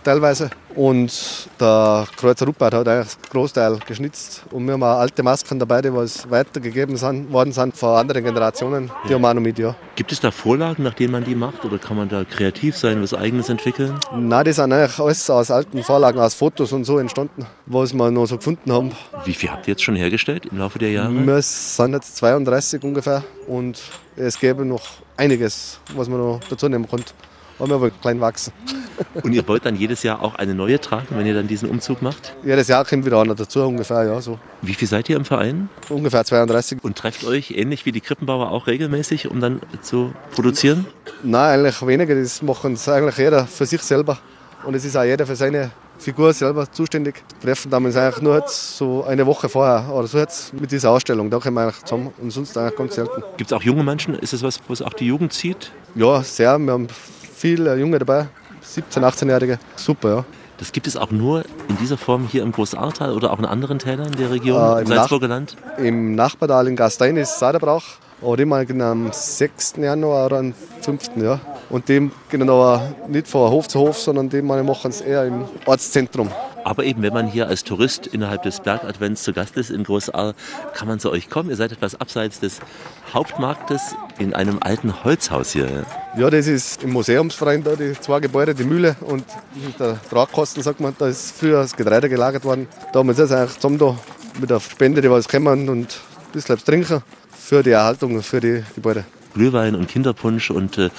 teilweise. 0.04 0.48
Und 0.74 1.48
der 1.58 2.06
Kreuzer 2.16 2.46
Ruppert 2.46 2.74
hat 2.74 2.86
eigentlich 2.86 3.16
den 3.16 3.30
Großteil 3.30 3.78
geschnitzt. 3.86 4.44
Und 4.50 4.66
wir 4.66 4.74
haben 4.74 4.82
auch 4.82 4.98
alte 4.98 5.22
Masken 5.22 5.58
dabei, 5.58 5.82
die 5.82 5.92
was 5.92 6.30
weitergegeben 6.30 6.96
sind, 6.96 7.32
worden 7.32 7.52
sind 7.52 7.76
von 7.76 7.96
anderen 7.96 8.24
Generationen. 8.24 8.90
Die 9.08 9.14
haben 9.14 9.22
wir 9.22 9.30
auch 9.30 9.34
noch 9.34 9.42
mit, 9.42 9.58
ja. 9.58 9.74
Gibt 9.96 10.12
es 10.12 10.20
da 10.20 10.30
Vorlagen, 10.30 10.84
nach 10.84 10.94
denen 10.94 11.12
man 11.12 11.24
die 11.24 11.34
macht 11.34 11.64
oder 11.64 11.78
kann 11.78 11.96
man 11.96 12.08
da 12.08 12.24
kreativ 12.24 12.76
sein, 12.76 13.02
was 13.02 13.14
eigenes 13.14 13.48
entwickeln? 13.48 13.98
Nein, 14.14 14.44
die 14.44 14.52
sind 14.52 14.72
eigentlich 14.72 14.98
alles 14.98 15.28
aus 15.28 15.50
alten 15.50 15.82
Vorlagen, 15.82 16.20
aus 16.20 16.34
Fotos 16.34 16.72
und 16.72 16.84
so 16.84 16.98
entstanden, 16.98 17.46
was 17.66 17.92
wir 17.92 18.10
noch 18.10 18.26
so 18.26 18.36
gefunden 18.36 18.72
haben. 18.72 18.92
Wie 19.24 19.34
viel 19.34 19.50
habt 19.50 19.66
ihr 19.66 19.72
jetzt 19.72 19.82
schon 19.82 19.96
hergestellt 19.96 20.46
im 20.46 20.58
Laufe 20.58 20.78
der 20.78 20.92
Jahre? 20.92 21.12
Wir 21.12 21.42
sind 21.42 21.94
jetzt 21.94 22.16
32 22.16 22.82
ungefähr 22.84 23.24
und 23.46 23.80
es 24.16 24.38
gäbe 24.38 24.64
noch 24.64 24.82
einiges, 25.16 25.80
was 25.94 26.08
man 26.08 26.18
noch 26.18 26.40
dazu 26.48 26.68
nehmen 26.68 26.88
könnte. 26.88 27.12
Aber 27.60 27.68
wir 27.68 27.80
wollen 27.80 27.92
klein 28.00 28.20
wachsen. 28.20 28.52
Und 29.22 29.32
ihr 29.32 29.46
wollt 29.48 29.64
dann 29.64 29.76
jedes 29.76 30.02
Jahr 30.02 30.22
auch 30.22 30.34
eine 30.34 30.54
neue 30.54 30.80
tragen, 30.80 31.08
wenn 31.10 31.26
ihr 31.26 31.34
dann 31.34 31.46
diesen 31.46 31.68
Umzug 31.68 32.02
macht? 32.02 32.34
Jedes 32.44 32.68
Jahr 32.68 32.84
kommt 32.84 33.04
wieder 33.06 33.20
einer 33.20 33.34
dazu, 33.34 33.62
ungefähr, 33.62 34.04
ja, 34.04 34.20
so. 34.20 34.38
Wie 34.62 34.74
viel 34.74 34.88
seid 34.88 35.08
ihr 35.08 35.16
im 35.16 35.24
Verein? 35.24 35.68
Ungefähr 35.88 36.24
32. 36.24 36.78
Und 36.82 36.96
trefft 36.96 37.24
euch 37.24 37.52
ähnlich 37.52 37.86
wie 37.86 37.92
die 37.92 38.00
Krippenbauer 38.00 38.50
auch 38.50 38.66
regelmäßig, 38.66 39.30
um 39.30 39.40
dann 39.40 39.60
zu 39.82 40.12
produzieren? 40.32 40.86
Nein, 41.22 41.60
eigentlich 41.60 41.86
weniger. 41.86 42.14
Das 42.14 42.42
machen 42.42 42.74
es 42.74 42.88
eigentlich 42.88 43.16
jeder 43.16 43.46
für 43.46 43.66
sich 43.66 43.82
selber. 43.82 44.18
Und 44.64 44.74
es 44.74 44.84
ist 44.84 44.96
auch 44.96 45.04
jeder 45.04 45.26
für 45.26 45.36
seine 45.36 45.70
Figur 45.98 46.32
selber 46.32 46.70
zuständig. 46.70 47.22
Treffen 47.42 47.70
damals 47.70 47.96
eigentlich 47.96 48.22
nur 48.22 48.36
jetzt 48.36 48.76
so 48.76 49.04
eine 49.04 49.26
Woche 49.26 49.48
vorher 49.48 49.92
oder 49.92 50.06
so 50.06 50.18
jetzt 50.18 50.52
mit 50.54 50.72
dieser 50.72 50.90
Ausstellung. 50.90 51.30
Da 51.30 51.38
kommen 51.38 51.54
wir 51.54 51.62
eigentlich 51.62 51.84
zusammen 51.84 52.12
und 52.20 52.30
sonst 52.30 52.56
eigentlich 52.56 52.76
ganz 52.76 52.94
selten. 52.94 53.22
Gibt 53.36 53.50
es 53.50 53.56
auch 53.56 53.62
junge 53.62 53.84
Menschen? 53.84 54.14
Ist 54.14 54.32
das 54.32 54.42
was, 54.42 54.60
was 54.68 54.82
auch 54.82 54.94
die 54.94 55.06
Jugend 55.06 55.32
zieht? 55.32 55.72
Ja, 55.94 56.22
sehr. 56.22 56.58
Wir 56.58 56.72
haben 56.72 56.88
viele 57.40 57.74
Junge 57.76 57.98
dabei, 57.98 58.28
17-, 58.64 59.02
18-Jährige. 59.02 59.58
Super, 59.76 60.08
ja. 60.10 60.24
Das 60.58 60.72
gibt 60.72 60.86
es 60.86 60.96
auch 60.98 61.10
nur 61.10 61.42
in 61.68 61.78
dieser 61.78 61.96
Form 61.96 62.28
hier 62.28 62.42
im 62.42 62.52
Großartal 62.52 63.14
oder 63.14 63.32
auch 63.32 63.38
in 63.38 63.46
anderen 63.46 63.78
Tälern 63.78 64.12
der 64.12 64.30
Region, 64.30 64.60
Äh, 64.60 64.72
im 64.72 64.78
im 64.80 64.86
Salzburger 64.88 65.28
Land? 65.28 65.56
Im 65.78 66.14
Nachbartal 66.14 66.68
in 66.68 66.76
Gastein 66.76 67.16
ist 67.16 67.38
Saderbrauch. 67.38 67.82
Aber 68.22 68.36
die 68.36 68.44
mal 68.44 68.66
am 68.82 69.10
6. 69.10 69.76
Januar 69.78 70.26
oder 70.26 70.38
am 70.40 70.52
5. 70.82 71.12
Ja. 71.16 71.40
Und 71.70 71.88
dem 71.88 72.12
gehen 72.28 72.46
aber 72.50 72.82
nicht 73.08 73.26
von 73.26 73.50
Hof 73.50 73.68
zu 73.68 73.80
Hof, 73.80 73.98
sondern 73.98 74.28
die 74.28 74.42
mal 74.42 74.62
machen 74.62 74.90
es 74.90 75.00
eher 75.00 75.24
im 75.24 75.46
Ortszentrum. 75.64 76.28
Aber 76.64 76.84
eben, 76.84 77.02
wenn 77.02 77.12
man 77.12 77.26
hier 77.26 77.48
als 77.48 77.64
Tourist 77.64 78.06
innerhalb 78.06 78.42
des 78.42 78.60
Bergadvents 78.60 79.22
zu 79.22 79.32
Gast 79.32 79.56
ist 79.56 79.70
in 79.70 79.84
Großaal, 79.84 80.34
kann 80.74 80.88
man 80.88 81.00
zu 81.00 81.10
euch 81.10 81.30
kommen. 81.30 81.50
Ihr 81.50 81.56
seid 81.56 81.72
etwas 81.72 82.00
abseits 82.00 82.40
des 82.40 82.60
Hauptmarktes 83.12 83.94
in 84.18 84.34
einem 84.34 84.58
alten 84.60 85.04
Holzhaus 85.04 85.52
hier. 85.52 85.84
Ja, 86.16 86.30
das 86.30 86.46
ist 86.46 86.82
im 86.82 86.92
Museumsverein 86.92 87.64
da, 87.64 87.76
die 87.76 87.92
zwei 88.00 88.20
Gebäude, 88.20 88.54
die 88.54 88.64
Mühle 88.64 88.96
und 89.00 89.24
der 89.78 90.00
Tragkosten, 90.10 90.62
sagt 90.62 90.80
man, 90.80 90.94
da 90.98 91.08
ist 91.08 91.32
früher 91.36 91.62
das 91.62 91.76
Getreide 91.76 92.08
gelagert 92.08 92.44
worden. 92.44 92.68
Da 92.92 92.98
haben 93.00 93.08
wir 93.08 93.14
jetzt 93.14 93.32
eigentlich 93.32 93.54
zusammen 93.56 93.78
da 93.78 93.96
mit 94.40 94.50
der 94.50 94.60
Spende, 94.60 95.00
die 95.00 95.10
was 95.10 95.28
kommen 95.28 95.68
und 95.68 95.86
ein 95.86 96.32
bisschen 96.32 96.56
was 96.56 96.64
trinken 96.64 97.02
für 97.32 97.62
die 97.62 97.70
Erhaltung, 97.70 98.22
für 98.22 98.40
die 98.40 98.62
Gebäude. 98.74 99.04
Glühwein 99.34 99.74
und 99.74 99.88
Kinderpunsch 99.88 100.50
und 100.50 100.78
äh, 100.78 100.90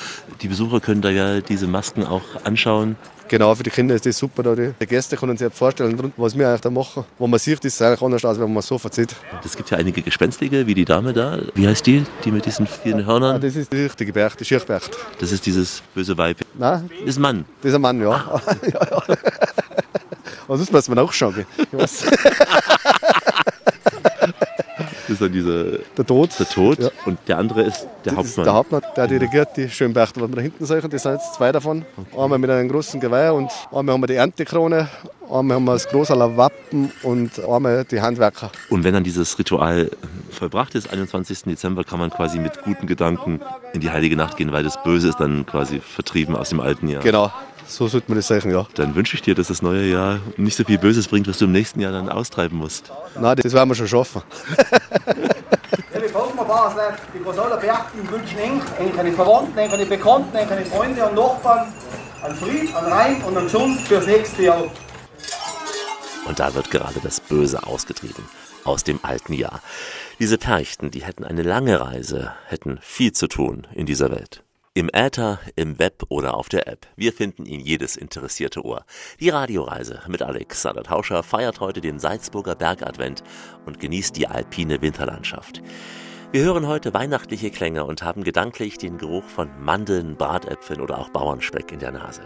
die 0.41 0.47
Besucher 0.47 0.79
können 0.79 1.01
da 1.01 1.09
ja 1.09 1.41
diese 1.41 1.67
Masken 1.67 2.05
auch 2.05 2.23
anschauen. 2.43 2.95
Genau, 3.31 3.55
für 3.55 3.63
die 3.63 3.69
Kinder 3.69 3.95
ist 3.95 4.05
das 4.05 4.17
super. 4.17 4.43
Da. 4.43 4.53
Die 4.55 4.85
Gäste 4.85 5.15
können 5.15 5.37
sich 5.37 5.53
vorstellen, 5.53 6.11
was 6.17 6.37
wir 6.37 6.49
eigentlich 6.49 6.59
da 6.59 6.69
machen. 6.69 7.05
Wenn 7.17 7.29
man 7.29 7.39
sieht, 7.39 7.63
ist 7.63 7.75
es 7.75 7.81
eigentlich 7.81 8.01
anders, 8.01 8.25
als 8.25 8.37
wenn 8.37 8.51
man 8.51 8.61
so 8.61 8.77
verzieht. 8.77 9.15
Es 9.45 9.55
gibt 9.55 9.69
ja 9.69 9.77
einige 9.77 10.01
Gespenstige, 10.01 10.67
wie 10.67 10.73
die 10.73 10.83
Dame 10.83 11.13
da. 11.13 11.39
Wie 11.55 11.65
heißt 11.65 11.87
die, 11.87 12.03
die 12.25 12.31
mit 12.31 12.45
diesen 12.45 12.67
vielen 12.67 13.05
Hörnern? 13.05 13.37
Ah, 13.37 13.39
das 13.39 13.55
ist 13.55 13.71
die 13.71 13.83
richtige 13.83 14.11
Berg, 14.11 14.35
die 14.35 14.43
Schirchbercht. 14.43 14.97
Das 15.21 15.31
ist 15.31 15.45
dieses 15.45 15.81
böse 15.95 16.17
Weib. 16.17 16.39
Nein? 16.59 16.89
Das 16.99 17.07
ist 17.07 17.19
ein 17.19 17.21
Mann. 17.21 17.45
Das 17.61 17.69
ist 17.69 17.75
ein 17.75 17.81
Mann, 17.81 18.01
ja. 18.01 18.09
ja, 18.63 18.87
ja. 18.91 19.03
Aber 20.45 20.57
sonst 20.57 20.73
muss 20.73 20.89
man 20.89 20.99
auch 20.99 21.13
schauen. 21.13 21.33
gell. 21.35 21.45
Ich 21.71 21.79
weiß. 21.79 22.03
Das 24.77 25.00
ist 25.11 25.21
dann 25.21 25.31
dieser 25.31 25.77
Der 25.97 26.05
Tod. 26.05 26.31
der 26.39 26.47
Tod 26.49 26.79
Ja. 26.79 26.89
und 27.05 27.19
der 27.27 27.37
andere 27.37 27.61
ist 27.63 27.87
der 28.05 28.13
Das 28.13 28.25
ist 28.25 28.37
Hauptmann. 28.37 28.45
der 28.45 28.53
Hauptmann, 28.53 28.81
der 28.95 29.07
dirigiert 29.07 29.49
die 29.57 29.69
Schönberchter, 29.69 30.21
was 30.21 30.29
wir 30.29 30.35
da 30.37 30.41
hinten 30.41 30.65
sehen. 30.65 30.89
Das 30.89 31.03
sind 31.03 31.11
jetzt 31.13 31.33
zwei 31.35 31.51
davon. 31.51 31.85
Einmal 32.17 32.39
mit 32.39 32.49
einem 32.49 32.69
großen 32.69 32.99
Geweih 32.99 33.31
und 33.31 33.51
einmal 33.71 33.93
haben 33.93 34.01
wir 34.01 34.07
die 34.07 34.15
Erntekrone, 34.15 34.87
einmal 35.29 35.55
haben 35.57 35.65
wir 35.65 35.73
das 35.73 35.87
Großaler 35.87 36.35
Wappen 36.37 36.91
und 37.03 37.39
einmal 37.45 37.85
die 37.85 38.01
Handwerker. 38.01 38.51
Und 38.69 38.83
wenn 38.83 38.93
dann 38.93 39.03
dieses 39.03 39.37
Ritual 39.37 39.91
vollbracht 40.31 40.73
ist, 40.75 40.91
21. 40.91 41.43
Dezember, 41.43 41.83
kann 41.83 41.99
man 41.99 42.09
quasi 42.09 42.39
mit 42.39 42.61
guten 42.63 42.87
Gedanken 42.87 43.41
in 43.73 43.81
die 43.81 43.89
heilige 43.91 44.15
Nacht 44.15 44.37
gehen, 44.37 44.51
weil 44.51 44.63
das 44.63 44.81
Böse 44.83 45.09
ist 45.09 45.19
dann 45.19 45.45
quasi 45.45 45.79
vertrieben 45.79 46.35
aus 46.35 46.49
dem 46.49 46.59
alten 46.59 46.87
Jahr. 46.87 47.03
Genau, 47.03 47.31
so 47.71 47.87
sollte 47.87 48.09
man 48.09 48.17
das 48.17 48.27
sagen, 48.27 48.51
ja. 48.51 48.67
Dann 48.75 48.95
wünsche 48.95 49.15
ich 49.15 49.21
dir, 49.21 49.35
dass 49.35 49.47
das 49.47 49.61
neue 49.61 49.85
Jahr 49.85 50.19
nicht 50.37 50.57
so 50.57 50.63
viel 50.63 50.77
Böses 50.77 51.07
bringt, 51.07 51.27
was 51.27 51.37
du 51.37 51.45
im 51.45 51.51
nächsten 51.51 51.79
Jahr 51.79 51.91
dann 51.91 52.09
austreiben 52.09 52.57
musst. 52.57 52.91
Nein, 53.19 53.37
das 53.41 53.53
werden 53.53 53.69
wir 53.69 53.75
schon 53.75 53.87
schaffen. 53.87 54.21
Liebe 55.93 56.09
Volksmarbasler, 56.09 56.97
die 57.13 57.23
Großaler 57.23 57.57
Berchten 57.57 58.11
wünschen 58.11 58.37
Ihnen 58.39 58.95
keine 58.95 59.11
Verwandten, 59.11 59.55
keine 59.55 59.85
Bekannten, 59.85 60.33
keine 60.33 60.65
Freunde 60.65 61.05
und 61.05 61.15
Nachbarn 61.15 61.73
an 62.21 62.35
Fried, 62.35 62.75
an 62.75 62.85
Rein 62.85 63.23
und 63.23 63.37
an 63.37 63.43
Gesund 63.45 63.79
fürs 63.81 64.05
nächste 64.05 64.43
Jahr. 64.43 64.63
Und 66.27 66.39
da 66.39 66.53
wird 66.53 66.69
gerade 66.71 66.99
das 67.01 67.19
Böse 67.19 67.65
ausgetrieben 67.65 68.25
aus 68.63 68.83
dem 68.83 68.99
alten 69.03 69.33
Jahr. 69.33 69.61
Diese 70.19 70.37
Perchten, 70.37 70.91
die 70.91 71.03
hätten 71.03 71.23
eine 71.23 71.41
lange 71.41 71.79
Reise, 71.79 72.33
hätten 72.47 72.79
viel 72.81 73.11
zu 73.11 73.27
tun 73.27 73.65
in 73.73 73.85
dieser 73.85 74.11
Welt. 74.11 74.43
Im 74.73 74.89
Äther, 74.93 75.41
im 75.57 75.79
Web 75.79 76.03
oder 76.07 76.33
auf 76.35 76.47
der 76.47 76.65
App. 76.69 76.87
Wir 76.95 77.11
finden 77.11 77.45
ihn 77.45 77.59
jedes 77.59 77.97
interessierte 77.97 78.63
Ohr. 78.63 78.85
Die 79.19 79.27
Radioreise 79.27 79.99
mit 80.07 80.21
Alexander 80.21 80.83
Tauscher 80.83 81.23
feiert 81.23 81.59
heute 81.59 81.81
den 81.81 81.99
Salzburger 81.99 82.55
Bergadvent 82.55 83.21
und 83.65 83.81
genießt 83.81 84.15
die 84.15 84.27
alpine 84.27 84.81
Winterlandschaft. 84.81 85.61
Wir 86.33 86.45
hören 86.45 86.65
heute 86.65 86.93
weihnachtliche 86.93 87.51
Klänge 87.51 87.83
und 87.83 88.03
haben 88.03 88.23
gedanklich 88.23 88.77
den 88.77 88.97
Geruch 88.97 89.25
von 89.25 89.49
Mandeln, 89.59 90.15
Bratäpfeln 90.15 90.79
oder 90.79 90.97
auch 90.97 91.09
Bauernspeck 91.09 91.73
in 91.73 91.79
der 91.79 91.91
Nase. 91.91 92.21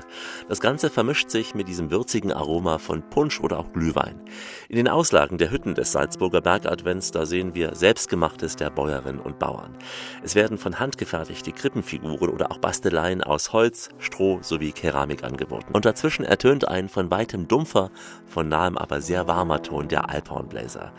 Das 0.47 0.59
Ganze 0.59 0.91
vermischt 0.91 1.31
sich 1.31 1.55
mit 1.55 1.67
diesem 1.67 1.89
würzigen 1.89 2.31
Aroma 2.31 2.77
von 2.77 3.01
Punsch 3.09 3.39
oder 3.39 3.57
auch 3.57 3.73
Glühwein. 3.73 4.21
In 4.69 4.75
den 4.75 4.89
Auslagen 4.89 5.39
der 5.39 5.49
Hütten 5.49 5.73
des 5.73 5.91
Salzburger 5.91 6.41
Bergadvents, 6.41 7.09
da 7.09 7.25
sehen 7.25 7.55
wir 7.55 7.73
Selbstgemachtes 7.73 8.55
der 8.55 8.69
Bäuerinnen 8.69 9.19
und 9.19 9.39
Bauern. 9.39 9.75
Es 10.23 10.35
werden 10.35 10.59
von 10.59 10.77
Hand 10.77 10.99
gefertigte 10.99 11.51
Krippenfiguren 11.51 12.29
oder 12.29 12.51
auch 12.51 12.59
Basteleien 12.59 13.23
aus 13.23 13.53
Holz, 13.53 13.89
Stroh 13.97 14.37
sowie 14.43 14.71
Keramik 14.71 15.23
angeboten. 15.23 15.73
Und 15.73 15.85
dazwischen 15.85 16.25
ertönt 16.25 16.67
ein 16.67 16.89
von 16.89 17.09
weitem 17.09 17.47
dumpfer, 17.47 17.89
von 18.27 18.49
nahem 18.49 18.77
aber 18.77 19.01
sehr 19.01 19.27
warmer 19.27 19.63
Ton 19.63 19.87
der 19.87 20.11
Alphornbläser. 20.11 20.93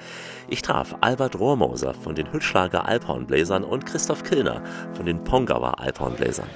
Ich 0.49 0.63
traf 0.63 0.95
Albert 1.01 1.39
Rohrmoser 1.41 1.93
von 1.93 2.15
den 2.15 2.33
Hüttschlager 2.33 2.87
Alphornbläsern 2.87 3.65
und 3.65 3.85
Christoph 3.85 4.23
Killner 4.23 4.63
von 4.93 5.05
den 5.05 5.25
Pongauer 5.25 5.81
Alphornbläsern. 5.81 6.47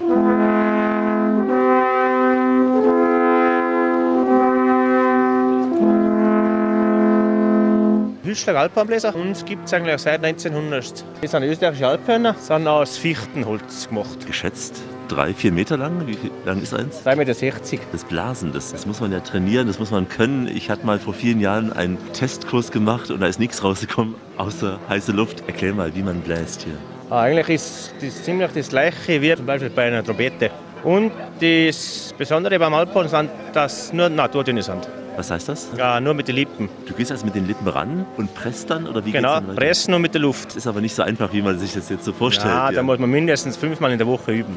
Hüschlag 8.22 8.54
Alpenbläser 8.54 9.12
uns 9.16 9.44
gibt 9.44 9.66
es 9.66 9.74
eigentlich 9.74 10.00
seit 10.00 10.24
1900. 10.24 11.04
Das 11.20 11.30
sind 11.32 11.42
österreichische 11.42 11.88
Alphörner, 11.88 12.34
sind 12.34 12.68
aus 12.68 12.96
Fichtenholz 12.96 13.88
gemacht. 13.88 14.24
Geschätzt 14.24 14.80
drei, 15.10 15.34
vier 15.34 15.52
Meter 15.52 15.76
lang. 15.76 16.06
Wie 16.06 16.14
viel 16.14 16.30
lang 16.44 16.62
ist 16.62 16.72
eins? 16.72 17.04
3,60 17.04 17.16
Meter. 17.16 17.84
Das 17.92 18.04
Blasen, 18.04 18.52
das, 18.52 18.72
das 18.72 18.86
muss 18.86 19.00
man 19.00 19.12
ja 19.12 19.20
trainieren, 19.20 19.66
das 19.66 19.78
muss 19.78 19.90
man 19.90 20.08
können. 20.08 20.48
Ich 20.48 20.70
hatte 20.70 20.86
mal 20.86 20.98
vor 20.98 21.14
vielen 21.14 21.40
Jahren 21.40 21.72
einen 21.72 21.98
Testkurs 22.12 22.70
gemacht 22.70 23.10
und 23.10 23.20
da 23.20 23.26
ist 23.26 23.40
nichts 23.40 23.62
rausgekommen 23.64 24.14
außer 24.36 24.78
heiße 24.88 25.12
Luft. 25.12 25.42
Erklär 25.46 25.74
mal, 25.74 25.94
wie 25.94 26.02
man 26.02 26.20
bläst 26.20 26.62
hier. 26.62 26.74
Ah, 27.10 27.22
eigentlich 27.22 27.48
ist 27.48 27.92
das 28.00 28.22
ziemlich 28.22 28.50
das 28.52 28.68
gleiche 28.68 29.20
wie 29.20 29.34
zum 29.34 29.46
Beispiel 29.46 29.70
bei 29.70 29.88
einer 29.88 30.04
Trompete. 30.04 30.50
Und 30.84 31.12
das 31.40 32.14
Besondere 32.16 32.58
beim 32.58 32.72
Alphorn 32.72 33.08
sind, 33.08 33.30
dass 33.52 33.92
nur 33.92 34.08
Naturtöne 34.08 34.62
sind. 34.62 34.88
Was 35.16 35.30
heißt 35.30 35.48
das? 35.48 35.68
Ja, 35.76 36.00
nur 36.00 36.14
mit 36.14 36.28
den 36.28 36.36
Lippen. 36.36 36.68
Du 36.86 36.94
gehst 36.94 37.10
also 37.10 37.26
mit 37.26 37.34
den 37.34 37.46
Lippen 37.46 37.68
ran 37.68 38.06
und 38.16 38.32
presst 38.34 38.70
dann? 38.70 38.86
Oder 38.86 39.04
wie 39.04 39.12
Genau, 39.12 39.40
pressen 39.40 39.92
und 39.92 40.00
mit 40.00 40.14
der 40.14 40.22
Luft. 40.22 40.48
Das 40.48 40.56
ist 40.56 40.66
aber 40.66 40.80
nicht 40.80 40.94
so 40.94 41.02
einfach, 41.02 41.32
wie 41.32 41.42
man 41.42 41.58
sich 41.58 41.74
das 41.74 41.90
jetzt 41.90 42.04
so 42.04 42.12
vorstellt. 42.12 42.54
Ja, 42.54 42.70
da 42.72 42.82
muss 42.82 42.98
man 42.98 43.10
mindestens 43.10 43.56
fünfmal 43.56 43.92
in 43.92 43.98
der 43.98 44.06
Woche 44.06 44.32
üben. 44.32 44.56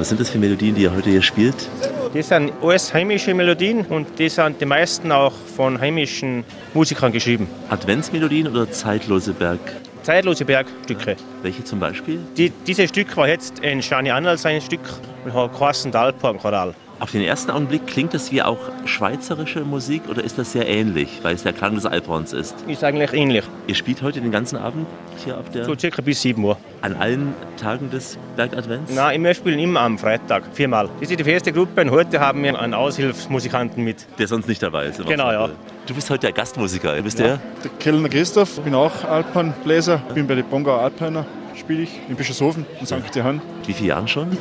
Was 0.00 0.08
sind 0.08 0.18
das 0.18 0.30
für 0.30 0.38
Melodien, 0.38 0.74
die 0.74 0.84
ihr 0.84 0.96
heute 0.96 1.10
hier 1.10 1.20
spielt? 1.20 1.68
Das 2.14 2.28
sind 2.28 2.54
alles 2.62 2.94
heimische 2.94 3.34
Melodien 3.34 3.84
und 3.84 4.18
die 4.18 4.30
sind 4.30 4.58
die 4.58 4.64
meisten 4.64 5.12
auch 5.12 5.34
von 5.54 5.78
heimischen 5.78 6.42
Musikern 6.72 7.12
geschrieben. 7.12 7.46
Adventsmelodien 7.68 8.48
oder 8.48 8.70
zeitlose 8.70 9.34
Berg? 9.34 9.60
Zeitlose 10.02 10.46
Bergstücke. 10.46 11.16
Welche 11.42 11.64
zum 11.64 11.80
Beispiel? 11.80 12.18
Die, 12.38 12.48
dieses 12.48 12.88
Stück 12.88 13.14
war 13.14 13.28
jetzt 13.28 13.58
in 13.58 13.82
Schani 13.82 14.10
Annal 14.10 14.38
sein 14.38 14.62
Stück 14.62 14.80
und 15.26 15.34
hat 15.34 15.52
geheißen 15.52 15.92
der 15.92 16.00
Alphorn-Choral. 16.00 16.72
Auf 17.00 17.12
den 17.12 17.22
ersten 17.22 17.50
Augenblick 17.50 17.86
klingt 17.86 18.12
das 18.12 18.30
wie 18.30 18.42
auch 18.42 18.58
schweizerische 18.84 19.60
Musik 19.60 20.02
oder 20.10 20.22
ist 20.22 20.36
das 20.36 20.52
sehr 20.52 20.68
ähnlich, 20.68 21.20
weil 21.22 21.34
es 21.34 21.42
der 21.42 21.54
Klang 21.54 21.74
des 21.74 21.86
Alphorns 21.86 22.34
ist? 22.34 22.54
Ist 22.68 22.84
eigentlich 22.84 23.14
ähnlich. 23.14 23.42
Ihr 23.66 23.74
spielt 23.74 24.02
heute 24.02 24.20
den 24.20 24.30
ganzen 24.30 24.56
Abend 24.58 24.86
hier 25.24 25.38
auf 25.38 25.48
der... 25.48 25.64
So 25.64 25.74
circa 25.74 26.02
bis 26.02 26.20
7 26.20 26.44
Uhr. 26.44 26.58
An 26.82 26.94
allen 26.96 27.32
Tagen 27.56 27.88
des 27.88 28.18
Bergadvents? 28.36 28.92
Nein, 28.94 29.24
wir 29.24 29.32
spielen 29.32 29.58
immer 29.58 29.80
am 29.80 29.96
Freitag, 29.98 30.42
viermal. 30.52 30.90
Das 31.00 31.10
ist 31.10 31.18
die 31.18 31.24
feste 31.24 31.52
Gruppe 31.54 31.80
und 31.80 31.90
heute 31.90 32.20
haben 32.20 32.42
wir 32.42 32.60
einen 32.60 32.74
Aushilfsmusikanten 32.74 33.82
mit. 33.82 34.06
Der 34.18 34.28
sonst 34.28 34.46
nicht 34.46 34.62
dabei 34.62 34.84
ist. 34.84 35.02
Genau, 35.06 35.32
ja. 35.32 35.48
Du 35.86 35.94
bist 35.94 36.10
heute 36.10 36.26
der 36.26 36.32
Gastmusiker. 36.32 36.92
Wer 36.94 37.02
bist 37.02 37.18
Ja, 37.18 37.24
der? 37.26 37.40
der 37.64 37.70
Kellner 37.78 38.10
Christoph, 38.10 38.58
ich 38.58 38.64
bin 38.64 38.74
auch 38.74 39.04
Alpenbläser, 39.04 40.02
bin 40.14 40.26
bei 40.26 40.34
den 40.34 40.44
Bongauer 40.44 40.80
Alphörner, 40.82 41.24
spiele 41.60 41.82
ich 41.82 42.00
in 42.08 42.16
Bischofshofen 42.16 42.66
in 42.80 42.86
St. 42.86 43.14
Johann. 43.14 43.40
Wie 43.66 43.72
viele 43.72 43.90
Jahren 43.90 44.08
schon? 44.08 44.36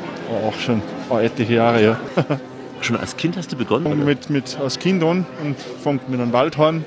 Auch 0.48 0.58
schon 0.58 0.82
oh, 1.10 1.18
etliche 1.18 1.56
Jahre, 1.56 1.84
ja. 1.84 2.00
Schon 2.82 2.96
als 2.96 3.18
Kind 3.18 3.36
hast 3.36 3.52
du 3.52 3.58
begonnen? 3.58 3.88
Oder? 3.88 4.06
mit, 4.06 4.30
mit 4.30 4.58
als 4.58 4.80
Kind 4.80 5.04
an 5.04 5.26
und 5.44 5.58
fängt 5.84 6.08
mit 6.08 6.18
einem 6.22 6.32
Waldhorn 6.32 6.86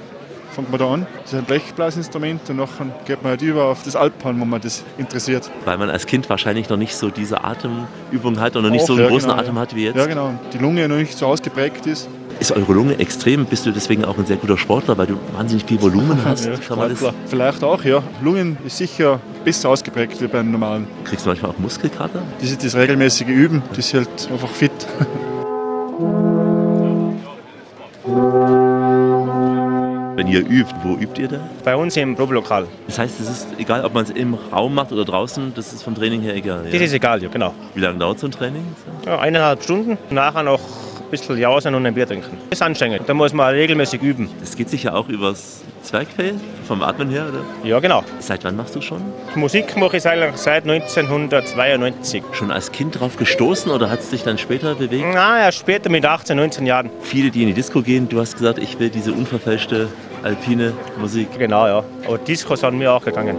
fängt 0.53 0.71
man 0.71 0.79
da 0.79 0.91
an. 0.91 1.07
Das 1.23 1.33
ist 1.33 1.39
ein 1.39 1.45
Blechblasinstrument 1.45 2.49
und 2.51 2.57
nachher 2.57 2.87
geht 3.05 3.23
man 3.23 3.31
halt 3.31 3.43
über 3.43 3.65
auf 3.65 3.83
das 3.83 3.97
Alphorn, 3.97 4.39
wo 4.39 4.45
man 4.45 4.61
das 4.61 4.85
interessiert. 4.99 5.51
Weil 5.65 5.79
man 5.79 5.91
als 5.91 6.07
Kind 6.07 6.29
wahrscheinlich 6.29 6.69
noch 6.69 6.77
nicht 6.77 6.95
so 6.95 7.09
diese 7.11 7.43
Atemübung 7.43 8.39
hat 8.39 8.57
und 8.57 8.63
noch 8.63 8.71
nicht 8.71 8.83
Auch, 8.83 8.89
so 8.89 8.93
einen 8.95 9.03
ja, 9.03 9.09
großen 9.09 9.29
genau, 9.29 9.41
Atem 9.41 9.55
ja. 9.57 9.61
hat 9.61 9.75
wie 9.75 9.85
jetzt. 9.85 9.97
Ja, 9.97 10.07
genau. 10.07 10.35
Die 10.53 10.59
Lunge 10.59 10.89
noch 10.89 10.97
nicht 10.97 11.17
so 11.17 11.27
ausgeprägt 11.27 11.87
ist. 11.87 12.09
Ist 12.43 12.51
eure 12.51 12.73
Lunge 12.73 12.99
extrem? 12.99 13.47
Bist 13.47 13.67
du 13.67 13.71
deswegen 13.71 14.05
auch 14.05 14.19
ein 14.19 14.27
sehr 14.27 14.37
guter 14.37 14.59
Sportler, 14.59 14.99
weil 14.99 15.07
du 15.07 15.17
wahnsinnig 15.33 15.65
viel 15.65 15.81
Volumen 15.81 16.19
hast? 16.25 16.45
Ja, 16.45 16.61
Sportler. 16.61 17.15
Vielleicht 17.29 17.63
auch, 17.63 17.85
ja. 17.85 18.03
Lungen 18.21 18.57
ist 18.67 18.79
sicher 18.79 19.21
besser 19.45 19.69
ausgeprägt 19.69 20.21
wie 20.21 20.27
beim 20.27 20.51
normalen. 20.51 20.89
kriegst 21.05 21.25
du 21.25 21.29
manchmal 21.31 21.53
auch 21.53 21.59
Muskelkater? 21.59 22.21
Das 22.41 22.51
ist 22.51 22.65
das 22.65 22.75
regelmäßige 22.75 23.29
Üben, 23.29 23.63
das 23.77 23.93
hält 23.93 24.09
einfach 24.29 24.49
fit. 24.49 24.73
Wenn 30.23 30.31
ihr 30.31 30.49
übt, 30.49 30.73
wo 30.85 30.95
übt 30.95 31.21
ihr 31.21 31.27
da? 31.27 31.41
Bei 31.65 31.75
uns 31.75 31.97
im 31.97 32.15
Probelokal. 32.15 32.69
Das 32.87 32.97
heißt, 32.97 33.19
es 33.19 33.29
ist 33.29 33.49
egal, 33.59 33.85
ob 33.85 33.93
man 33.93 34.05
es 34.05 34.11
im 34.11 34.35
Raum 34.35 34.73
macht 34.73 34.93
oder 34.93 35.05
draußen, 35.05 35.53
das 35.53 35.73
ist 35.73 35.83
vom 35.83 35.97
Training 35.97 36.21
her 36.21 36.37
egal. 36.37 36.63
Das 36.71 36.81
ist 36.81 36.93
egal, 36.93 37.21
ja, 37.21 37.29
genau. 37.29 37.53
Wie 37.75 37.81
lange 37.81 37.99
dauert 37.99 38.21
so 38.21 38.29
ein 38.29 38.31
Training? 38.31 38.65
Ja, 39.05 39.19
eineinhalb 39.19 39.65
Stunden. 39.65 39.99
Nachher 40.11 40.45
noch 40.45 40.61
ein 40.61 41.11
bisschen 41.11 41.39
jausen 41.39 41.75
und 41.75 41.85
ein 41.85 41.95
Bier 41.95 42.07
trinken. 42.07 42.39
Das 42.51 42.61
ist 42.61 42.63
anstrengend. 42.63 43.03
Da 43.09 43.15
muss 43.15 43.33
man 43.33 43.53
regelmäßig 43.53 44.01
üben. 44.01 44.29
Das 44.53 44.59
geht 44.59 44.69
sich 44.69 44.83
ja 44.83 44.93
auch 44.93 45.09
übers 45.09 45.63
Zwergfell, 45.83 46.35
vom 46.69 46.83
Atmen 46.83 47.09
her, 47.09 47.25
oder? 47.27 47.43
Ja, 47.67 47.81
genau. 47.81 48.05
Seit 48.19 48.45
wann 48.45 48.55
machst 48.55 48.77
du 48.77 48.83
schon? 48.83 49.01
Musik 49.35 49.79
mache 49.79 49.97
ich 49.97 50.07
eigentlich 50.07 50.37
seit 50.37 50.69
1992. 50.69 52.23
Schon 52.33 52.51
als 52.51 52.71
Kind 52.71 53.01
drauf 53.01 53.17
gestoßen 53.17 53.73
oder 53.73 53.89
hat 53.89 54.01
es 54.01 54.11
dich 54.11 54.25
dann 54.25 54.37
später 54.37 54.75
bewegt? 54.75 55.07
Na, 55.15 55.41
ja, 55.41 55.53
später 55.53 55.89
mit 55.89 56.05
18, 56.05 56.37
19 56.37 56.67
Jahren. 56.67 56.91
Viele, 57.01 57.31
die 57.31 57.41
in 57.41 57.49
die 57.49 57.55
Disco 57.55 57.81
gehen, 57.81 58.11
du 58.11 58.21
hast 58.21 58.37
gesagt, 58.37 58.59
ich 58.59 58.79
will 58.79 58.91
diese 58.91 59.15
unverfälschte 59.15 59.89
alpine 60.23 60.75
Musik. 61.01 61.29
Genau, 61.39 61.67
ja. 61.67 61.83
Aber 62.07 62.19
Disco 62.19 62.55
sind 62.55 62.77
mir 62.77 62.93
auch 62.93 63.03
gegangen. 63.03 63.39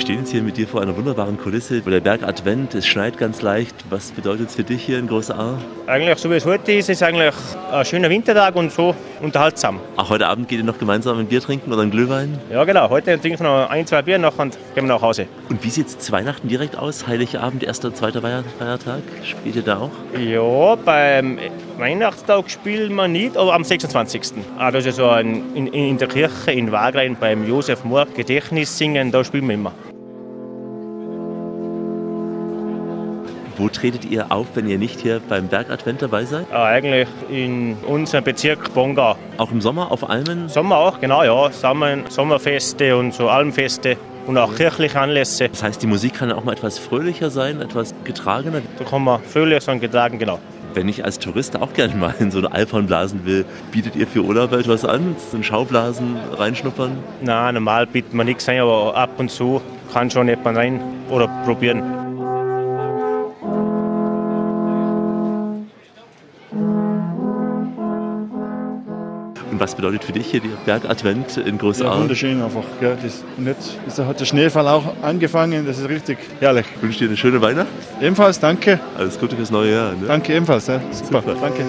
Wir 0.00 0.06
stehen 0.06 0.20
jetzt 0.20 0.30
hier 0.30 0.42
mit 0.42 0.56
dir 0.56 0.66
vor 0.66 0.80
einer 0.80 0.96
wunderbaren 0.96 1.36
Kulisse, 1.36 1.84
wo 1.84 1.90
der 1.90 2.00
Berg 2.00 2.22
Advent, 2.22 2.74
es 2.74 2.86
schneit 2.86 3.18
ganz 3.18 3.42
leicht. 3.42 3.74
Was 3.90 4.12
bedeutet 4.12 4.48
es 4.48 4.54
für 4.56 4.64
dich 4.64 4.82
hier 4.82 4.98
in 4.98 5.06
Großer 5.06 5.38
Aar? 5.38 5.58
Eigentlich, 5.86 6.16
so 6.16 6.30
wie 6.30 6.36
es 6.36 6.46
heute 6.46 6.72
ist, 6.72 6.88
ist 6.88 7.02
eigentlich 7.02 7.34
ein 7.70 7.84
schöner 7.84 8.08
Wintertag 8.08 8.56
und 8.56 8.72
so 8.72 8.94
unterhaltsam. 9.20 9.78
Auch 9.98 10.08
heute 10.08 10.26
Abend 10.26 10.48
geht 10.48 10.60
ihr 10.60 10.64
noch 10.64 10.78
gemeinsam 10.78 11.18
ein 11.18 11.26
Bier 11.26 11.42
trinken 11.42 11.70
oder 11.70 11.82
ein 11.82 11.90
Glühwein? 11.90 12.38
Ja, 12.50 12.64
genau. 12.64 12.88
Heute 12.88 13.20
trinken 13.20 13.40
wir 13.40 13.44
noch 13.44 13.68
ein, 13.68 13.86
zwei 13.86 14.00
Bier 14.00 14.16
noch 14.16 14.38
und 14.38 14.54
gehen 14.74 14.86
wir 14.86 14.94
nach 14.94 15.02
Hause. 15.02 15.26
Und 15.50 15.62
wie 15.62 15.68
sieht 15.68 15.88
es 15.88 15.98
zu 15.98 16.12
Weihnachten 16.12 16.48
direkt 16.48 16.78
aus? 16.78 17.06
Heiligabend, 17.06 17.62
erster, 17.62 17.92
zweiter 17.92 18.22
Feiertag? 18.22 19.02
Spielt 19.22 19.56
ihr 19.56 19.62
da 19.62 19.80
auch? 19.80 19.90
Ja, 20.18 20.76
beim 20.76 21.38
Weihnachtstag 21.76 22.50
spielen 22.50 22.94
wir 22.94 23.06
nicht, 23.06 23.36
aber 23.36 23.52
am 23.52 23.64
26. 23.64 24.32
Ah, 24.56 24.70
das 24.70 24.86
ist 24.86 24.96
so 24.96 25.10
ein, 25.10 25.54
in, 25.54 25.66
in 25.66 25.98
der 25.98 26.08
Kirche 26.08 26.52
in 26.52 26.72
Wagrein 26.72 27.18
beim 27.20 27.46
Josef 27.46 27.84
Mohr 27.84 28.06
Gedächtnis 28.06 28.78
singen, 28.78 29.12
da 29.12 29.22
spielen 29.22 29.46
wir 29.46 29.54
immer. 29.54 29.74
Wo 33.60 33.68
tretet 33.68 34.06
ihr 34.06 34.32
auf, 34.32 34.46
wenn 34.54 34.66
ihr 34.66 34.78
nicht 34.78 35.00
hier 35.00 35.20
beim 35.28 35.48
Bergadvent 35.48 36.00
dabei 36.00 36.24
seid? 36.24 36.46
Ah, 36.50 36.64
eigentlich 36.64 37.06
in 37.28 37.76
unserem 37.86 38.24
Bezirk 38.24 38.72
Bonga. 38.72 39.16
Auch 39.36 39.52
im 39.52 39.60
Sommer 39.60 39.92
auf 39.92 40.08
Almen? 40.08 40.48
Sommer 40.48 40.78
auch, 40.78 40.98
genau, 40.98 41.22
ja. 41.22 41.52
Sommer, 41.52 41.98
Sommerfeste 42.08 42.96
und 42.96 43.12
so 43.12 43.28
Almfeste 43.28 43.98
und 44.26 44.38
auch 44.38 44.54
kirchliche 44.54 44.98
Anlässe. 44.98 45.50
Das 45.50 45.62
heißt, 45.62 45.82
die 45.82 45.86
Musik 45.86 46.14
kann 46.14 46.32
auch 46.32 46.42
mal 46.42 46.52
etwas 46.52 46.78
fröhlicher 46.78 47.28
sein, 47.28 47.60
etwas 47.60 47.94
getragener? 48.04 48.62
Da 48.78 48.84
kann 48.84 49.04
man 49.04 49.22
fröhlich 49.24 49.62
sein, 49.62 49.78
getragen, 49.78 50.18
genau. 50.18 50.38
Wenn 50.72 50.88
ich 50.88 51.04
als 51.04 51.18
Tourist 51.18 51.60
auch 51.60 51.74
gerne 51.74 51.94
mal 51.94 52.14
in 52.18 52.30
so 52.30 52.38
eine 52.38 52.50
Alphorn 52.52 52.86
blasen 52.86 53.26
will, 53.26 53.44
bietet 53.72 53.94
ihr 53.94 54.06
für 54.06 54.22
Urlaub 54.22 54.54
etwas 54.54 54.86
an? 54.86 55.16
So 55.30 55.36
ein 55.36 55.44
Schaublasen 55.44 56.16
reinschnuppern? 56.38 56.92
Nein, 57.20 57.54
normal 57.54 57.86
bietet 57.86 58.14
man 58.14 58.24
nichts 58.24 58.48
ein, 58.48 58.60
aber 58.60 58.96
ab 58.96 59.10
und 59.18 59.30
zu 59.30 59.60
kann 59.92 60.10
schon 60.10 60.28
jemand 60.28 60.56
rein 60.56 60.80
oder 61.10 61.28
probieren. 61.44 62.09
Was 69.60 69.74
bedeutet 69.74 70.04
für 70.04 70.12
dich 70.12 70.26
hier 70.30 70.40
der 70.40 70.56
Bergadvent 70.64 71.36
in 71.36 71.58
Großaar? 71.58 71.94
Ja, 71.94 72.00
wunderschön 72.00 72.42
einfach. 72.42 72.64
Gell. 72.80 72.96
Das, 73.02 73.22
und 73.36 73.46
jetzt 73.46 73.76
ist, 73.86 73.98
hat 73.98 74.18
der 74.18 74.24
Schneefall 74.24 74.66
auch 74.66 74.84
angefangen. 75.02 75.66
Das 75.66 75.78
ist 75.78 75.88
richtig 75.88 76.18
herrlich. 76.40 76.66
Ich 76.76 76.82
wünsche 76.82 77.00
dir 77.00 77.08
eine 77.08 77.16
schöne 77.16 77.40
Weihnacht. 77.42 77.68
Ebenfalls, 78.00 78.40
danke. 78.40 78.80
Alles 78.96 79.20
Gute 79.20 79.36
fürs 79.36 79.50
neue 79.50 79.72
Jahr. 79.72 79.92
Ne? 79.92 80.06
Danke 80.06 80.34
ebenfalls. 80.34 80.66
Ja. 80.66 80.80
Super, 80.90 81.22
Super. 81.22 81.36
danke. 81.40 81.62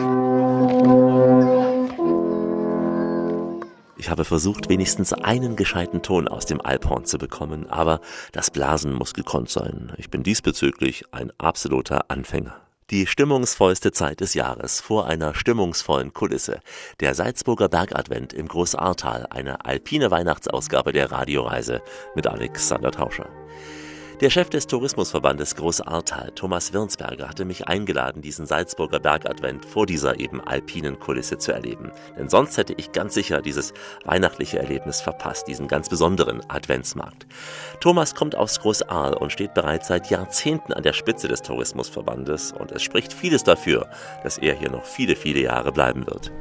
Ich 3.97 4.09
habe 4.09 4.25
versucht, 4.25 4.69
wenigstens 4.69 5.13
einen 5.13 5.55
gescheiten 5.55 6.01
Ton 6.01 6.27
aus 6.27 6.45
dem 6.45 6.59
Alphorn 6.59 7.05
zu 7.05 7.17
bekommen, 7.19 7.69
aber 7.69 7.99
das 8.31 8.49
Blasen 8.49 8.93
muss 8.93 9.13
gekonnt 9.13 9.49
sein. 9.49 9.91
Ich 9.97 10.09
bin 10.09 10.23
diesbezüglich 10.23 11.03
ein 11.11 11.31
absoluter 11.37 12.05
Anfänger. 12.07 12.55
Die 12.91 13.07
stimmungsvollste 13.07 13.93
Zeit 13.93 14.19
des 14.19 14.33
Jahres 14.33 14.81
vor 14.81 15.07
einer 15.07 15.33
stimmungsvollen 15.33 16.13
Kulisse. 16.13 16.59
Der 16.99 17.15
Salzburger 17.15 17.69
Bergadvent 17.69 18.33
im 18.33 18.49
Großahrtal, 18.49 19.27
eine 19.29 19.63
alpine 19.63 20.11
Weihnachtsausgabe 20.11 20.91
der 20.91 21.09
Radioreise 21.09 21.81
mit 22.15 22.27
Alexander 22.27 22.91
Tauscher. 22.91 23.29
Der 24.21 24.29
Chef 24.29 24.51
des 24.51 24.67
Tourismusverbandes 24.67 25.55
Großahrtal, 25.55 26.31
Thomas 26.35 26.73
Wirnsberger, 26.73 27.27
hatte 27.27 27.43
mich 27.43 27.67
eingeladen, 27.67 28.21
diesen 28.21 28.45
Salzburger 28.45 28.99
Bergadvent 28.99 29.65
vor 29.65 29.87
dieser 29.87 30.19
eben 30.19 30.39
alpinen 30.39 30.99
Kulisse 30.99 31.39
zu 31.39 31.51
erleben. 31.51 31.91
Denn 32.19 32.29
sonst 32.29 32.55
hätte 32.55 32.75
ich 32.77 32.91
ganz 32.91 33.15
sicher 33.15 33.41
dieses 33.41 33.73
weihnachtliche 34.05 34.59
Erlebnis 34.59 35.01
verpasst, 35.01 35.47
diesen 35.47 35.67
ganz 35.67 35.89
besonderen 35.89 36.47
Adventsmarkt. 36.49 37.25
Thomas 37.79 38.13
kommt 38.13 38.35
aus 38.35 38.59
Großaal 38.59 39.15
und 39.15 39.31
steht 39.31 39.55
bereits 39.55 39.87
seit 39.87 40.11
Jahrzehnten 40.11 40.71
an 40.71 40.83
der 40.83 40.93
Spitze 40.93 41.27
des 41.27 41.41
Tourismusverbandes 41.41 42.51
und 42.51 42.71
es 42.71 42.83
spricht 42.83 43.13
vieles 43.13 43.43
dafür, 43.43 43.89
dass 44.21 44.37
er 44.37 44.53
hier 44.53 44.69
noch 44.69 44.85
viele, 44.85 45.15
viele 45.15 45.39
Jahre 45.39 45.71
bleiben 45.71 46.05
wird. 46.05 46.31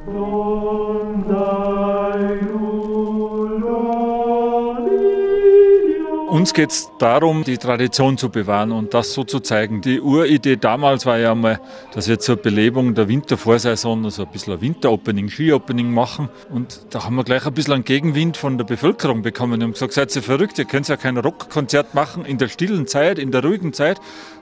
Uns 6.31 6.53
geht 6.53 6.71
es 6.71 6.89
darum, 6.97 7.43
die 7.43 7.57
Tradition 7.57 8.17
zu 8.17 8.29
bewahren 8.29 8.71
und 8.71 8.93
das 8.93 9.11
so 9.11 9.25
zu 9.25 9.41
zeigen. 9.41 9.81
Die 9.81 9.99
Uridee 9.99 10.55
damals 10.55 11.05
war 11.05 11.17
ja 11.17 11.35
mal, 11.35 11.59
dass 11.93 12.07
wir 12.07 12.19
zur 12.19 12.37
Belebung 12.37 12.95
der 12.95 13.09
Wintervorsaison 13.09 14.05
also 14.05 14.23
ein 14.23 14.31
bisschen 14.31 14.53
ein 14.53 14.61
Winteropening, 14.61 15.27
Ski-Opening 15.27 15.93
machen. 15.93 16.29
Und 16.49 16.85
da 16.91 17.03
haben 17.03 17.17
wir 17.17 17.25
gleich 17.25 17.45
ein 17.45 17.53
bisschen 17.53 17.73
einen 17.73 17.83
Gegenwind 17.83 18.37
von 18.37 18.57
der 18.57 18.63
Bevölkerung 18.63 19.23
bekommen 19.23 19.55
und 19.55 19.63
haben 19.63 19.73
gesagt, 19.73 19.91
seid 19.91 20.15
ihr 20.15 20.21
verrückt, 20.21 20.57
ihr 20.57 20.63
könnt 20.63 20.87
ja 20.87 20.95
kein 20.95 21.17
Rockkonzert 21.17 21.95
machen 21.95 22.23
in 22.23 22.37
der 22.37 22.47
stillen 22.47 22.87
Zeit, 22.87 23.19
in 23.19 23.31
der 23.31 23.43
ruhigen 23.43 23.73
Zeit. 23.73 23.99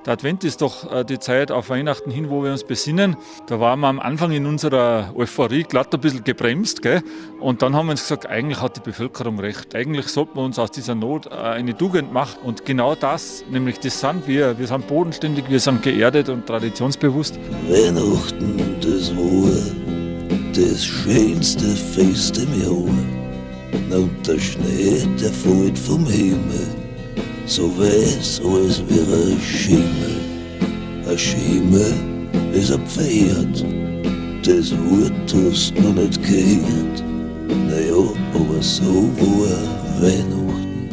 Der 0.09 0.13
Advent 0.13 0.43
ist 0.43 0.63
doch 0.63 0.91
äh, 0.91 1.05
die 1.05 1.19
Zeit 1.19 1.51
auf 1.51 1.69
Weihnachten 1.69 2.09
hin, 2.09 2.31
wo 2.31 2.43
wir 2.43 2.51
uns 2.51 2.63
besinnen. 2.63 3.15
Da 3.45 3.59
waren 3.59 3.79
wir 3.81 3.89
am 3.89 3.99
Anfang 3.99 4.31
in 4.31 4.47
unserer 4.47 5.13
Euphorie 5.15 5.61
glatt 5.61 5.93
ein 5.93 6.01
bisschen 6.01 6.23
gebremst. 6.23 6.81
Gell? 6.81 7.03
Und 7.39 7.61
dann 7.61 7.75
haben 7.75 7.85
wir 7.85 7.91
uns 7.91 8.01
gesagt, 8.01 8.25
eigentlich 8.25 8.59
hat 8.59 8.75
die 8.75 8.79
Bevölkerung 8.79 9.39
recht. 9.39 9.75
Eigentlich 9.75 10.07
sollten 10.07 10.35
wir 10.35 10.41
uns 10.41 10.57
aus 10.57 10.71
dieser 10.71 10.95
Not 10.95 11.27
äh, 11.27 11.35
eine 11.35 11.77
Tugend 11.77 12.11
machen. 12.11 12.39
Und 12.43 12.65
genau 12.65 12.95
das, 12.95 13.43
nämlich 13.51 13.79
das 13.81 13.99
sind 13.99 14.27
wir. 14.27 14.57
Wir 14.57 14.65
sind 14.65 14.87
bodenständig, 14.87 15.47
wir 15.47 15.59
sind 15.59 15.83
geerdet 15.83 16.29
und 16.29 16.47
traditionsbewusst. 16.47 17.37
Weihnachten, 17.67 18.77
das 18.81 19.15
war 19.15 19.51
das 20.55 20.83
schönste 20.83 21.67
Fest 21.67 22.35
im 22.39 22.59
Jahr. 22.59 22.71
Und 23.95 24.27
der 24.27 24.39
Schnee, 24.39 25.07
der 25.21 25.29
fällt 25.29 25.77
vom 25.77 26.03
Himmel, 26.07 26.88
so 27.49 27.67
weiß, 27.79 28.41
als 28.45 28.83
wäre 28.87 29.31
ein 29.31 29.41
Schimmel. 29.41 30.21
Ein 31.09 31.17
Schimmel 31.17 31.93
ist 32.53 32.71
ein 32.71 32.85
Pferd, 32.85 33.65
das 34.45 34.71
hast 34.71 35.73
du 35.75 35.81
noch 35.81 35.95
nicht 35.95 36.21
gehört. 36.21 37.03
Naja, 37.67 38.13
aber 38.35 38.61
so 38.61 39.09
war 39.17 40.01
Weihnachten. 40.01 40.89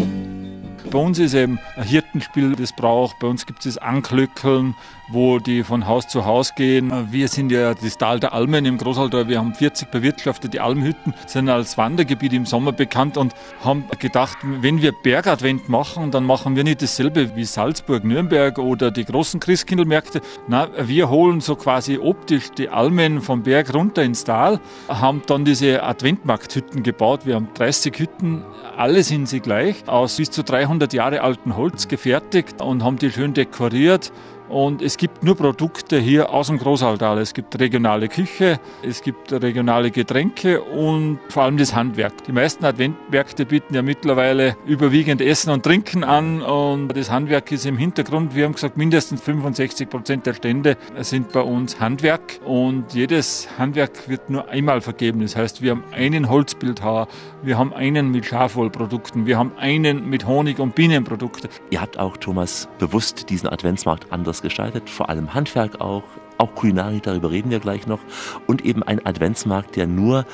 Bei 0.90 0.98
uns 0.98 1.18
ist 1.18 1.34
eben 1.34 1.58
ein 1.76 1.84
Hirtenspiel, 1.84 2.56
das 2.56 2.74
braucht. 2.74 3.18
Bei 3.18 3.26
uns 3.26 3.44
gibt 3.44 3.58
es 3.66 3.74
das 3.74 3.82
Anklöckeln, 3.82 4.74
wo 5.08 5.38
die 5.38 5.62
von 5.62 5.86
Haus 5.86 6.08
zu 6.08 6.24
Haus 6.24 6.54
gehen. 6.54 6.92
Wir 7.10 7.28
sind 7.28 7.52
ja 7.52 7.74
das 7.74 7.96
Tal 7.98 8.20
der 8.20 8.32
Almen 8.32 8.64
im 8.64 8.78
Großalter. 8.78 9.28
Wir 9.28 9.38
haben 9.38 9.54
40 9.54 9.90
bewirtschaftete 9.90 10.62
Almhütten, 10.62 11.14
sind 11.26 11.48
als 11.48 11.78
Wandergebiet 11.78 12.32
im 12.32 12.46
Sommer 12.46 12.72
bekannt 12.72 13.16
und 13.16 13.34
haben 13.62 13.84
gedacht, 13.98 14.38
wenn 14.42 14.82
wir 14.82 14.92
Bergadvent 14.92 15.68
machen, 15.68 16.10
dann 16.10 16.24
machen 16.24 16.56
wir 16.56 16.64
nicht 16.64 16.82
dasselbe 16.82 17.36
wie 17.36 17.44
Salzburg, 17.44 18.04
Nürnberg 18.04 18.58
oder 18.58 18.90
die 18.90 19.04
großen 19.04 19.40
Christkindlmärkte. 19.40 20.20
Na, 20.48 20.68
wir 20.78 21.08
holen 21.08 21.40
so 21.40 21.56
quasi 21.56 21.98
optisch 21.98 22.50
die 22.50 22.68
Almen 22.68 23.20
vom 23.20 23.42
Berg 23.42 23.72
runter 23.74 24.02
ins 24.02 24.24
Tal, 24.24 24.60
haben 24.88 25.22
dann 25.26 25.44
diese 25.44 25.82
Adventmarkthütten 25.82 26.82
gebaut. 26.82 27.20
Wir 27.24 27.36
haben 27.36 27.48
30 27.54 27.98
Hütten, 27.98 28.44
alle 28.76 29.02
sind 29.02 29.28
sie 29.28 29.40
gleich, 29.40 29.86
aus 29.86 30.16
bis 30.16 30.30
zu 30.30 30.42
300 30.42 30.92
Jahre 30.92 31.22
alten 31.22 31.56
Holz 31.56 31.88
gefertigt 31.88 32.60
und 32.60 32.82
haben 32.82 32.98
die 32.98 33.10
schön 33.10 33.34
dekoriert. 33.34 34.12
Und 34.48 34.82
es 34.82 34.96
gibt 34.96 35.24
nur 35.24 35.36
Produkte 35.36 35.98
hier 35.98 36.30
aus 36.30 36.46
dem 36.46 36.58
Großaltal. 36.58 37.18
Es 37.18 37.34
gibt 37.34 37.58
regionale 37.58 38.08
Küche, 38.08 38.60
es 38.82 39.02
gibt 39.02 39.32
regionale 39.32 39.90
Getränke 39.90 40.62
und 40.62 41.18
vor 41.28 41.44
allem 41.44 41.56
das 41.56 41.74
Handwerk. 41.74 42.24
Die 42.24 42.32
meisten 42.32 42.64
Adventmärkte 42.64 43.46
bieten 43.46 43.74
ja 43.74 43.82
mittlerweile 43.82 44.56
überwiegend 44.66 45.20
Essen 45.20 45.50
und 45.50 45.64
Trinken 45.64 46.04
an 46.04 46.42
und 46.42 46.88
das 46.96 47.10
Handwerk 47.10 47.50
ist 47.50 47.66
im 47.66 47.76
Hintergrund. 47.76 48.34
Wir 48.34 48.44
haben 48.44 48.54
gesagt, 48.54 48.76
mindestens 48.76 49.20
65 49.22 49.90
Prozent 49.90 50.26
der 50.26 50.34
Stände 50.34 50.76
sind 51.00 51.32
bei 51.32 51.40
uns 51.40 51.80
Handwerk 51.80 52.40
und 52.44 52.94
jedes 52.94 53.48
Handwerk 53.58 54.08
wird 54.08 54.30
nur 54.30 54.48
einmal 54.48 54.80
vergeben. 54.80 55.20
Das 55.20 55.34
heißt, 55.36 55.62
wir 55.62 55.72
haben 55.72 55.84
einen 55.92 56.28
Holzbildhauer, 56.28 57.08
wir 57.42 57.58
haben 57.58 57.72
einen 57.72 58.10
mit 58.10 58.26
Schafwollprodukten, 58.26 59.26
wir 59.26 59.38
haben 59.38 59.52
einen 59.58 60.08
mit 60.08 60.26
Honig- 60.26 60.60
und 60.60 60.74
Bienenprodukten. 60.74 61.50
Ihr 61.70 61.80
habt 61.80 61.98
auch, 61.98 62.16
Thomas, 62.16 62.68
bewusst 62.78 63.28
diesen 63.30 63.48
Adventsmarkt 63.48 64.12
anders 64.12 64.35
gestaltet, 64.42 64.90
vor 64.90 65.08
allem 65.08 65.34
Handwerk 65.34 65.80
auch. 65.80 66.04
auch 66.38 66.54
Kulinarik, 66.54 67.02
darüber 67.02 67.30
reden 67.30 67.50
wir 67.50 67.60
gleich 67.60 67.86
noch. 67.86 68.00
Und 68.46 68.64
eben 68.64 68.82
ein 68.82 69.04
Adventsmarkt, 69.04 69.76
der 69.76 69.86
nur 69.86 70.26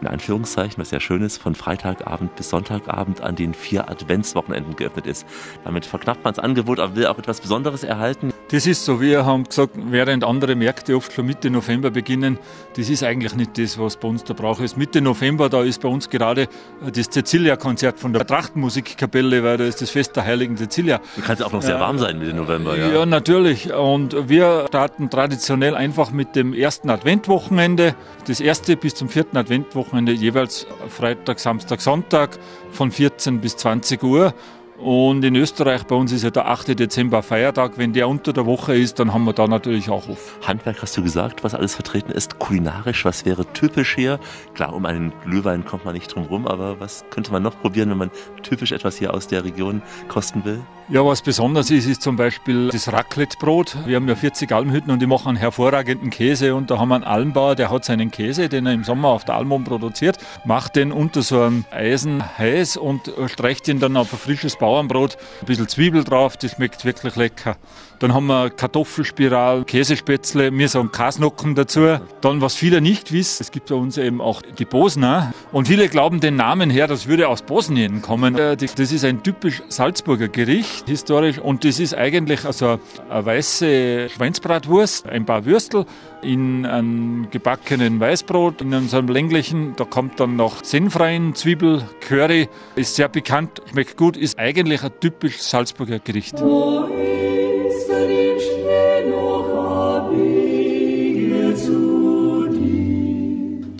in 0.00 0.08
Anführungszeichen, 0.08 0.78
was 0.78 0.90
ja 0.90 1.00
schön 1.00 1.22
ist, 1.22 1.38
von 1.38 1.54
Freitagabend 1.54 2.36
bis 2.36 2.50
Sonntagabend 2.50 3.20
an 3.22 3.36
den 3.36 3.54
vier 3.54 3.88
Adventswochenenden 3.88 4.76
geöffnet 4.76 5.06
ist. 5.06 5.26
Damit 5.64 5.86
verknappt 5.86 6.24
man 6.24 6.34
das 6.34 6.44
Angebot, 6.44 6.78
aber 6.78 6.96
will 6.96 7.06
auch 7.06 7.18
etwas 7.18 7.40
Besonderes 7.40 7.84
erhalten. 7.84 8.32
Das 8.48 8.66
ist 8.66 8.84
so, 8.84 9.00
wir 9.00 9.24
haben 9.24 9.44
gesagt, 9.44 9.72
während 9.74 10.22
andere 10.22 10.54
Märkte 10.54 10.94
oft 10.96 11.12
schon 11.12 11.26
Mitte 11.26 11.48
November 11.48 11.90
beginnen, 11.90 12.38
das 12.76 12.90
ist 12.90 13.02
eigentlich 13.02 13.34
nicht 13.34 13.56
das, 13.56 13.78
was 13.78 13.96
bei 13.96 14.06
uns 14.06 14.22
der 14.22 14.34
Brauch 14.34 14.60
ist. 14.60 14.76
Mitte 14.76 15.00
November, 15.00 15.48
da 15.48 15.62
ist 15.62 15.80
bei 15.80 15.88
uns 15.88 16.10
gerade 16.10 16.48
das 16.92 17.08
Cecilia-Konzert 17.08 17.98
von 17.98 18.12
der 18.12 18.26
Trachtenmusikkapelle, 18.26 19.42
weil 19.42 19.56
da 19.56 19.64
ist 19.64 19.80
das 19.80 19.88
Fest 19.88 20.14
der 20.16 20.26
heiligen 20.26 20.58
Cecilia. 20.58 21.00
Du 21.16 21.22
kannst 21.22 21.42
auch 21.42 21.52
noch 21.52 21.62
sehr 21.62 21.80
warm 21.80 21.98
sein 21.98 22.18
Mitte 22.18 22.34
November, 22.34 22.76
ja. 22.76 22.92
Ja, 22.92 23.06
natürlich. 23.06 23.72
Und 23.72 24.28
wir 24.28 24.66
starten 24.68 25.08
traditionell 25.08 25.74
einfach 25.74 26.10
mit 26.10 26.36
dem 26.36 26.52
ersten 26.52 26.90
Adventwochenende. 26.90 27.94
Das 28.26 28.40
erste 28.40 28.76
bis 28.76 28.94
zum 28.94 29.08
vierten 29.08 29.38
Adventwochenende 29.38 30.12
jeweils 30.12 30.66
Freitag, 30.90 31.40
Samstag, 31.40 31.80
Sonntag 31.80 32.38
von 32.70 32.90
14 32.90 33.40
bis 33.40 33.56
20 33.56 34.02
Uhr. 34.02 34.34
Und 34.78 35.24
in 35.24 35.36
Österreich 35.36 35.84
bei 35.84 35.94
uns 35.94 36.10
ist 36.10 36.24
ja 36.24 36.30
der 36.30 36.46
8. 36.48 36.78
Dezember 36.78 37.22
Feiertag. 37.22 37.78
Wenn 37.78 37.92
der 37.92 38.08
unter 38.08 38.32
der 38.32 38.44
Woche 38.44 38.74
ist, 38.74 38.98
dann 38.98 39.14
haben 39.14 39.24
wir 39.24 39.32
da 39.32 39.46
natürlich 39.46 39.88
auch 39.88 40.08
auf. 40.08 40.36
Handwerk 40.44 40.82
hast 40.82 40.96
du 40.96 41.02
gesagt, 41.02 41.44
was 41.44 41.54
alles 41.54 41.76
vertreten 41.76 42.10
ist. 42.10 42.40
Kulinarisch, 42.40 43.04
was 43.04 43.24
wäre 43.24 43.46
typisch 43.52 43.94
hier? 43.94 44.18
Klar, 44.54 44.74
um 44.74 44.84
einen 44.84 45.12
Glühwein 45.24 45.64
kommt 45.64 45.84
man 45.84 45.94
nicht 45.94 46.12
drum 46.12 46.24
rum, 46.24 46.48
aber 46.48 46.80
was 46.80 47.04
könnte 47.10 47.30
man 47.30 47.44
noch 47.44 47.58
probieren, 47.60 47.90
wenn 47.90 47.98
man 47.98 48.10
typisch 48.42 48.72
etwas 48.72 48.96
hier 48.96 49.14
aus 49.14 49.28
der 49.28 49.44
Region 49.44 49.80
kosten 50.08 50.44
will? 50.44 50.60
Ja, 50.90 51.02
was 51.02 51.22
besonders 51.22 51.70
ist, 51.70 51.86
ist 51.86 52.02
zum 52.02 52.16
Beispiel 52.16 52.68
das 52.68 52.92
Raclette-Brot. 52.92 53.86
Wir 53.86 53.96
haben 53.96 54.06
ja 54.06 54.14
40 54.14 54.52
Almhütten 54.52 54.90
und 54.90 55.00
die 55.00 55.06
machen 55.06 55.28
einen 55.28 55.38
hervorragenden 55.38 56.10
Käse. 56.10 56.54
Und 56.54 56.70
da 56.70 56.78
haben 56.78 56.90
wir 56.90 56.96
einen 56.96 57.04
Almbauer, 57.04 57.54
der 57.54 57.70
hat 57.70 57.86
seinen 57.86 58.10
Käse, 58.10 58.50
den 58.50 58.66
er 58.66 58.74
im 58.74 58.84
Sommer 58.84 59.08
auf 59.08 59.24
der 59.24 59.36
Almon 59.36 59.64
produziert, 59.64 60.18
macht 60.44 60.76
den 60.76 60.92
unter 60.92 61.22
so 61.22 61.40
einem 61.40 61.64
Eisen 61.70 62.22
heiß 62.36 62.76
und 62.76 63.10
streicht 63.28 63.66
ihn 63.68 63.80
dann 63.80 63.96
auf 63.96 64.12
ein 64.12 64.18
frisches 64.18 64.56
Bauernbrot. 64.56 65.16
Ein 65.40 65.46
bisschen 65.46 65.68
Zwiebel 65.68 66.04
drauf, 66.04 66.36
das 66.36 66.52
schmeckt 66.52 66.84
wirklich 66.84 67.16
lecker. 67.16 67.56
Dann 68.04 68.12
haben 68.12 68.26
wir 68.26 68.50
Kartoffelspiral, 68.50 69.64
Käsespätzle, 69.64 70.50
mir 70.50 70.68
sagen 70.68 70.92
Kasnocken 70.92 71.54
dazu. 71.54 71.98
Dann, 72.20 72.42
was 72.42 72.54
viele 72.54 72.82
nicht 72.82 73.12
wissen, 73.12 73.42
es 73.42 73.50
gibt 73.50 73.70
bei 73.70 73.76
uns 73.76 73.96
eben 73.96 74.20
auch 74.20 74.42
die 74.42 74.66
Bosner. 74.66 75.32
Und 75.52 75.68
viele 75.68 75.88
glauben 75.88 76.20
den 76.20 76.36
Namen 76.36 76.68
her, 76.68 76.86
das 76.86 77.06
würde 77.06 77.28
aus 77.28 77.40
Bosnien 77.40 78.02
kommen. 78.02 78.36
Äh, 78.36 78.58
Das 78.58 78.92
ist 78.92 79.06
ein 79.06 79.22
typisch 79.22 79.62
Salzburger 79.68 80.28
Gericht, 80.28 80.86
historisch. 80.86 81.38
Und 81.38 81.64
das 81.64 81.80
ist 81.80 81.94
eigentlich 81.94 82.44
also 82.44 82.78
eine 83.08 83.24
weiße 83.24 84.10
Schweinsbratwurst, 84.10 85.08
ein 85.08 85.24
paar 85.24 85.46
Würstel 85.46 85.86
in 86.20 86.66
einem 86.66 87.28
gebackenen 87.30 88.00
Weißbrot, 88.00 88.60
in 88.60 88.86
so 88.86 88.98
einem 88.98 89.08
länglichen. 89.08 89.76
Da 89.76 89.84
kommt 89.84 90.20
dann 90.20 90.36
noch 90.36 90.62
Senf 90.62 91.00
rein, 91.00 91.34
Zwiebel, 91.34 91.88
Curry. 92.06 92.50
Ist 92.76 92.96
sehr 92.96 93.08
bekannt, 93.08 93.62
schmeckt 93.70 93.96
gut, 93.96 94.18
ist 94.18 94.38
eigentlich 94.38 94.82
ein 94.82 94.92
typisch 95.00 95.38
Salzburger 95.38 96.00
Gericht. 96.00 96.34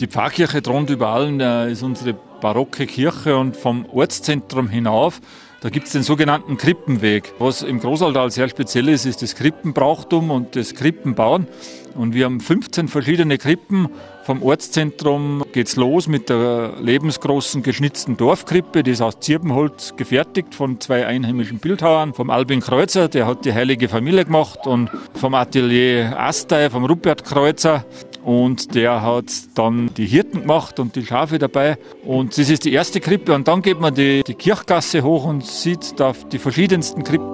Die 0.05 0.11
Pfarrkirche 0.11 0.61
thront 0.61 0.91
über 0.91 1.19
äh, 1.19 1.73
ist 1.73 1.83
unsere 1.83 2.13
barocke 2.13 2.85
Kirche 2.85 3.39
und 3.39 3.57
vom 3.57 3.87
Ortszentrum 3.87 4.69
hinauf, 4.69 5.19
da 5.63 5.71
gibt 5.71 5.87
es 5.87 5.95
den 5.95 6.03
sogenannten 6.03 6.59
Krippenweg. 6.59 7.33
Was 7.39 7.63
im 7.63 7.81
Großaltal 7.81 8.31
sehr 8.31 8.51
speziell 8.51 8.91
ist, 8.91 9.07
ist 9.07 9.23
das 9.23 9.35
Krippenbrauchtum 9.35 10.31
und 10.31 10.57
das 10.57 10.75
Krippenbauen. 10.75 11.47
Und 11.95 12.13
wir 12.13 12.27
haben 12.27 12.41
15 12.41 12.89
verschiedene 12.89 13.39
Krippen. 13.39 13.89
Vom 14.25 14.43
Ortszentrum 14.43 15.43
geht's 15.53 15.77
los 15.77 16.07
mit 16.07 16.29
der 16.29 16.75
lebensgroßen 16.83 17.63
geschnitzten 17.63 18.19
Dorfkrippe, 18.19 18.83
die 18.83 18.91
ist 18.91 19.01
aus 19.01 19.21
Zirbenholz 19.21 19.95
gefertigt 19.97 20.55
von 20.55 20.81
zwei 20.81 21.07
einheimischen 21.07 21.61
Bildhauern. 21.61 22.13
Vom 22.13 22.29
Albin 22.29 22.61
Kreuzer, 22.61 23.09
der 23.09 23.27
hat 23.27 23.47
die 23.47 23.55
Heilige 23.55 23.89
Familie 23.89 24.27
gemacht 24.27 24.67
und 24.67 24.91
vom 25.15 25.33
Atelier 25.33 26.15
Astei, 26.19 26.69
vom 26.69 26.85
Rupert 26.85 27.25
Kreuzer. 27.25 27.87
Und 28.25 28.75
der 28.75 29.03
hat 29.03 29.27
dann 29.55 29.91
die 29.95 30.07
Hirten 30.07 30.41
gemacht 30.41 30.81
und 30.81 30.97
die 30.97 31.05
Schafe 31.05 31.39
dabei. 31.39 31.77
Und 32.05 32.39
das 32.39 32.49
ist 32.49 32.65
die 32.65 32.73
erste 32.73 33.01
Krippe. 33.01 33.35
Und 33.35 33.49
dann 33.49 33.61
geht 33.61 33.81
man 33.81 33.95
die, 33.95 34.23
die 34.27 34.35
Kirchgasse 34.35 35.03
hoch 35.03 35.27
und 35.27 35.45
sieht 35.45 36.01
da 36.01 36.15
die 36.33 36.39
verschiedensten 36.39 37.05
Krippen. 37.05 37.29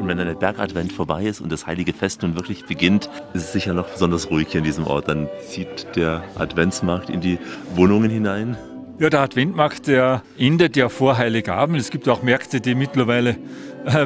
Und 0.00 0.08
wenn 0.08 0.16
dann 0.16 0.26
der 0.26 0.34
Bergadvent 0.34 0.92
vorbei 0.94 1.24
ist 1.24 1.42
und 1.42 1.52
das 1.52 1.66
heilige 1.66 1.92
Fest 1.92 2.22
nun 2.22 2.34
wirklich 2.34 2.64
beginnt, 2.64 3.10
ist 3.34 3.44
es 3.44 3.52
sicher 3.52 3.74
noch 3.74 3.86
besonders 3.90 4.30
ruhig 4.30 4.48
hier 4.48 4.60
in 4.60 4.64
diesem 4.64 4.86
Ort. 4.86 5.08
Dann 5.08 5.28
zieht 5.46 5.94
der 5.94 6.24
Adventsmarkt 6.36 7.10
in 7.10 7.20
die 7.20 7.38
Wohnungen 7.74 8.10
hinein. 8.10 8.56
Ja, 8.98 9.10
der 9.10 9.20
Adventmarkt, 9.20 9.86
der 9.86 10.22
endet 10.38 10.76
ja 10.76 10.88
vor 10.88 11.18
Heiligabend. 11.18 11.78
Es 11.78 11.90
gibt 11.90 12.08
auch 12.08 12.22
Märkte, 12.22 12.62
die 12.62 12.74
mittlerweile 12.74 13.36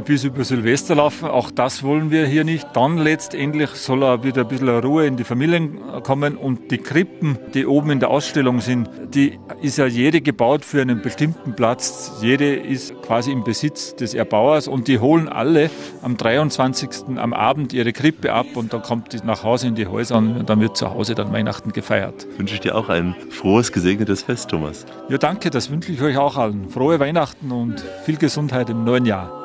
bis 0.05 0.25
über 0.25 0.45
Silvester 0.45 0.95
laufen. 0.95 1.29
Auch 1.29 1.51
das 1.51 1.83
wollen 1.83 2.11
wir 2.11 2.27
hier 2.27 2.45
nicht. 2.45 2.67
Dann 2.75 2.99
letztendlich 2.99 3.71
soll 3.71 4.03
auch 4.03 4.23
wieder 4.23 4.43
ein 4.43 4.49
bisschen 4.49 4.69
Ruhe 4.69 5.07
in 5.07 5.17
die 5.17 5.25
Familien 5.25 5.79
kommen. 6.03 6.37
Und 6.37 6.71
die 6.71 6.79
Krippen, 6.79 7.39
die 7.55 7.67
oben 7.67 7.91
in 7.91 8.01
der 8.01 8.11
Ausstellung 8.11 8.61
sind, 8.61 8.89
die 9.15 9.39
ist 9.63 9.79
ja 9.79 9.87
jede 9.87 10.21
gebaut 10.21 10.65
für 10.65 10.83
einen 10.83 11.03
bestimmten 11.03 11.55
Platz. 11.55 12.13
Jede 12.21 12.55
ist 12.55 13.01
quasi 13.03 13.33
im 13.33 13.45
Besitz 13.45 13.95
des 13.97 14.15
Erbauers 14.15 14.69
und 14.69 14.89
die 14.89 14.99
holen 14.99 15.29
alle 15.29 15.71
am 16.03 16.17
23. 16.17 17.17
am 17.17 17.33
Abend 17.33 17.73
ihre 17.73 17.93
Krippe 17.93 18.33
ab 18.33 18.47
und 18.55 18.73
dann 18.73 18.83
kommt 18.83 19.13
die 19.13 19.19
nach 19.25 19.45
Hause 19.45 19.69
in 19.69 19.75
die 19.75 19.87
Häuser 19.87 20.17
und 20.17 20.49
dann 20.49 20.61
wird 20.61 20.77
zu 20.77 20.91
Hause 20.91 21.15
dann 21.15 21.33
Weihnachten 21.33 21.73
gefeiert. 21.73 22.27
Wünsche 22.37 22.55
ich 22.55 22.61
dir 22.61 22.77
auch 22.77 22.89
ein 22.89 23.15
frohes, 23.31 23.73
gesegnetes 23.73 24.23
Fest, 24.23 24.51
Thomas. 24.51 24.87
Ja, 25.09 25.19
danke, 25.19 25.51
das 25.51 25.71
wünsche 25.71 25.93
ich 25.93 26.01
euch 26.03 26.17
auch 26.17 26.37
allen. 26.37 26.69
Frohe 26.69 27.01
Weihnachten 27.01 27.51
und 27.51 27.85
viel 28.05 28.17
Gesundheit 28.17 28.71
im 28.71 28.85
neuen 28.85 29.07
Jahr. 29.07 29.44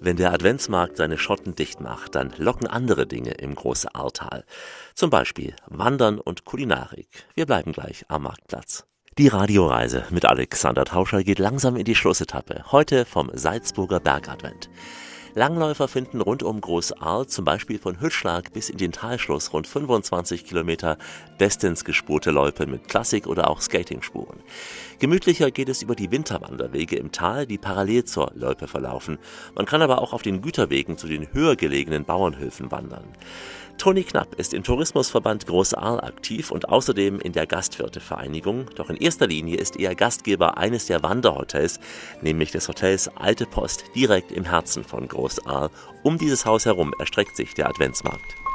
Wenn 0.00 0.16
der 0.16 0.32
Adventsmarkt 0.32 0.96
seine 0.96 1.18
Schotten 1.18 1.54
dicht 1.54 1.80
macht, 1.80 2.14
dann 2.14 2.32
locken 2.38 2.66
andere 2.66 3.06
Dinge 3.06 3.32
im 3.32 3.54
Große 3.54 3.94
Ahrtal. 3.94 4.44
Zum 4.94 5.10
Beispiel 5.10 5.54
Wandern 5.66 6.18
und 6.18 6.46
Kulinarik. 6.46 7.08
Wir 7.34 7.44
bleiben 7.44 7.72
gleich 7.72 8.06
am 8.08 8.22
Marktplatz. 8.22 8.86
Die 9.18 9.28
Radioreise 9.28 10.04
mit 10.10 10.24
Alexander 10.24 10.84
Tauscher 10.84 11.24
geht 11.24 11.38
langsam 11.38 11.76
in 11.76 11.84
die 11.84 11.94
Schlussetappe. 11.94 12.64
Heute 12.72 13.04
vom 13.04 13.30
Salzburger 13.34 14.00
Bergadvent. 14.00 14.70
Langläufer 15.34 15.88
finden 15.88 16.20
rund 16.20 16.42
um 16.42 16.60
Großaal, 16.60 17.26
zum 17.26 17.44
Beispiel 17.44 17.78
von 17.78 18.00
Hütschlag 18.00 18.52
bis 18.52 18.70
in 18.70 18.78
den 18.78 18.92
Talschluss, 18.92 19.52
rund 19.52 19.66
25 19.66 20.44
Kilometer 20.44 20.98
bestens 21.36 21.84
gespurte 21.84 22.30
Loipe 22.30 22.66
mit 22.66 22.88
Klassik- 22.88 23.26
oder 23.26 23.50
auch 23.50 23.60
Skatingspuren. 23.60 24.40
Gemütlicher 24.98 25.52
geht 25.52 25.68
es 25.68 25.82
über 25.82 25.94
die 25.94 26.10
Winterwanderwege 26.10 26.96
im 26.96 27.12
Tal, 27.12 27.46
die 27.46 27.58
parallel 27.58 28.04
zur 28.04 28.32
Loipe 28.34 28.66
verlaufen. 28.66 29.18
Man 29.54 29.64
kann 29.64 29.80
aber 29.80 30.02
auch 30.02 30.12
auf 30.12 30.22
den 30.22 30.42
Güterwegen 30.42 30.98
zu 30.98 31.06
den 31.06 31.32
höher 31.32 31.54
gelegenen 31.54 32.04
Bauernhöfen 32.04 32.72
wandern. 32.72 33.04
Toni 33.78 34.02
Knapp 34.02 34.34
ist 34.34 34.54
im 34.54 34.64
Tourismusverband 34.64 35.46
Großaal 35.46 36.00
aktiv 36.00 36.50
und 36.50 36.68
außerdem 36.68 37.20
in 37.20 37.32
der 37.32 37.46
Gastwirtevereinigung. 37.46 38.66
Doch 38.74 38.90
in 38.90 38.96
erster 38.96 39.28
Linie 39.28 39.58
ist 39.58 39.76
er 39.78 39.94
Gastgeber 39.94 40.58
eines 40.58 40.86
der 40.86 41.04
Wanderhotels, 41.04 41.78
nämlich 42.20 42.50
des 42.50 42.66
Hotels 42.66 43.08
Alte 43.16 43.46
Post, 43.46 43.84
direkt 43.94 44.32
im 44.32 44.44
Herzen 44.44 44.82
von 44.82 45.06
Großaal. 45.06 45.70
Um 46.02 46.18
dieses 46.18 46.44
Haus 46.44 46.66
herum 46.66 46.92
erstreckt 46.98 47.36
sich 47.36 47.54
der 47.54 47.68
Adventsmarkt. 47.68 48.47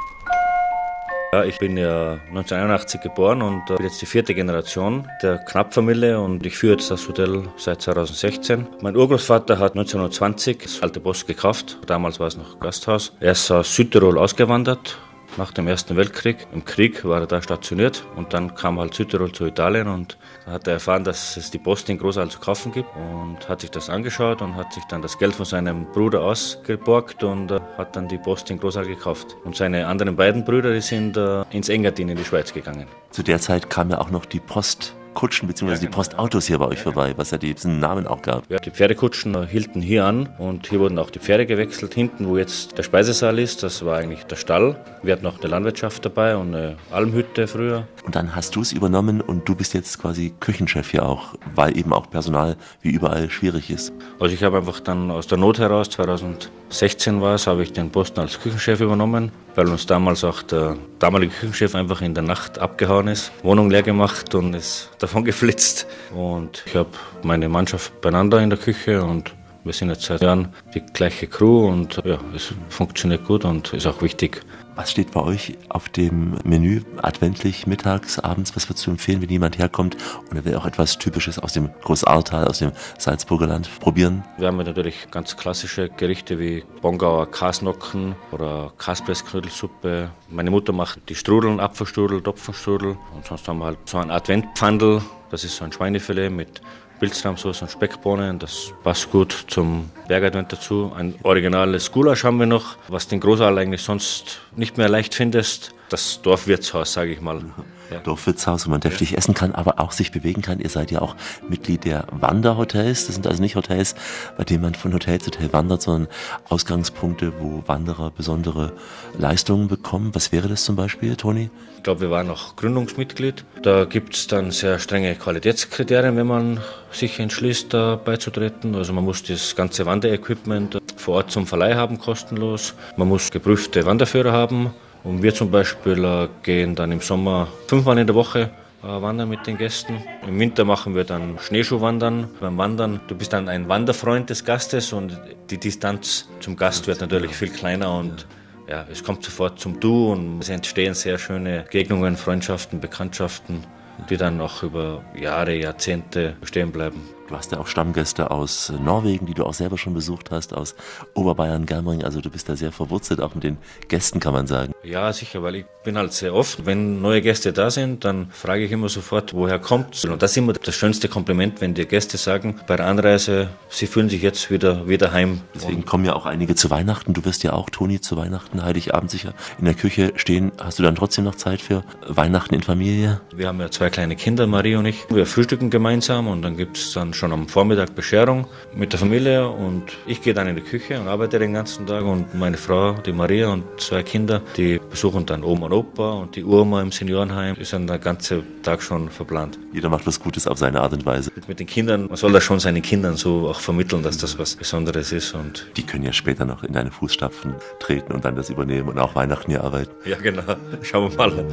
Ich 1.42 1.58
bin 1.58 1.76
ja 1.76 2.12
1981 2.28 3.00
geboren 3.00 3.42
und 3.42 3.66
bin 3.66 3.84
jetzt 3.84 4.00
die 4.00 4.06
vierte 4.06 4.34
Generation 4.34 5.08
der 5.22 5.38
Knapp-Familie 5.38 6.20
und 6.20 6.46
ich 6.46 6.56
führe 6.56 6.74
jetzt 6.74 6.90
das 6.90 7.08
Hotel 7.08 7.42
seit 7.56 7.82
2016. 7.82 8.66
Mein 8.80 8.96
Urgroßvater 8.96 9.58
hat 9.58 9.72
1920 9.72 10.58
das 10.58 10.82
alte 10.82 11.00
Post 11.00 11.26
gekauft. 11.26 11.78
Damals 11.86 12.20
war 12.20 12.28
es 12.28 12.36
noch 12.36 12.60
Gasthaus. 12.60 13.12
Er 13.20 13.32
ist 13.32 13.50
aus 13.50 13.74
Südtirol 13.74 14.18
ausgewandert 14.18 14.98
nach 15.36 15.52
dem 15.52 15.66
Ersten 15.66 15.96
Weltkrieg. 15.96 16.46
Im 16.52 16.64
Krieg 16.64 17.04
war 17.04 17.20
er 17.20 17.26
da 17.26 17.42
stationiert 17.42 18.04
und 18.16 18.32
dann 18.32 18.54
kam 18.54 18.78
halt 18.78 18.94
Südtirol 18.94 19.32
zu 19.32 19.46
Italien 19.46 19.88
und 19.88 20.18
da 20.46 20.52
hat 20.52 20.66
er 20.66 20.74
erfahren, 20.74 21.04
dass 21.04 21.36
es 21.36 21.50
die 21.50 21.58
Post 21.58 21.88
in 21.88 21.98
Großaal 21.98 22.28
zu 22.28 22.38
kaufen 22.38 22.72
gibt 22.72 22.88
und 22.96 23.48
hat 23.48 23.60
sich 23.60 23.70
das 23.70 23.90
angeschaut 23.90 24.42
und 24.42 24.56
hat 24.56 24.72
sich 24.72 24.84
dann 24.84 25.02
das 25.02 25.18
Geld 25.18 25.34
von 25.34 25.46
seinem 25.46 25.86
Bruder 25.92 26.22
ausgeborgt 26.22 27.24
und 27.24 27.50
äh, 27.50 27.60
hat 27.76 27.96
dann 27.96 28.08
die 28.08 28.18
Post 28.18 28.50
in 28.50 28.58
Großaal 28.58 28.86
gekauft. 28.86 29.36
Und 29.44 29.56
seine 29.56 29.86
anderen 29.86 30.16
beiden 30.16 30.44
Brüder, 30.44 30.72
die 30.72 30.80
sind 30.80 31.16
äh, 31.16 31.42
ins 31.50 31.68
Engadin 31.68 32.08
in 32.08 32.16
die 32.16 32.24
Schweiz 32.24 32.52
gegangen. 32.52 32.86
Zu 33.10 33.22
der 33.22 33.40
Zeit 33.40 33.70
kam 33.70 33.90
ja 33.90 34.00
auch 34.00 34.10
noch 34.10 34.24
die 34.24 34.40
Post 34.40 34.94
Kutschen 35.14 35.48
bzw. 35.48 35.78
die 35.78 35.88
Postautos 35.88 36.46
hier 36.46 36.58
bei 36.58 36.66
euch 36.66 36.82
vorbei, 36.82 37.14
was 37.16 37.30
ja 37.30 37.38
diesen 37.38 37.78
Namen 37.78 38.06
auch 38.06 38.22
gab. 38.22 38.50
Ja, 38.50 38.58
die 38.58 38.70
Pferdekutschen 38.70 39.46
hielten 39.46 39.80
hier 39.80 40.04
an 40.04 40.28
und 40.38 40.66
hier 40.66 40.80
wurden 40.80 40.98
auch 40.98 41.10
die 41.10 41.18
Pferde 41.18 41.46
gewechselt. 41.46 41.94
Hinten, 41.94 42.28
wo 42.28 42.36
jetzt 42.36 42.76
der 42.76 42.82
Speisesaal 42.82 43.38
ist, 43.38 43.62
das 43.62 43.84
war 43.84 43.98
eigentlich 43.98 44.24
der 44.24 44.36
Stall. 44.36 44.76
Wir 45.02 45.12
hatten 45.12 45.24
noch 45.24 45.40
eine 45.40 45.48
Landwirtschaft 45.48 46.04
dabei 46.04 46.36
und 46.36 46.54
eine 46.54 46.76
Almhütte 46.90 47.46
früher. 47.46 47.86
Und 48.04 48.16
dann 48.16 48.34
hast 48.34 48.54
du 48.56 48.60
es 48.60 48.72
übernommen 48.72 49.20
und 49.20 49.48
du 49.48 49.54
bist 49.54 49.74
jetzt 49.74 50.00
quasi 50.00 50.34
Küchenchef 50.40 50.90
hier 50.90 51.06
auch, 51.06 51.34
weil 51.54 51.76
eben 51.76 51.92
auch 51.92 52.10
Personal 52.10 52.56
wie 52.82 52.90
überall 52.90 53.30
schwierig 53.30 53.70
ist. 53.70 53.92
Also 54.20 54.34
ich 54.34 54.42
habe 54.42 54.58
einfach 54.58 54.80
dann 54.80 55.10
aus 55.10 55.26
der 55.26 55.38
Not 55.38 55.58
heraus, 55.58 55.88
2016 55.90 57.20
war 57.20 57.36
es, 57.36 57.46
habe 57.46 57.62
ich 57.62 57.72
den 57.72 57.90
Posten 57.90 58.20
als 58.20 58.40
Küchenchef 58.40 58.80
übernommen, 58.80 59.32
weil 59.54 59.68
uns 59.68 59.86
damals 59.86 60.24
auch 60.24 60.42
der 60.42 60.76
damalige 60.98 61.32
Küchenchef 61.32 61.74
einfach 61.74 62.02
in 62.02 62.14
der 62.14 62.24
Nacht 62.24 62.58
abgehauen 62.58 63.08
ist, 63.08 63.32
Wohnung 63.42 63.70
leer 63.70 63.82
gemacht 63.82 64.34
und 64.34 64.54
ist 64.54 64.90
davon 65.04 65.24
geflitzt. 65.24 65.86
Und 66.14 66.62
ich 66.66 66.74
habe 66.74 66.90
meine 67.22 67.48
Mannschaft 67.48 68.00
beieinander 68.00 68.40
in 68.40 68.50
der 68.50 68.58
Küche 68.58 69.02
und 69.02 69.34
wir 69.64 69.72
sind 69.72 69.88
jetzt 69.90 70.02
seit 70.02 70.20
Jahren 70.22 70.48
die 70.74 70.80
gleiche 70.80 71.26
Crew 71.26 71.68
und 71.68 72.00
ja, 72.04 72.18
es 72.34 72.52
funktioniert 72.68 73.24
gut 73.24 73.44
und 73.44 73.72
ist 73.72 73.86
auch 73.86 74.02
wichtig. 74.02 74.42
Was 74.76 74.90
steht 74.90 75.12
bei 75.12 75.20
euch 75.20 75.56
auf 75.68 75.88
dem 75.88 76.36
Menü 76.42 76.82
adventlich, 77.00 77.68
mittags, 77.68 78.18
abends? 78.18 78.56
Was 78.56 78.68
würdest 78.68 78.84
du 78.86 78.90
empfehlen, 78.90 79.22
wenn 79.22 79.28
jemand 79.28 79.56
herkommt 79.56 79.96
und 80.28 80.36
er 80.36 80.44
will 80.44 80.56
auch 80.56 80.66
etwas 80.66 80.98
Typisches 80.98 81.38
aus 81.38 81.52
dem 81.52 81.70
Großartal, 81.82 82.48
aus 82.48 82.58
dem 82.58 82.72
Salzburger 82.98 83.46
Land 83.46 83.70
probieren? 83.78 84.24
Wir 84.36 84.48
haben 84.48 84.56
natürlich 84.56 85.08
ganz 85.12 85.36
klassische 85.36 85.90
Gerichte 85.90 86.40
wie 86.40 86.64
Bongauer 86.82 87.30
Kasnocken 87.30 88.16
oder 88.32 88.72
Kaspressknödelsuppe. 88.78 90.10
Meine 90.28 90.50
Mutter 90.50 90.72
macht 90.72 91.08
die 91.08 91.14
Strudeln, 91.14 91.60
Apfelstrudel, 91.60 92.20
Topfenstrudel 92.20 92.96
und 93.14 93.24
sonst 93.24 93.46
haben 93.46 93.58
wir 93.58 93.66
halt 93.66 93.78
so 93.84 93.98
ein 93.98 94.10
Adventpfandel. 94.10 95.02
Das 95.30 95.44
ist 95.44 95.56
so 95.56 95.64
ein 95.64 95.72
Schweinefilet 95.72 96.30
mit 96.30 96.62
Pilzrahmsauce 97.04 97.60
und 97.60 97.70
Speckbohnen. 97.70 98.38
Das 98.38 98.72
passt 98.82 99.10
gut 99.10 99.44
zum 99.48 99.90
Bergadvent 100.08 100.50
dazu. 100.54 100.90
Ein 100.96 101.14
originales 101.22 101.92
Gulasch 101.92 102.24
haben 102.24 102.38
wir 102.38 102.46
noch, 102.46 102.76
was 102.88 103.08
den 103.08 103.20
Großaal 103.20 103.58
eigentlich 103.58 103.82
sonst 103.82 104.40
nicht 104.56 104.78
mehr 104.78 104.88
leicht 104.88 105.14
findest. 105.14 105.74
Das 105.90 106.22
Dorfwirtshaus, 106.22 106.94
sage 106.94 107.12
ich 107.12 107.20
mal. 107.20 107.42
Ja. 107.90 107.98
Dorfwirtshaus, 107.98 108.66
wo 108.66 108.70
man 108.70 108.80
deftig 108.80 109.10
ja. 109.10 109.18
essen 109.18 109.34
kann, 109.34 109.54
aber 109.54 109.80
auch 109.80 109.92
sich 109.92 110.12
bewegen 110.12 110.40
kann. 110.40 110.60
Ihr 110.60 110.70
seid 110.70 110.90
ja 110.90 111.02
auch 111.02 111.14
Mitglied 111.46 111.84
der 111.84 112.06
Wanderhotels. 112.10 113.04
Das 113.04 113.16
sind 113.16 113.26
also 113.26 113.42
nicht 113.42 113.54
Hotels, 113.54 113.94
bei 114.38 114.44
denen 114.44 114.62
man 114.62 114.74
von 114.74 114.94
Hotel 114.94 115.20
zu 115.20 115.26
Hotel 115.26 115.52
wandert, 115.52 115.82
sondern 115.82 116.08
Ausgangspunkte, 116.48 117.34
wo 117.38 117.62
Wanderer 117.66 118.12
besondere 118.12 118.72
Leistungen 119.18 119.68
bekommen. 119.68 120.14
Was 120.14 120.32
wäre 120.32 120.48
das 120.48 120.64
zum 120.64 120.74
Beispiel, 120.74 121.16
Toni? 121.16 121.50
Ich 121.84 121.86
glaube, 121.86 122.00
wir 122.00 122.10
waren 122.10 122.30
auch 122.30 122.56
Gründungsmitglied. 122.56 123.44
Da 123.60 123.84
gibt 123.84 124.16
es 124.16 124.26
dann 124.26 124.52
sehr 124.52 124.78
strenge 124.78 125.14
Qualitätskriterien, 125.16 126.16
wenn 126.16 126.26
man 126.26 126.60
sich 126.90 127.20
entschließt, 127.20 127.74
da 127.74 127.96
beizutreten. 128.02 128.74
Also 128.74 128.94
man 128.94 129.04
muss 129.04 129.22
das 129.22 129.54
ganze 129.54 129.84
Wanderequipment 129.84 130.78
vor 130.96 131.16
Ort 131.16 131.30
zum 131.30 131.46
Verleih 131.46 131.74
haben, 131.74 131.98
kostenlos. 131.98 132.72
Man 132.96 133.08
muss 133.08 133.30
geprüfte 133.30 133.84
Wanderführer 133.84 134.32
haben. 134.32 134.72
Und 135.02 135.22
wir 135.22 135.34
zum 135.34 135.50
Beispiel 135.50 136.02
äh, 136.02 136.28
gehen 136.42 136.74
dann 136.74 136.90
im 136.90 137.00
Sommer 137.00 137.48
fünfmal 137.66 137.98
in 137.98 138.06
der 138.06 138.16
Woche 138.16 138.48
äh, 138.82 138.86
wandern 138.86 139.28
mit 139.28 139.46
den 139.46 139.58
Gästen. 139.58 140.02
Im 140.26 140.40
Winter 140.40 140.64
machen 140.64 140.94
wir 140.94 141.04
dann 141.04 141.38
Schneeschuhwandern. 141.38 142.30
Beim 142.40 142.56
Wandern, 142.56 143.00
du 143.08 143.14
bist 143.14 143.34
dann 143.34 143.46
ein 143.50 143.68
Wanderfreund 143.68 144.30
des 144.30 144.46
Gastes 144.46 144.94
und 144.94 145.20
die 145.50 145.58
Distanz 145.58 146.30
zum 146.40 146.56
Gast 146.56 146.86
wird 146.86 147.02
natürlich 147.02 147.36
viel 147.36 147.50
kleiner 147.50 147.94
und 147.94 148.26
ja, 148.68 148.86
es 148.90 149.02
kommt 149.04 149.24
sofort 149.24 149.58
zum 149.58 149.80
Du 149.80 150.12
und 150.12 150.40
es 150.40 150.48
entstehen 150.48 150.94
sehr 150.94 151.18
schöne 151.18 151.64
Gegnungen, 151.70 152.16
Freundschaften, 152.16 152.80
Bekanntschaften, 152.80 153.64
die 154.08 154.16
dann 154.16 154.40
auch 154.40 154.62
über 154.62 155.02
Jahre, 155.14 155.54
Jahrzehnte 155.54 156.36
bestehen 156.40 156.72
bleiben. 156.72 157.13
Du 157.26 157.34
hast 157.36 157.52
ja 157.52 157.58
auch 157.58 157.66
Stammgäste 157.66 158.30
aus 158.30 158.70
Norwegen, 158.84 159.24
die 159.24 159.32
du 159.32 159.44
auch 159.44 159.54
selber 159.54 159.78
schon 159.78 159.94
besucht 159.94 160.30
hast, 160.30 160.52
aus 160.52 160.74
Oberbayern, 161.14 161.64
Germering. 161.64 162.04
Also 162.04 162.20
du 162.20 162.28
bist 162.28 162.50
da 162.50 162.56
sehr 162.56 162.70
verwurzelt, 162.70 163.20
auch 163.20 163.34
mit 163.34 163.44
den 163.44 163.56
Gästen, 163.88 164.20
kann 164.20 164.34
man 164.34 164.46
sagen. 164.46 164.74
Ja, 164.82 165.10
sicher, 165.12 165.42
weil 165.42 165.54
ich 165.56 165.64
bin 165.84 165.96
halt 165.96 166.12
sehr 166.12 166.34
oft, 166.34 166.66
wenn 166.66 167.00
neue 167.00 167.22
Gäste 167.22 167.52
da 167.52 167.70
sind, 167.70 168.04
dann 168.04 168.30
frage 168.30 168.64
ich 168.64 168.72
immer 168.72 168.88
sofort, 168.88 169.32
woher 169.32 169.58
kommt 169.58 170.04
Und 170.04 170.22
das 170.22 170.32
ist 170.32 170.36
immer 170.36 170.52
das 170.52 170.74
schönste 170.74 171.08
Kompliment, 171.08 171.60
wenn 171.60 171.72
die 171.72 171.86
Gäste 171.86 172.18
sagen, 172.18 172.60
bei 172.66 172.76
der 172.76 172.86
Anreise, 172.86 173.48
sie 173.68 173.86
fühlen 173.86 174.08
sich 174.08 174.22
jetzt 174.22 174.50
wieder, 174.50 174.86
wieder 174.86 175.12
heim. 175.12 175.40
Deswegen 175.54 175.84
kommen 175.86 176.04
ja 176.04 176.14
auch 176.14 176.26
einige 176.26 176.54
zu 176.54 176.70
Weihnachten. 176.70 177.14
Du 177.14 177.24
wirst 177.24 177.42
ja 177.42 177.54
auch, 177.54 177.70
Toni, 177.70 178.00
zu 178.00 178.16
Weihnachten, 178.16 178.62
Heiligabend 178.62 179.10
sicher 179.10 179.32
in 179.58 179.64
der 179.64 179.74
Küche 179.74 180.12
stehen. 180.16 180.52
Hast 180.58 180.78
du 180.78 180.82
dann 180.82 180.94
trotzdem 180.94 181.24
noch 181.24 181.36
Zeit 181.36 181.62
für 181.62 181.84
Weihnachten 182.06 182.54
in 182.54 182.62
Familie? 182.62 183.20
Wir 183.34 183.48
haben 183.48 183.60
ja 183.60 183.70
zwei 183.70 183.88
kleine 183.88 184.16
Kinder, 184.16 184.46
Marie 184.46 184.76
und 184.76 184.84
ich. 184.86 185.04
Wir 185.10 185.26
frühstücken 185.26 185.70
gemeinsam 185.70 186.28
und 186.28 186.42
dann 186.42 186.56
gibt 186.56 186.76
es 186.76 186.92
dann 187.14 187.30
schon 187.30 187.32
am 187.32 187.48
Vormittag 187.48 187.94
Bescherung 187.94 188.46
mit 188.74 188.92
der 188.92 188.98
Familie 188.98 189.48
und 189.48 189.84
ich 190.06 190.20
gehe 190.20 190.34
dann 190.34 190.48
in 190.48 190.56
die 190.56 190.62
Küche 190.62 191.00
und 191.00 191.06
arbeite 191.06 191.38
den 191.38 191.52
ganzen 191.52 191.86
Tag 191.86 192.04
und 192.04 192.34
meine 192.34 192.56
Frau, 192.56 192.94
die 192.94 193.12
Maria 193.12 193.52
und 193.52 193.64
zwei 193.80 194.02
Kinder, 194.02 194.42
die 194.56 194.80
besuchen 194.90 195.24
dann 195.24 195.44
Oma 195.44 195.66
und 195.66 195.72
Opa 195.72 196.12
und 196.12 196.34
die 196.34 196.44
Urma 196.44 196.82
im 196.82 196.90
Seniorenheim. 196.90 197.56
Ist 197.56 197.72
dann 197.72 197.86
der 197.86 197.98
ganze 197.98 198.42
Tag 198.62 198.82
schon 198.82 199.08
verplant. 199.10 199.58
Jeder 199.72 199.88
macht 199.88 200.06
was 200.06 200.18
Gutes 200.18 200.46
auf 200.46 200.58
seine 200.58 200.80
Art 200.80 200.92
und 200.92 201.06
Weise. 201.06 201.30
Mit 201.46 201.60
den 201.60 201.66
Kindern, 201.66 202.06
man 202.08 202.16
soll 202.16 202.32
das 202.32 202.42
schon 202.42 202.58
seinen 202.58 202.82
Kindern 202.82 203.16
so 203.16 203.48
auch 203.48 203.60
vermitteln, 203.60 204.02
dass 204.02 204.18
das 204.18 204.38
was 204.38 204.56
Besonderes 204.56 205.12
ist. 205.12 205.34
Und 205.34 205.66
die 205.76 205.84
können 205.84 206.04
ja 206.04 206.12
später 206.12 206.44
noch 206.44 206.64
in 206.64 206.72
deine 206.72 206.90
Fußstapfen 206.90 207.54
treten 207.78 208.12
und 208.12 208.24
dann 208.24 208.34
das 208.34 208.50
übernehmen 208.50 208.88
und 208.88 208.98
auch 208.98 209.14
Weihnachten 209.14 209.50
hier 209.50 209.62
arbeiten. 209.62 209.92
Ja, 210.04 210.16
genau. 210.16 210.42
Schauen 210.82 211.10
wir 211.10 211.16
mal. 211.16 211.44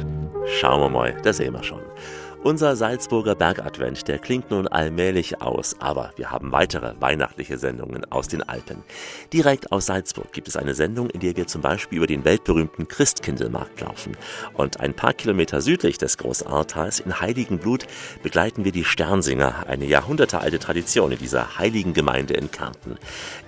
Schauen 0.60 0.80
wir 0.80 0.88
mal, 0.88 1.14
das 1.22 1.36
sehen 1.36 1.52
wir 1.52 1.62
schon. 1.62 1.80
Unser 2.44 2.74
Salzburger 2.74 3.36
Bergadvent, 3.36 4.08
der 4.08 4.18
klingt 4.18 4.50
nun 4.50 4.66
allmählich 4.66 5.40
aus, 5.40 5.76
aber 5.78 6.10
wir 6.16 6.32
haben 6.32 6.50
weitere 6.50 7.00
weihnachtliche 7.00 7.56
Sendungen 7.56 8.04
aus 8.10 8.26
den 8.26 8.42
Alpen. 8.42 8.82
Direkt 9.32 9.70
aus 9.70 9.86
Salzburg 9.86 10.32
gibt 10.32 10.48
es 10.48 10.56
eine 10.56 10.74
Sendung, 10.74 11.08
in 11.10 11.20
der 11.20 11.36
wir 11.36 11.46
zum 11.46 11.62
Beispiel 11.62 11.98
über 11.98 12.08
den 12.08 12.24
weltberühmten 12.24 12.88
Christkindlmarkt 12.88 13.80
laufen. 13.82 14.16
Und 14.54 14.80
ein 14.80 14.92
paar 14.92 15.12
Kilometer 15.12 15.60
südlich 15.60 15.98
des 15.98 16.18
Großartals 16.18 16.98
in 16.98 17.20
Heiligenblut 17.20 17.86
begleiten 18.24 18.64
wir 18.64 18.72
die 18.72 18.84
Sternsinger, 18.84 19.68
eine 19.68 19.84
jahrhundertealte 19.84 20.58
Tradition 20.58 21.12
in 21.12 21.18
dieser 21.18 21.58
heiligen 21.58 21.94
Gemeinde 21.94 22.34
in 22.34 22.50
Kärnten. 22.50 22.96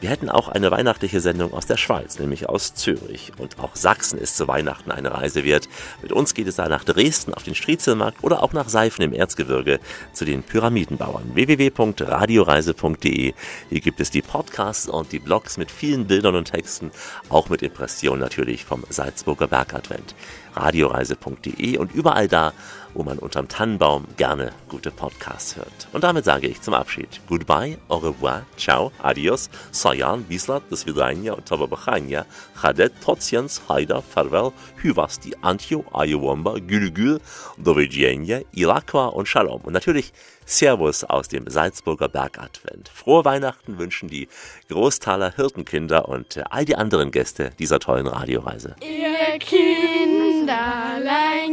Wir 0.00 0.10
hätten 0.10 0.30
auch 0.30 0.48
eine 0.48 0.70
weihnachtliche 0.70 1.18
Sendung 1.18 1.52
aus 1.52 1.66
der 1.66 1.78
Schweiz, 1.78 2.20
nämlich 2.20 2.48
aus 2.48 2.76
Zürich. 2.76 3.32
Und 3.38 3.58
auch 3.58 3.74
Sachsen 3.74 4.20
ist 4.20 4.36
zu 4.36 4.46
Weihnachten 4.46 4.92
eine 4.92 5.12
Reise 5.12 5.42
wert. 5.42 5.68
Mit 6.00 6.12
uns 6.12 6.32
geht 6.32 6.46
es 6.46 6.54
da 6.54 6.68
nach 6.68 6.84
Dresden 6.84 7.34
auf 7.34 7.42
den 7.42 7.56
Striezelmarkt 7.56 8.22
oder 8.22 8.40
auch 8.40 8.52
nach 8.52 8.68
Salzburg 8.68 8.83
Streifen 8.84 9.02
im 9.02 9.14
Erzgebirge 9.14 9.80
zu 10.12 10.26
den 10.26 10.42
Pyramidenbauern. 10.42 11.34
www.radioreise.de. 11.34 13.32
Hier 13.70 13.80
gibt 13.80 13.98
es 13.98 14.10
die 14.10 14.20
Podcasts 14.20 14.88
und 14.88 15.10
die 15.12 15.20
Blogs 15.20 15.56
mit 15.56 15.70
vielen 15.70 16.06
Bildern 16.06 16.36
und 16.36 16.50
Texten, 16.52 16.90
auch 17.30 17.48
mit 17.48 17.62
Impressionen 17.62 18.20
natürlich 18.20 18.66
vom 18.66 18.84
Salzburger 18.90 19.46
Bergadvent 19.46 20.14
radioreise.de 20.54 21.78
und 21.78 21.94
überall 21.94 22.28
da, 22.28 22.52
wo 22.94 23.02
man 23.02 23.18
unterm 23.18 23.48
Tannenbaum 23.48 24.06
gerne 24.16 24.52
gute 24.68 24.90
Podcasts 24.90 25.56
hört. 25.56 25.88
Und 25.92 26.04
damit 26.04 26.24
sage 26.24 26.46
ich 26.46 26.60
zum 26.60 26.74
Abschied 26.74 27.20
Goodbye, 27.28 27.78
au 27.88 27.98
revoir, 27.98 28.42
ciao, 28.56 28.92
adios, 29.02 29.50
sajan, 29.72 30.24
bislat, 30.24 30.68
bis 30.70 30.86
vidania 30.86 31.34
und 31.34 31.46
tababachania, 31.46 32.24
chadet, 32.60 32.92
totziens, 33.02 33.62
haida, 33.68 34.00
farewell, 34.00 34.52
hyvasti, 34.82 35.34
antio, 35.42 35.84
ayowomba, 35.92 36.58
gülgül, 36.60 37.20
dovidjenje, 37.58 38.46
ilakwa 38.52 39.08
und 39.08 39.28
shalom. 39.28 39.60
Und 39.62 39.72
natürlich 39.72 40.12
Servus 40.46 41.04
aus 41.04 41.28
dem 41.28 41.48
Salzburger 41.48 42.08
Bergadvent. 42.08 42.88
Frohe 42.88 43.24
Weihnachten 43.24 43.78
wünschen 43.78 44.08
die 44.08 44.28
Großtaler 44.68 45.34
Hirtenkinder 45.34 46.08
und 46.08 46.42
all 46.50 46.64
die 46.64 46.76
anderen 46.76 47.10
Gäste 47.10 47.52
dieser 47.58 47.78
tollen 47.80 48.06
Radioreise. 48.06 48.76
Ihr 48.80 49.38
Kinderlein 49.38 50.56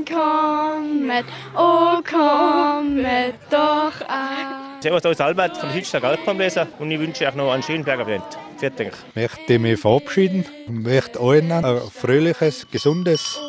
kommet, 0.05 1.25
oh 1.55 2.01
kommet 2.03 3.35
doch 3.49 4.07
an. 4.07 4.81
Servus, 4.81 5.03
da 5.03 5.11
ist 5.11 5.21
Albert 5.21 5.57
von 5.57 5.69
Hilstag 5.69 6.03
Alpenleser 6.03 6.67
und 6.79 6.91
ich 6.91 6.99
wünsche 6.99 7.25
euch 7.27 7.35
noch 7.35 7.51
einen 7.51 7.63
schönen 7.63 7.83
Bergadvent. 7.83 8.23
Fertig. 8.57 8.91
Ich 9.09 9.15
möchte 9.15 9.59
mich 9.59 9.79
verabschieden 9.79 10.45
und 10.67 10.83
möchte 10.83 11.19
allen 11.19 11.51
ein 11.51 11.79
fröhliches, 11.91 12.67
gesundes 12.69 13.39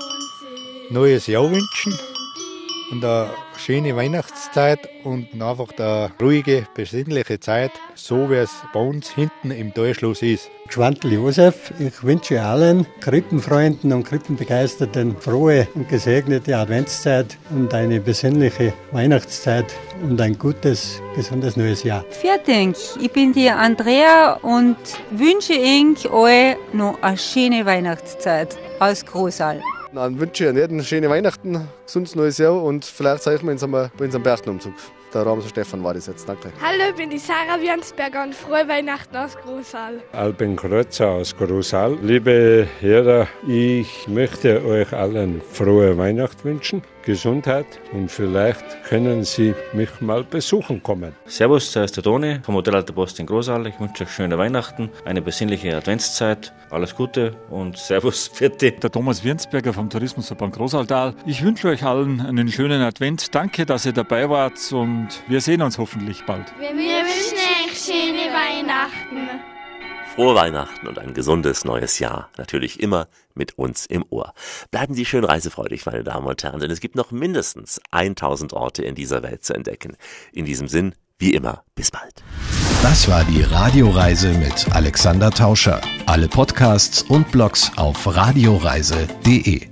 neues 0.90 1.26
Jahr 1.26 1.50
wünschen 1.50 1.98
und 2.90 3.04
eine 3.04 3.30
schöne 3.56 3.96
Weihnachtszeit 3.96 4.88
und 5.04 5.32
einfach 5.40 5.68
eine 5.78 6.10
ruhige, 6.20 6.66
besinnliche 6.74 7.40
Zeit, 7.40 7.72
so 7.94 8.30
wie 8.30 8.36
es 8.36 8.50
bei 8.72 8.80
uns 8.80 9.10
hinten 9.10 9.50
im 9.50 9.72
Torschluss 9.74 10.22
ist. 10.22 10.50
Schwantl 10.68 11.12
Josef, 11.12 11.72
ich 11.78 12.02
wünsche 12.02 12.42
allen 12.42 12.86
Krippenfreunden 13.00 13.92
und 13.92 14.04
Krippenbegeisterten 14.04 15.16
frohe 15.18 15.68
und 15.74 15.88
gesegnete 15.88 16.56
Adventszeit 16.56 17.36
und 17.50 17.74
eine 17.74 18.00
besinnliche 18.00 18.72
Weihnachtszeit 18.90 19.66
und 20.02 20.20
ein 20.20 20.38
gutes, 20.38 21.02
gesundes 21.14 21.56
neues 21.56 21.82
Jahr. 21.82 22.04
Vielen 22.10 22.74
Ich 23.00 23.12
bin 23.12 23.32
die 23.32 23.50
Andrea 23.50 24.34
und 24.42 24.76
wünsche 25.10 25.54
euch 25.54 26.10
euch 26.10 26.56
noch 26.72 27.02
eine 27.02 27.18
schöne 27.18 27.66
Weihnachtszeit 27.66 28.56
aus 28.78 29.04
Großal. 29.04 29.60
Dann 29.94 30.18
wünsche 30.18 30.48
ich 30.48 30.58
Ihnen 30.58 30.82
schöne 30.82 31.10
Weihnachten, 31.10 31.68
gesundes 31.84 32.14
neues 32.14 32.38
Jahr 32.38 32.62
und 32.62 32.82
vielleicht 32.82 33.24
zeigen 33.24 33.44
wir 33.44 33.52
uns 33.52 33.62
einmal 33.62 33.90
bei 33.98 34.06
unserem 34.06 34.22
Berchtenumzug. 34.22 34.72
Der 35.12 35.26
Ramser 35.26 35.50
Stefan 35.50 35.84
war 35.84 35.92
das 35.92 36.06
jetzt. 36.06 36.26
Danke. 36.26 36.50
Hallo, 36.62 36.84
ich 36.88 36.94
bin 36.94 37.10
die 37.10 37.18
Sarah 37.18 37.60
Wiansberger 37.60 38.22
und 38.22 38.34
frohe 38.34 38.66
Weihnachten 38.66 39.14
aus 39.14 39.36
Großal. 39.36 40.00
Albin 40.12 40.56
Kreuzer 40.56 41.10
aus 41.10 41.36
Großal. 41.36 41.98
Liebe 42.00 42.66
Hörer, 42.80 43.28
ich 43.46 44.08
möchte 44.08 44.64
euch 44.64 44.90
allen 44.94 45.42
frohe 45.42 45.98
Weihnacht 45.98 46.42
wünschen. 46.46 46.82
Gesundheit 47.02 47.66
und 47.92 48.10
vielleicht 48.10 48.84
können 48.84 49.24
Sie 49.24 49.54
mich 49.72 50.00
mal 50.00 50.24
besuchen 50.24 50.82
kommen. 50.82 51.14
Servus, 51.26 51.72
da 51.72 51.84
ist 51.84 51.96
der 51.96 52.04
Toni 52.04 52.40
vom 52.42 52.54
Hotel 52.54 52.74
Alter 52.74 52.92
Post 52.92 53.20
in 53.20 53.26
Großal. 53.26 53.66
Ich 53.66 53.78
wünsche 53.80 54.04
euch 54.04 54.10
schöne 54.10 54.38
Weihnachten, 54.38 54.90
eine 55.04 55.22
besinnliche 55.22 55.76
Adventszeit, 55.76 56.52
alles 56.70 56.94
Gute 56.94 57.36
und 57.50 57.76
Servus, 57.76 58.28
vierte. 58.34 58.72
Der 58.72 58.90
Thomas 58.90 59.24
Wirnsberger 59.24 59.72
vom 59.72 59.90
Tourismusverband 59.90 60.54
Großaltal. 60.54 61.14
Ich 61.26 61.42
wünsche 61.42 61.68
euch 61.68 61.84
allen 61.84 62.20
einen 62.20 62.48
schönen 62.48 62.82
Advent. 62.82 63.34
Danke, 63.34 63.66
dass 63.66 63.86
ihr 63.86 63.92
dabei 63.92 64.28
wart 64.28 64.72
und 64.72 65.08
wir 65.28 65.40
sehen 65.40 65.62
uns 65.62 65.78
hoffentlich 65.78 66.24
bald. 66.24 66.52
Wir 66.58 66.70
wünschen 66.70 67.38
euch 67.38 67.78
schöne 67.78 68.32
Weihnachten. 68.32 69.51
Frohe 70.14 70.34
Weihnachten 70.34 70.86
und 70.88 70.98
ein 70.98 71.14
gesundes 71.14 71.64
neues 71.64 71.98
Jahr. 71.98 72.28
Natürlich 72.36 72.80
immer 72.80 73.08
mit 73.34 73.56
uns 73.56 73.86
im 73.86 74.04
Ohr. 74.10 74.34
Bleiben 74.70 74.92
Sie 74.92 75.06
schön 75.06 75.24
reisefreudig, 75.24 75.86
meine 75.86 76.04
Damen 76.04 76.26
und 76.26 76.42
Herren, 76.42 76.60
denn 76.60 76.70
es 76.70 76.80
gibt 76.80 76.96
noch 76.96 77.12
mindestens 77.12 77.80
1000 77.92 78.52
Orte 78.52 78.82
in 78.82 78.94
dieser 78.94 79.22
Welt 79.22 79.42
zu 79.42 79.54
entdecken. 79.54 79.96
In 80.32 80.44
diesem 80.44 80.68
Sinn, 80.68 80.94
wie 81.18 81.32
immer, 81.32 81.64
bis 81.74 81.90
bald. 81.90 82.22
Das 82.82 83.08
war 83.08 83.24
die 83.24 83.42
Radioreise 83.42 84.34
mit 84.34 84.70
Alexander 84.74 85.30
Tauscher. 85.30 85.80
Alle 86.04 86.28
Podcasts 86.28 87.02
und 87.02 87.30
Blogs 87.32 87.70
auf 87.76 88.06
radioreise.de. 88.06 89.71